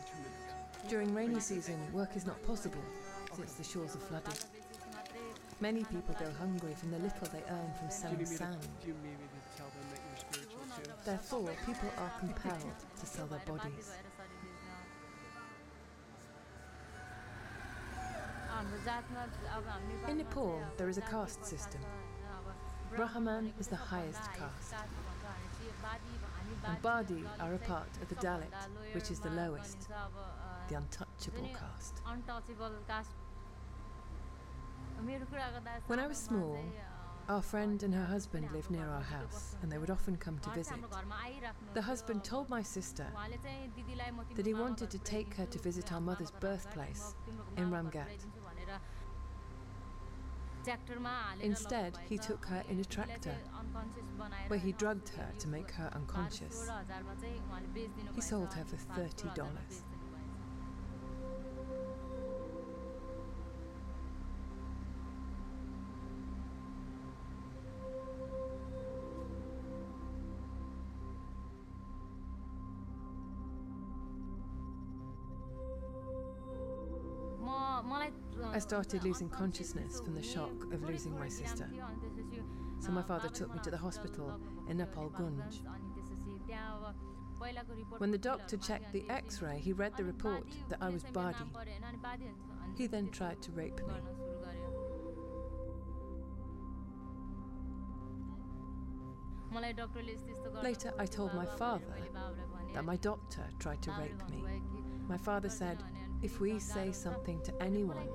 During 0.89 1.13
rainy 1.13 1.39
season, 1.39 1.79
work 1.93 2.15
is 2.15 2.25
not 2.25 2.41
possible 2.43 2.81
since 3.33 3.53
the 3.53 3.63
shores 3.63 3.95
are 3.95 3.99
flooded. 3.99 4.39
Many 5.59 5.83
people 5.83 6.15
go 6.19 6.25
hungry 6.39 6.73
from 6.73 6.91
the 6.91 6.97
little 6.97 7.27
they 7.31 7.43
earn 7.49 7.71
from 7.77 7.89
selling 7.89 8.25
sand. 8.25 8.67
Therefore, 11.05 11.51
people 11.65 11.89
are 11.97 12.11
compelled 12.19 12.73
to 12.99 13.05
sell 13.05 13.27
their 13.27 13.39
bodies. 13.45 13.91
In 20.07 20.17
Nepal, 20.17 20.61
there 20.77 20.89
is 20.89 20.97
a 20.97 21.01
caste 21.01 21.45
system. 21.45 21.81
Brahman 22.95 23.53
is 23.59 23.67
the 23.67 23.75
highest 23.75 24.21
caste. 24.33 24.73
And 26.67 26.81
Badi 26.81 27.23
are 27.39 27.53
a 27.53 27.57
part 27.59 27.89
of 28.01 28.09
the 28.09 28.15
Dalit, 28.15 28.53
which 28.93 29.09
is 29.09 29.19
the 29.19 29.29
lowest 29.29 29.87
the 30.71 30.77
untouchable 30.77 31.49
caste. 31.53 32.01
When 35.87 35.99
I 35.99 36.07
was 36.07 36.17
small, 36.17 36.59
our 37.27 37.41
friend 37.41 37.81
and 37.83 37.93
her 37.93 38.05
husband 38.05 38.47
lived 38.53 38.71
near 38.71 38.87
our 38.87 39.01
house, 39.01 39.55
and 39.61 39.71
they 39.71 39.77
would 39.77 39.89
often 39.89 40.15
come 40.15 40.39
to 40.39 40.49
visit. 40.51 40.77
The 41.73 41.81
husband 41.81 42.23
told 42.23 42.49
my 42.49 42.61
sister 42.61 43.05
that 44.35 44.45
he 44.45 44.53
wanted 44.53 44.89
to 44.91 44.99
take 44.99 45.33
her 45.35 45.45
to 45.45 45.59
visit 45.59 45.91
our 45.91 46.01
mother's 46.01 46.31
birthplace 46.31 47.15
in 47.57 47.69
Ramgat. 47.69 48.07
Instead, 51.41 51.97
he 52.07 52.17
took 52.17 52.45
her 52.45 52.63
in 52.69 52.79
a 52.79 52.85
tractor, 52.85 53.35
where 54.47 54.59
he 54.59 54.71
drugged 54.73 55.09
her 55.09 55.27
to 55.39 55.47
make 55.47 55.71
her 55.71 55.89
unconscious. 55.93 56.69
He 58.13 58.21
sold 58.21 58.53
her 58.53 58.63
for 58.63 58.77
$30. 58.99 59.47
Started 78.71 79.03
losing 79.03 79.27
consciousness 79.27 79.99
from 79.99 80.15
the 80.15 80.23
shock 80.23 80.71
of 80.71 80.81
losing 80.83 81.13
my 81.19 81.27
sister. 81.27 81.67
So 82.79 82.89
my 82.89 83.01
father 83.01 83.27
took 83.27 83.53
me 83.53 83.59
to 83.63 83.69
the 83.69 83.75
hospital 83.75 84.39
in 84.69 84.77
Nepalgunj. 84.77 85.59
When 87.97 88.11
the 88.11 88.17
doctor 88.17 88.55
checked 88.55 88.93
the 88.93 89.03
x 89.09 89.41
ray, 89.41 89.59
he 89.59 89.73
read 89.73 89.97
the 89.97 90.05
report 90.05 90.47
that 90.69 90.77
I 90.79 90.87
was 90.87 91.03
Badi. 91.03 91.51
He 92.77 92.87
then 92.87 93.09
tried 93.09 93.41
to 93.41 93.51
rape 93.51 93.81
me. 93.85 93.93
Later, 100.63 100.93
I 100.97 101.05
told 101.07 101.33
my 101.33 101.45
father 101.45 101.93
that 102.73 102.85
my 102.85 102.95
doctor 102.95 103.43
tried 103.59 103.81
to 103.81 103.91
rape 103.99 104.29
me. 104.29 104.45
My 105.09 105.17
father 105.17 105.49
said, 105.49 105.83
If 106.21 106.39
we 106.39 106.57
say 106.57 106.93
something 106.93 107.41
to 107.41 107.61
anyone, 107.61 108.07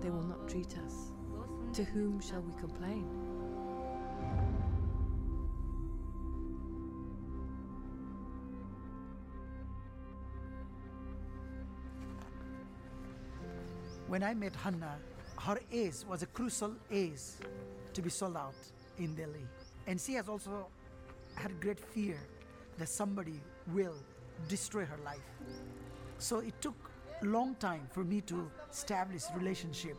they 0.00 0.10
will 0.10 0.22
not 0.22 0.48
treat 0.48 0.76
us. 0.84 1.12
To 1.74 1.84
whom 1.84 2.20
shall 2.20 2.40
we 2.40 2.52
complain? 2.60 3.06
When 14.08 14.24
I 14.24 14.34
met 14.34 14.56
Hannah, 14.56 14.98
her 15.38 15.60
ace 15.70 16.04
was 16.08 16.22
a 16.22 16.26
crucial 16.26 16.74
ace 16.90 17.38
to 17.94 18.02
be 18.02 18.10
sold 18.10 18.36
out 18.36 18.54
in 18.98 19.14
Delhi. 19.14 19.46
And 19.86 20.00
she 20.00 20.14
has 20.14 20.28
also 20.28 20.66
had 21.36 21.60
great 21.60 21.78
fear 21.78 22.18
that 22.78 22.88
somebody 22.88 23.40
will 23.72 23.94
destroy 24.48 24.84
her 24.84 24.98
life. 25.04 25.20
So 26.18 26.40
it 26.40 26.60
took 26.60 26.74
long 27.22 27.54
time 27.56 27.86
for 27.90 28.04
me 28.04 28.20
to 28.22 28.50
establish 28.70 29.22
relationship. 29.36 29.96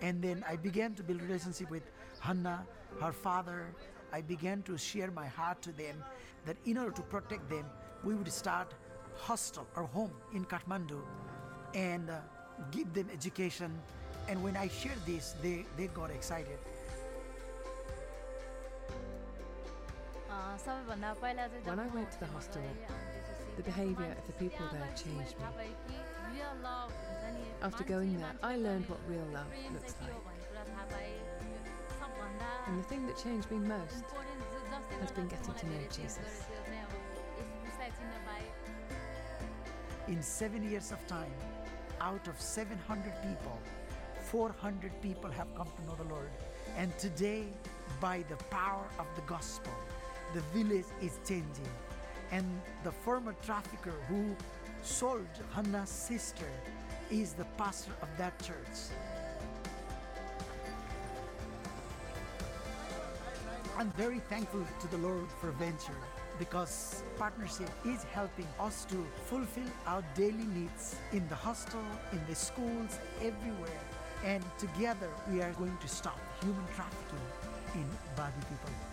And 0.00 0.22
then 0.22 0.44
I 0.48 0.56
began 0.56 0.94
to 0.94 1.02
build 1.02 1.22
relationship 1.22 1.70
with 1.70 1.82
Hannah, 2.20 2.66
her 3.00 3.12
father. 3.12 3.66
I 4.12 4.20
began 4.20 4.62
to 4.62 4.76
share 4.76 5.10
my 5.10 5.26
heart 5.26 5.62
to 5.62 5.72
them 5.72 6.02
that 6.44 6.56
in 6.64 6.78
order 6.78 6.92
to 6.92 7.02
protect 7.02 7.48
them, 7.48 7.64
we 8.04 8.14
would 8.14 8.32
start 8.32 8.74
hostel 9.16 9.66
or 9.76 9.84
home 9.84 10.12
in 10.34 10.44
Kathmandu 10.44 11.00
and 11.74 12.10
uh, 12.10 12.18
give 12.70 12.92
them 12.92 13.08
education. 13.12 13.72
And 14.28 14.42
when 14.42 14.56
I 14.56 14.68
shared 14.68 14.98
this, 15.06 15.34
they, 15.42 15.64
they 15.76 15.86
got 15.88 16.10
excited. 16.10 16.58
When 21.64 21.78
I 21.78 21.86
went 21.88 22.10
to 22.12 22.20
the 22.20 22.26
hostel, 22.26 22.62
the 23.56 23.62
behaviour 23.62 24.16
of 24.18 24.26
the 24.26 24.32
people 24.32 24.66
there 24.72 24.88
changed 24.96 25.36
me. 25.38 25.64
After 27.62 27.84
going 27.84 28.16
there, 28.18 28.34
I 28.42 28.56
learned 28.56 28.88
what 28.88 28.98
real 29.08 29.26
love 29.32 29.46
looks 29.72 29.94
like. 30.00 30.12
And 32.66 32.78
the 32.78 32.82
thing 32.88 33.06
that 33.06 33.16
changed 33.16 33.50
me 33.50 33.58
most 33.58 34.04
has 35.00 35.10
been 35.12 35.28
getting 35.28 35.54
to 35.54 35.66
know 35.66 35.78
Jesus. 35.90 36.44
In 40.08 40.22
seven 40.22 40.68
years 40.68 40.92
of 40.92 41.06
time, 41.06 41.32
out 42.00 42.26
of 42.26 42.40
700 42.40 43.12
people, 43.22 43.58
400 44.22 45.00
people 45.00 45.30
have 45.30 45.54
come 45.54 45.68
to 45.76 45.86
know 45.86 45.94
the 45.94 46.12
Lord. 46.12 46.30
And 46.76 46.96
today, 46.98 47.44
by 48.00 48.24
the 48.28 48.36
power 48.46 48.86
of 48.98 49.06
the 49.14 49.22
gospel, 49.22 49.72
the 50.34 50.40
village 50.56 50.86
is 51.00 51.18
changing. 51.24 51.72
And 52.30 52.44
the 52.82 52.90
former 52.90 53.34
trafficker 53.42 53.94
who 54.08 54.34
sold 54.82 55.26
Hannah's 55.54 55.88
sister 55.88 56.50
is 57.10 57.32
the 57.34 57.44
pastor 57.56 57.92
of 58.02 58.08
that 58.18 58.36
church. 58.42 58.90
I'm 63.78 63.90
very 63.92 64.18
thankful 64.28 64.66
to 64.80 64.86
the 64.88 64.98
Lord 64.98 65.28
for 65.40 65.50
Venture 65.52 66.02
because 66.38 67.02
partnership 67.16 67.70
is 67.84 68.02
helping 68.04 68.46
us 68.60 68.84
to 68.86 69.06
fulfill 69.26 69.70
our 69.86 70.02
daily 70.14 70.46
needs 70.54 70.96
in 71.12 71.26
the 71.28 71.34
hostel, 71.34 71.80
in 72.12 72.20
the 72.28 72.34
schools, 72.34 72.98
everywhere. 73.20 73.80
And 74.24 74.42
together 74.58 75.08
we 75.30 75.42
are 75.42 75.52
going 75.52 75.76
to 75.80 75.88
stop 75.88 76.18
human 76.42 76.66
trafficking 76.74 77.26
in 77.74 77.86
Badi 78.16 78.32
people. 78.48 78.91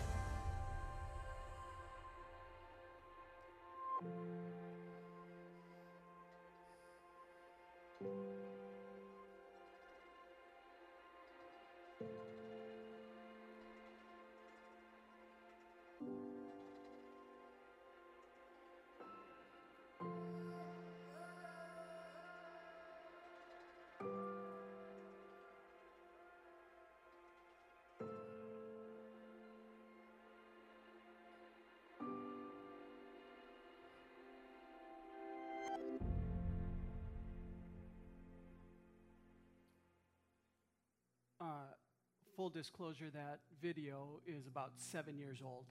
Full 42.40 42.48
disclosure 42.48 43.10
that 43.12 43.38
video 43.60 44.18
is 44.26 44.46
about 44.46 44.72
seven 44.76 45.18
years 45.18 45.40
old. 45.44 45.66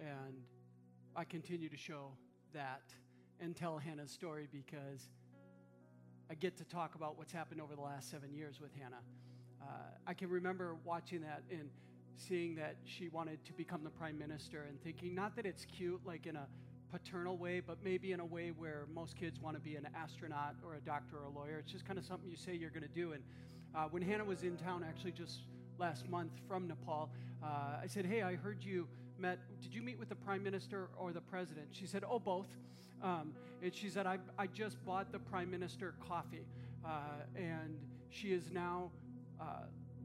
And 0.00 0.40
I 1.14 1.24
continue 1.24 1.68
to 1.68 1.76
show 1.76 2.12
that 2.54 2.80
and 3.40 3.54
tell 3.54 3.76
Hannah's 3.76 4.10
story 4.10 4.48
because 4.50 5.10
I 6.30 6.34
get 6.34 6.56
to 6.56 6.64
talk 6.64 6.94
about 6.94 7.18
what's 7.18 7.30
happened 7.30 7.60
over 7.60 7.74
the 7.74 7.82
last 7.82 8.10
seven 8.10 8.32
years 8.32 8.58
with 8.58 8.70
Hannah. 8.80 9.02
Uh, 9.60 9.66
I 10.06 10.14
can 10.14 10.30
remember 10.30 10.76
watching 10.82 11.20
that 11.20 11.42
and 11.50 11.68
seeing 12.16 12.54
that 12.54 12.76
she 12.86 13.10
wanted 13.10 13.44
to 13.44 13.52
become 13.52 13.84
the 13.84 13.90
prime 13.90 14.18
minister 14.18 14.64
and 14.66 14.82
thinking 14.82 15.14
not 15.14 15.36
that 15.36 15.44
it's 15.44 15.66
cute, 15.66 16.00
like 16.06 16.24
in 16.24 16.36
a 16.36 16.46
paternal 16.90 17.36
way, 17.36 17.60
but 17.60 17.76
maybe 17.84 18.12
in 18.12 18.20
a 18.20 18.24
way 18.24 18.50
where 18.56 18.86
most 18.94 19.14
kids 19.14 19.38
want 19.42 19.56
to 19.56 19.60
be 19.60 19.76
an 19.76 19.86
astronaut 19.94 20.54
or 20.64 20.76
a 20.76 20.80
doctor 20.80 21.18
or 21.18 21.24
a 21.24 21.38
lawyer. 21.38 21.58
It's 21.58 21.70
just 21.70 21.84
kind 21.84 21.98
of 21.98 22.06
something 22.06 22.30
you 22.30 22.36
say 22.38 22.54
you're 22.54 22.70
going 22.70 22.80
to 22.80 22.88
do. 22.88 23.12
And 23.12 23.22
uh, 23.74 23.88
when 23.90 24.00
Hannah 24.00 24.24
was 24.24 24.42
in 24.42 24.56
town, 24.56 24.82
actually 24.88 25.12
just 25.12 25.40
last 25.78 26.08
month 26.08 26.32
from 26.46 26.68
Nepal, 26.68 27.10
uh, 27.42 27.46
I 27.82 27.86
said, 27.86 28.04
Hey, 28.06 28.22
I 28.22 28.34
heard 28.36 28.62
you 28.62 28.86
met, 29.18 29.38
did 29.62 29.74
you 29.74 29.82
meet 29.82 29.98
with 29.98 30.08
the 30.08 30.14
prime 30.14 30.42
minister 30.42 30.88
or 30.98 31.12
the 31.12 31.20
president? 31.20 31.68
She 31.70 31.86
said, 31.86 32.04
Oh, 32.08 32.18
both. 32.18 32.48
Um, 33.02 33.32
and 33.62 33.74
she 33.74 33.88
said, 33.88 34.06
I, 34.06 34.18
I 34.38 34.46
just 34.46 34.84
bought 34.84 35.12
the 35.12 35.18
prime 35.18 35.50
minister 35.50 35.94
coffee. 36.06 36.46
Uh, 36.84 36.90
and 37.36 37.78
she 38.10 38.32
is 38.32 38.50
now 38.50 38.90
uh, 39.40 39.44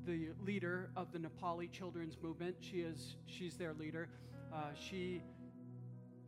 the 0.05 0.30
leader 0.45 0.89
of 0.95 1.11
the 1.11 1.19
Nepali 1.19 1.71
children's 1.71 2.17
movement. 2.21 2.55
She 2.59 2.82
is, 2.82 3.15
she's 3.26 3.55
their 3.55 3.74
leader. 3.74 4.09
Uh, 4.53 4.57
she 4.80 5.21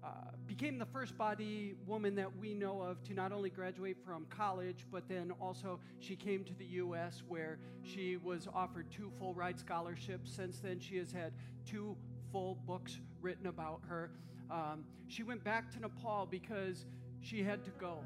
uh, 0.06 0.10
became 0.46 0.78
the 0.78 0.86
first 0.86 1.18
Badi 1.18 1.74
woman 1.88 2.14
that 2.16 2.38
we 2.38 2.54
know 2.54 2.80
of 2.82 3.04
to 3.06 3.14
not 3.14 3.32
only 3.32 3.50
graduate 3.50 3.98
from 4.06 4.26
college, 4.30 4.86
but 4.92 5.08
then 5.10 5.32
also 5.42 5.80
she 6.00 6.16
came 6.16 6.44
to 6.44 6.54
the 6.54 6.66
U.S. 6.66 7.24
where 7.28 7.58
she 7.82 8.18
was 8.18 8.48
offered 8.54 8.92
two 8.92 9.12
full 9.18 9.34
ride 9.34 9.60
scholarships. 9.60 10.32
Since 10.32 10.60
then, 10.60 10.80
she 10.80 10.98
has 10.98 11.12
had 11.12 11.34
two 11.66 11.96
full 12.32 12.60
books 12.68 13.00
written 13.22 13.48
about 13.48 13.82
her. 13.88 14.12
Um, 14.52 14.86
she 15.08 15.24
went 15.24 15.44
back 15.44 15.72
to 15.72 15.80
Nepal 15.80 16.28
because 16.30 16.86
she 17.22 17.42
had 17.42 17.64
to 17.64 17.72
go 17.72 18.04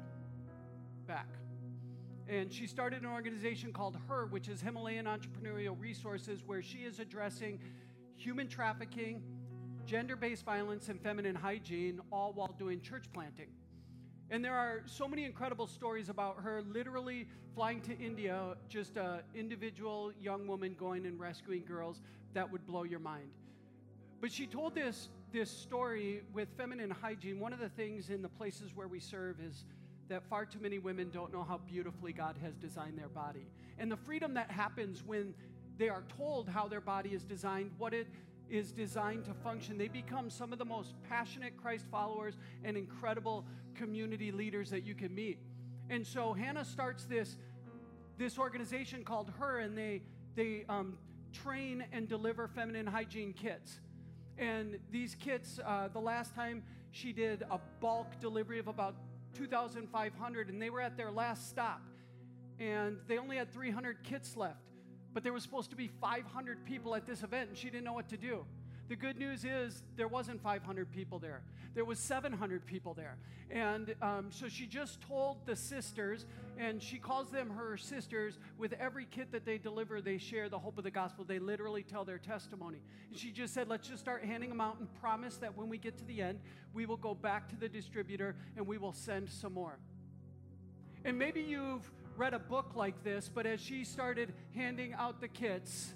back. 1.06 1.28
And 2.28 2.50
she 2.50 2.66
started 2.66 3.02
an 3.02 3.08
organization 3.08 3.72
called 3.72 3.98
HER, 4.08 4.26
which 4.26 4.48
is 4.48 4.62
Himalayan 4.62 5.04
Entrepreneurial 5.04 5.78
Resources, 5.78 6.42
where 6.46 6.62
she 6.62 6.78
is 6.78 7.00
addressing 7.00 7.58
human 8.16 8.48
trafficking 8.48 9.22
gender 9.90 10.14
based 10.14 10.44
violence, 10.44 10.88
and 10.88 11.02
feminine 11.02 11.34
hygiene, 11.34 12.00
all 12.12 12.32
while 12.32 12.54
doing 12.56 12.80
church 12.80 13.06
planting. 13.12 13.48
And 14.30 14.44
there 14.44 14.54
are 14.54 14.82
so 14.86 15.08
many 15.08 15.24
incredible 15.24 15.66
stories 15.66 16.08
about 16.08 16.36
her 16.42 16.62
literally 16.62 17.26
flying 17.56 17.80
to 17.80 17.98
India, 17.98 18.54
just 18.68 18.96
an 18.96 19.22
individual 19.34 20.12
young 20.22 20.46
woman 20.46 20.76
going 20.78 21.06
and 21.06 21.18
rescuing 21.18 21.64
girls 21.64 22.02
that 22.34 22.52
would 22.52 22.64
blow 22.68 22.84
your 22.84 23.00
mind. 23.00 23.30
But 24.20 24.30
she 24.30 24.46
told 24.46 24.76
this, 24.76 25.08
this 25.32 25.50
story 25.50 26.22
with 26.32 26.48
feminine 26.56 26.90
hygiene. 26.90 27.40
One 27.40 27.52
of 27.52 27.58
the 27.58 27.70
things 27.70 28.10
in 28.10 28.22
the 28.22 28.28
places 28.28 28.70
where 28.76 28.86
we 28.86 29.00
serve 29.00 29.40
is 29.40 29.64
that 30.08 30.22
far 30.30 30.44
too 30.44 30.60
many 30.60 30.78
women 30.78 31.10
don't 31.10 31.32
know 31.32 31.42
how 31.42 31.58
beautifully 31.58 32.12
God 32.12 32.36
has 32.40 32.54
designed 32.54 32.96
their 32.96 33.08
body. 33.08 33.48
And 33.76 33.90
the 33.90 33.96
freedom 33.96 34.34
that 34.34 34.52
happens 34.52 35.02
when 35.04 35.34
they 35.78 35.88
are 35.88 36.04
told 36.16 36.48
how 36.48 36.68
their 36.68 36.80
body 36.80 37.10
is 37.10 37.24
designed, 37.24 37.72
what 37.76 37.92
it 37.92 38.06
is 38.50 38.72
designed 38.72 39.24
to 39.26 39.34
function. 39.34 39.78
They 39.78 39.88
become 39.88 40.30
some 40.30 40.52
of 40.52 40.58
the 40.58 40.64
most 40.64 40.94
passionate 41.08 41.56
Christ 41.56 41.86
followers 41.90 42.34
and 42.64 42.76
incredible 42.76 43.44
community 43.74 44.32
leaders 44.32 44.70
that 44.70 44.84
you 44.84 44.94
can 44.94 45.14
meet. 45.14 45.38
And 45.88 46.06
so 46.06 46.32
Hannah 46.32 46.64
starts 46.64 47.04
this, 47.04 47.36
this 48.18 48.38
organization 48.38 49.04
called 49.04 49.32
Her, 49.38 49.58
and 49.58 49.76
they, 49.76 50.02
they 50.36 50.64
um, 50.68 50.98
train 51.32 51.84
and 51.92 52.08
deliver 52.08 52.48
feminine 52.48 52.86
hygiene 52.86 53.32
kits. 53.32 53.80
And 54.38 54.78
these 54.90 55.14
kits, 55.14 55.60
uh, 55.64 55.88
the 55.88 56.00
last 56.00 56.34
time 56.34 56.62
she 56.92 57.12
did 57.12 57.44
a 57.50 57.58
bulk 57.80 58.20
delivery 58.20 58.58
of 58.58 58.68
about 58.68 58.96
2,500, 59.34 60.48
and 60.48 60.60
they 60.60 60.70
were 60.70 60.80
at 60.80 60.96
their 60.96 61.10
last 61.10 61.48
stop. 61.48 61.82
And 62.58 62.98
they 63.06 63.18
only 63.18 63.36
had 63.36 63.52
300 63.52 64.02
kits 64.02 64.36
left 64.36 64.69
but 65.12 65.22
there 65.22 65.32
was 65.32 65.42
supposed 65.42 65.70
to 65.70 65.76
be 65.76 65.88
500 66.00 66.64
people 66.64 66.94
at 66.94 67.06
this 67.06 67.22
event 67.22 67.48
and 67.48 67.58
she 67.58 67.70
didn't 67.70 67.84
know 67.84 67.92
what 67.92 68.08
to 68.08 68.16
do. 68.16 68.44
The 68.90 68.96
good 68.96 69.18
news 69.18 69.44
is 69.44 69.84
there 69.96 70.08
wasn't 70.08 70.42
500 70.42 70.90
people 70.90 71.20
there. 71.20 71.42
There 71.74 71.84
was 71.84 72.00
700 72.00 72.66
people 72.66 72.92
there. 72.92 73.18
And 73.48 73.94
um, 74.02 74.30
so 74.30 74.48
she 74.48 74.66
just 74.66 75.00
told 75.02 75.46
the 75.46 75.54
sisters, 75.54 76.26
and 76.58 76.82
she 76.82 76.98
calls 76.98 77.30
them 77.30 77.50
her 77.50 77.76
sisters. 77.76 78.36
With 78.58 78.72
every 78.72 79.06
kit 79.08 79.30
that 79.30 79.44
they 79.44 79.58
deliver, 79.58 80.00
they 80.00 80.18
share 80.18 80.48
the 80.48 80.58
hope 80.58 80.76
of 80.76 80.82
the 80.82 80.90
gospel. 80.90 81.24
They 81.24 81.38
literally 81.38 81.84
tell 81.84 82.04
their 82.04 82.18
testimony. 82.18 82.78
And 83.10 83.16
she 83.16 83.30
just 83.30 83.54
said, 83.54 83.68
let's 83.68 83.88
just 83.88 84.00
start 84.00 84.24
handing 84.24 84.48
them 84.48 84.60
out 84.60 84.80
and 84.80 84.92
promise 85.00 85.36
that 85.36 85.56
when 85.56 85.68
we 85.68 85.78
get 85.78 85.96
to 85.98 86.04
the 86.04 86.20
end, 86.20 86.40
we 86.74 86.84
will 86.84 86.96
go 86.96 87.14
back 87.14 87.48
to 87.50 87.56
the 87.56 87.68
distributor 87.68 88.34
and 88.56 88.66
we 88.66 88.76
will 88.76 88.92
send 88.92 89.30
some 89.30 89.54
more. 89.54 89.78
And 91.04 91.16
maybe 91.16 91.40
you've 91.40 91.88
read 92.20 92.34
a 92.34 92.38
book 92.38 92.72
like 92.74 93.02
this, 93.02 93.30
but 93.32 93.46
as 93.46 93.58
she 93.58 93.82
started 93.82 94.34
handing 94.54 94.92
out 94.92 95.22
the 95.22 95.28
kits, 95.28 95.94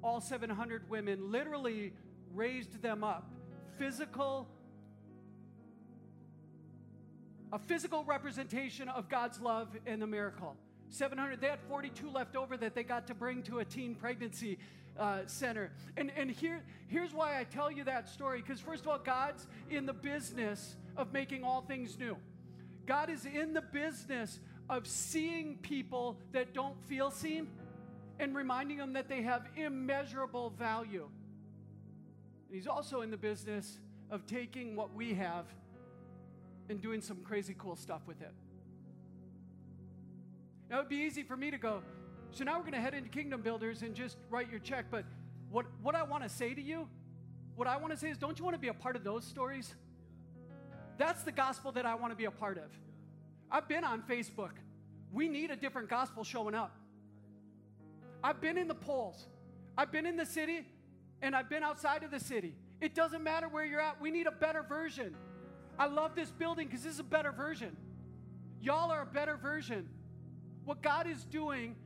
all 0.00 0.20
700 0.20 0.88
women, 0.88 1.32
literally 1.32 1.92
raised 2.32 2.80
them 2.80 3.02
up. 3.02 3.28
Physical, 3.76 4.46
a 7.52 7.58
physical 7.58 8.04
representation 8.04 8.88
of 8.88 9.08
God's 9.08 9.40
love 9.40 9.76
and 9.86 10.00
the 10.00 10.06
miracle. 10.06 10.54
700, 10.90 11.40
they 11.40 11.48
had 11.48 11.58
42 11.68 12.08
left 12.10 12.36
over 12.36 12.56
that 12.56 12.76
they 12.76 12.84
got 12.84 13.08
to 13.08 13.14
bring 13.14 13.42
to 13.42 13.58
a 13.58 13.64
teen 13.64 13.96
pregnancy 13.96 14.56
uh, 14.96 15.22
center. 15.26 15.72
And, 15.96 16.12
and 16.16 16.30
here, 16.30 16.62
here's 16.86 17.12
why 17.12 17.40
I 17.40 17.42
tell 17.42 17.72
you 17.72 17.82
that 17.82 18.08
story 18.08 18.40
because, 18.40 18.60
first 18.60 18.82
of 18.82 18.88
all, 18.88 18.98
God's 18.98 19.48
in 19.68 19.84
the 19.84 19.94
business 19.94 20.76
of 20.96 21.12
making 21.12 21.42
all 21.42 21.62
things 21.62 21.98
new. 21.98 22.16
God 22.86 23.10
is 23.10 23.24
in 23.24 23.54
the 23.54 23.62
business 23.62 24.38
of 24.68 24.86
seeing 24.86 25.58
people 25.58 26.16
that 26.32 26.54
don't 26.54 26.80
feel 26.86 27.10
seen 27.10 27.48
and 28.18 28.34
reminding 28.34 28.78
them 28.78 28.92
that 28.94 29.08
they 29.08 29.22
have 29.22 29.46
immeasurable 29.56 30.50
value. 30.50 31.08
And 32.46 32.56
he's 32.56 32.66
also 32.66 33.02
in 33.02 33.10
the 33.10 33.16
business 33.16 33.78
of 34.10 34.26
taking 34.26 34.76
what 34.76 34.94
we 34.94 35.14
have 35.14 35.46
and 36.68 36.80
doing 36.80 37.00
some 37.00 37.18
crazy 37.18 37.54
cool 37.58 37.76
stuff 37.76 38.02
with 38.06 38.20
it. 38.22 38.32
Now, 40.70 40.76
it 40.76 40.82
would 40.82 40.88
be 40.88 40.96
easy 40.96 41.22
for 41.22 41.36
me 41.36 41.50
to 41.50 41.58
go, 41.58 41.82
so 42.30 42.42
now 42.42 42.56
we're 42.56 42.62
going 42.62 42.72
to 42.72 42.80
head 42.80 42.94
into 42.94 43.08
Kingdom 43.10 43.42
Builders 43.42 43.82
and 43.82 43.94
just 43.94 44.16
write 44.30 44.50
your 44.50 44.60
check. 44.60 44.86
But 44.90 45.04
what, 45.50 45.66
what 45.82 45.94
I 45.94 46.02
want 46.02 46.22
to 46.22 46.28
say 46.28 46.54
to 46.54 46.60
you, 46.60 46.88
what 47.54 47.68
I 47.68 47.76
want 47.76 47.92
to 47.92 47.98
say 47.98 48.10
is, 48.10 48.18
don't 48.18 48.38
you 48.38 48.44
want 48.44 48.54
to 48.54 48.60
be 48.60 48.68
a 48.68 48.74
part 48.74 48.96
of 48.96 49.04
those 49.04 49.24
stories? 49.24 49.74
That's 50.96 51.22
the 51.22 51.32
gospel 51.32 51.70
that 51.72 51.86
I 51.86 51.94
want 51.94 52.12
to 52.12 52.16
be 52.16 52.24
a 52.24 52.30
part 52.30 52.58
of. 52.58 52.70
I've 53.50 53.68
been 53.68 53.84
on 53.84 54.02
Facebook. 54.02 54.52
We 55.12 55.28
need 55.28 55.50
a 55.50 55.56
different 55.56 55.88
gospel 55.88 56.24
showing 56.24 56.54
up. 56.54 56.76
I've 58.22 58.40
been 58.40 58.56
in 58.56 58.68
the 58.68 58.74
polls, 58.74 59.26
I've 59.76 59.92
been 59.92 60.06
in 60.06 60.16
the 60.16 60.26
city, 60.26 60.66
and 61.20 61.36
I've 61.36 61.50
been 61.50 61.62
outside 61.62 62.02
of 62.04 62.10
the 62.10 62.20
city. 62.20 62.54
It 62.80 62.94
doesn't 62.94 63.22
matter 63.22 63.48
where 63.48 63.64
you're 63.64 63.80
at, 63.80 64.00
we 64.00 64.10
need 64.10 64.26
a 64.26 64.32
better 64.32 64.62
version. 64.62 65.14
I 65.78 65.86
love 65.86 66.14
this 66.14 66.30
building 66.30 66.68
because 66.68 66.84
this 66.84 66.94
is 66.94 67.00
a 67.00 67.04
better 67.04 67.32
version. 67.32 67.76
Y'all 68.60 68.90
are 68.90 69.02
a 69.02 69.06
better 69.06 69.36
version. 69.36 69.88
What 70.64 70.82
God 70.82 71.06
is 71.06 71.24
doing 71.24 71.76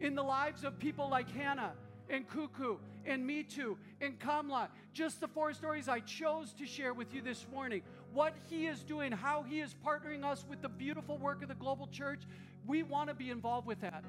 in 0.00 0.14
the 0.14 0.22
lives 0.22 0.64
of 0.64 0.78
people 0.78 1.08
like 1.08 1.30
Hannah 1.30 1.72
and 2.08 2.28
Cuckoo 2.28 2.76
and 3.04 3.26
Me 3.26 3.42
Too 3.42 3.78
and 4.00 4.18
Kamla, 4.18 4.68
just 4.92 5.20
the 5.20 5.28
four 5.28 5.52
stories 5.54 5.88
I 5.88 6.00
chose 6.00 6.52
to 6.54 6.66
share 6.66 6.94
with 6.94 7.14
you 7.14 7.22
this 7.22 7.46
morning. 7.52 7.82
What 8.12 8.34
He 8.48 8.66
is 8.66 8.82
doing, 8.82 9.12
how 9.12 9.42
He 9.42 9.60
is 9.60 9.74
partnering 9.84 10.24
us 10.24 10.44
with 10.48 10.62
the 10.62 10.68
beautiful 10.68 11.18
work 11.18 11.42
of 11.42 11.48
the 11.48 11.54
global 11.54 11.86
church, 11.88 12.22
we 12.66 12.82
want 12.82 13.08
to 13.08 13.14
be 13.14 13.30
involved 13.30 13.66
with 13.66 13.80
that 13.80 14.04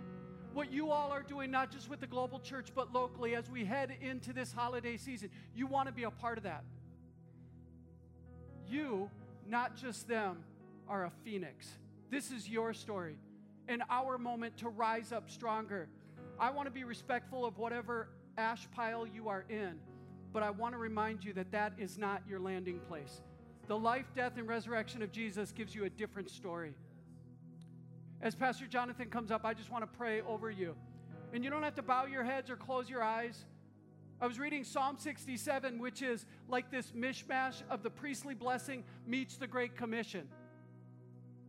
what 0.54 0.72
you 0.72 0.92
all 0.92 1.12
are 1.12 1.24
doing, 1.24 1.50
not 1.50 1.72
just 1.72 1.90
with 1.90 2.00
the 2.00 2.08
global 2.08 2.40
church, 2.40 2.70
but 2.76 2.94
locally 2.94 3.36
as 3.36 3.50
we 3.50 3.64
head 3.64 3.96
into 4.02 4.34
this 4.34 4.52
holiday 4.52 4.98
season. 4.98 5.30
You 5.56 5.68
want 5.68 5.88
to 5.88 5.94
be 5.94 6.04
a 6.04 6.12
part 6.12 6.38
of 6.38 6.44
that. 6.44 6.64
You, 8.68 9.10
not 9.48 9.76
just 9.76 10.08
them, 10.08 10.44
are 10.88 11.06
a 11.06 11.12
phoenix. 11.24 11.68
This 12.10 12.32
is 12.32 12.50
your 12.50 12.74
story 12.74 13.16
and 13.68 13.84
our 13.90 14.18
moment 14.18 14.58
to 14.58 14.70
rise 14.70 15.12
up 15.12 15.30
stronger. 15.30 15.88
I 16.40 16.50
want 16.52 16.68
to 16.68 16.72
be 16.72 16.84
respectful 16.84 17.46
of 17.46 17.58
whatever 17.58 18.10
ash 18.38 18.68
pile 18.76 19.08
you 19.08 19.30
are 19.30 19.46
in, 19.50 19.80
but 20.34 20.44
I 20.44 20.50
want 20.50 20.74
to 20.74 20.78
remind 20.78 21.24
you 21.24 21.32
that 21.34 21.52
that 21.52 21.74
is 21.78 21.98
not 21.98 22.24
your 22.28 22.40
landing 22.40 22.80
place. 22.90 23.22
The 23.68 23.78
life, 23.78 24.06
death, 24.16 24.34
and 24.38 24.48
resurrection 24.48 25.02
of 25.02 25.12
Jesus 25.12 25.52
gives 25.52 25.74
you 25.74 25.86
a 25.86 25.90
different 25.90 26.30
story. 26.30 26.74
As 28.22 28.36
Pastor 28.36 28.68
Jonathan 28.68 29.10
comes 29.10 29.32
up, 29.32 29.46
I 29.46 29.54
just 29.54 29.72
want 29.72 29.84
to 29.84 29.98
pray 29.98 30.22
over 30.22 30.52
you. 30.52 30.76
And 31.34 31.44
you 31.44 31.50
don't 31.50 31.64
have 31.64 31.76
to 31.76 31.82
bow 31.82 32.06
your 32.06 32.24
heads 32.24 32.50
or 32.50 32.56
close 32.56 32.90
your 32.90 33.02
eyes. 33.02 33.46
I 34.20 34.28
was 34.28 34.38
reading 34.38 34.64
Psalm 34.64 34.98
67, 35.00 35.80
which 35.80 36.04
is 36.04 36.26
like 36.48 36.70
this 36.70 36.92
mishmash 36.92 37.64
of 37.70 37.82
the 37.82 37.90
priestly 37.90 38.36
blessing 38.36 38.84
meets 39.08 39.38
the 39.38 39.48
Great 39.48 39.76
Commission. 39.76 40.28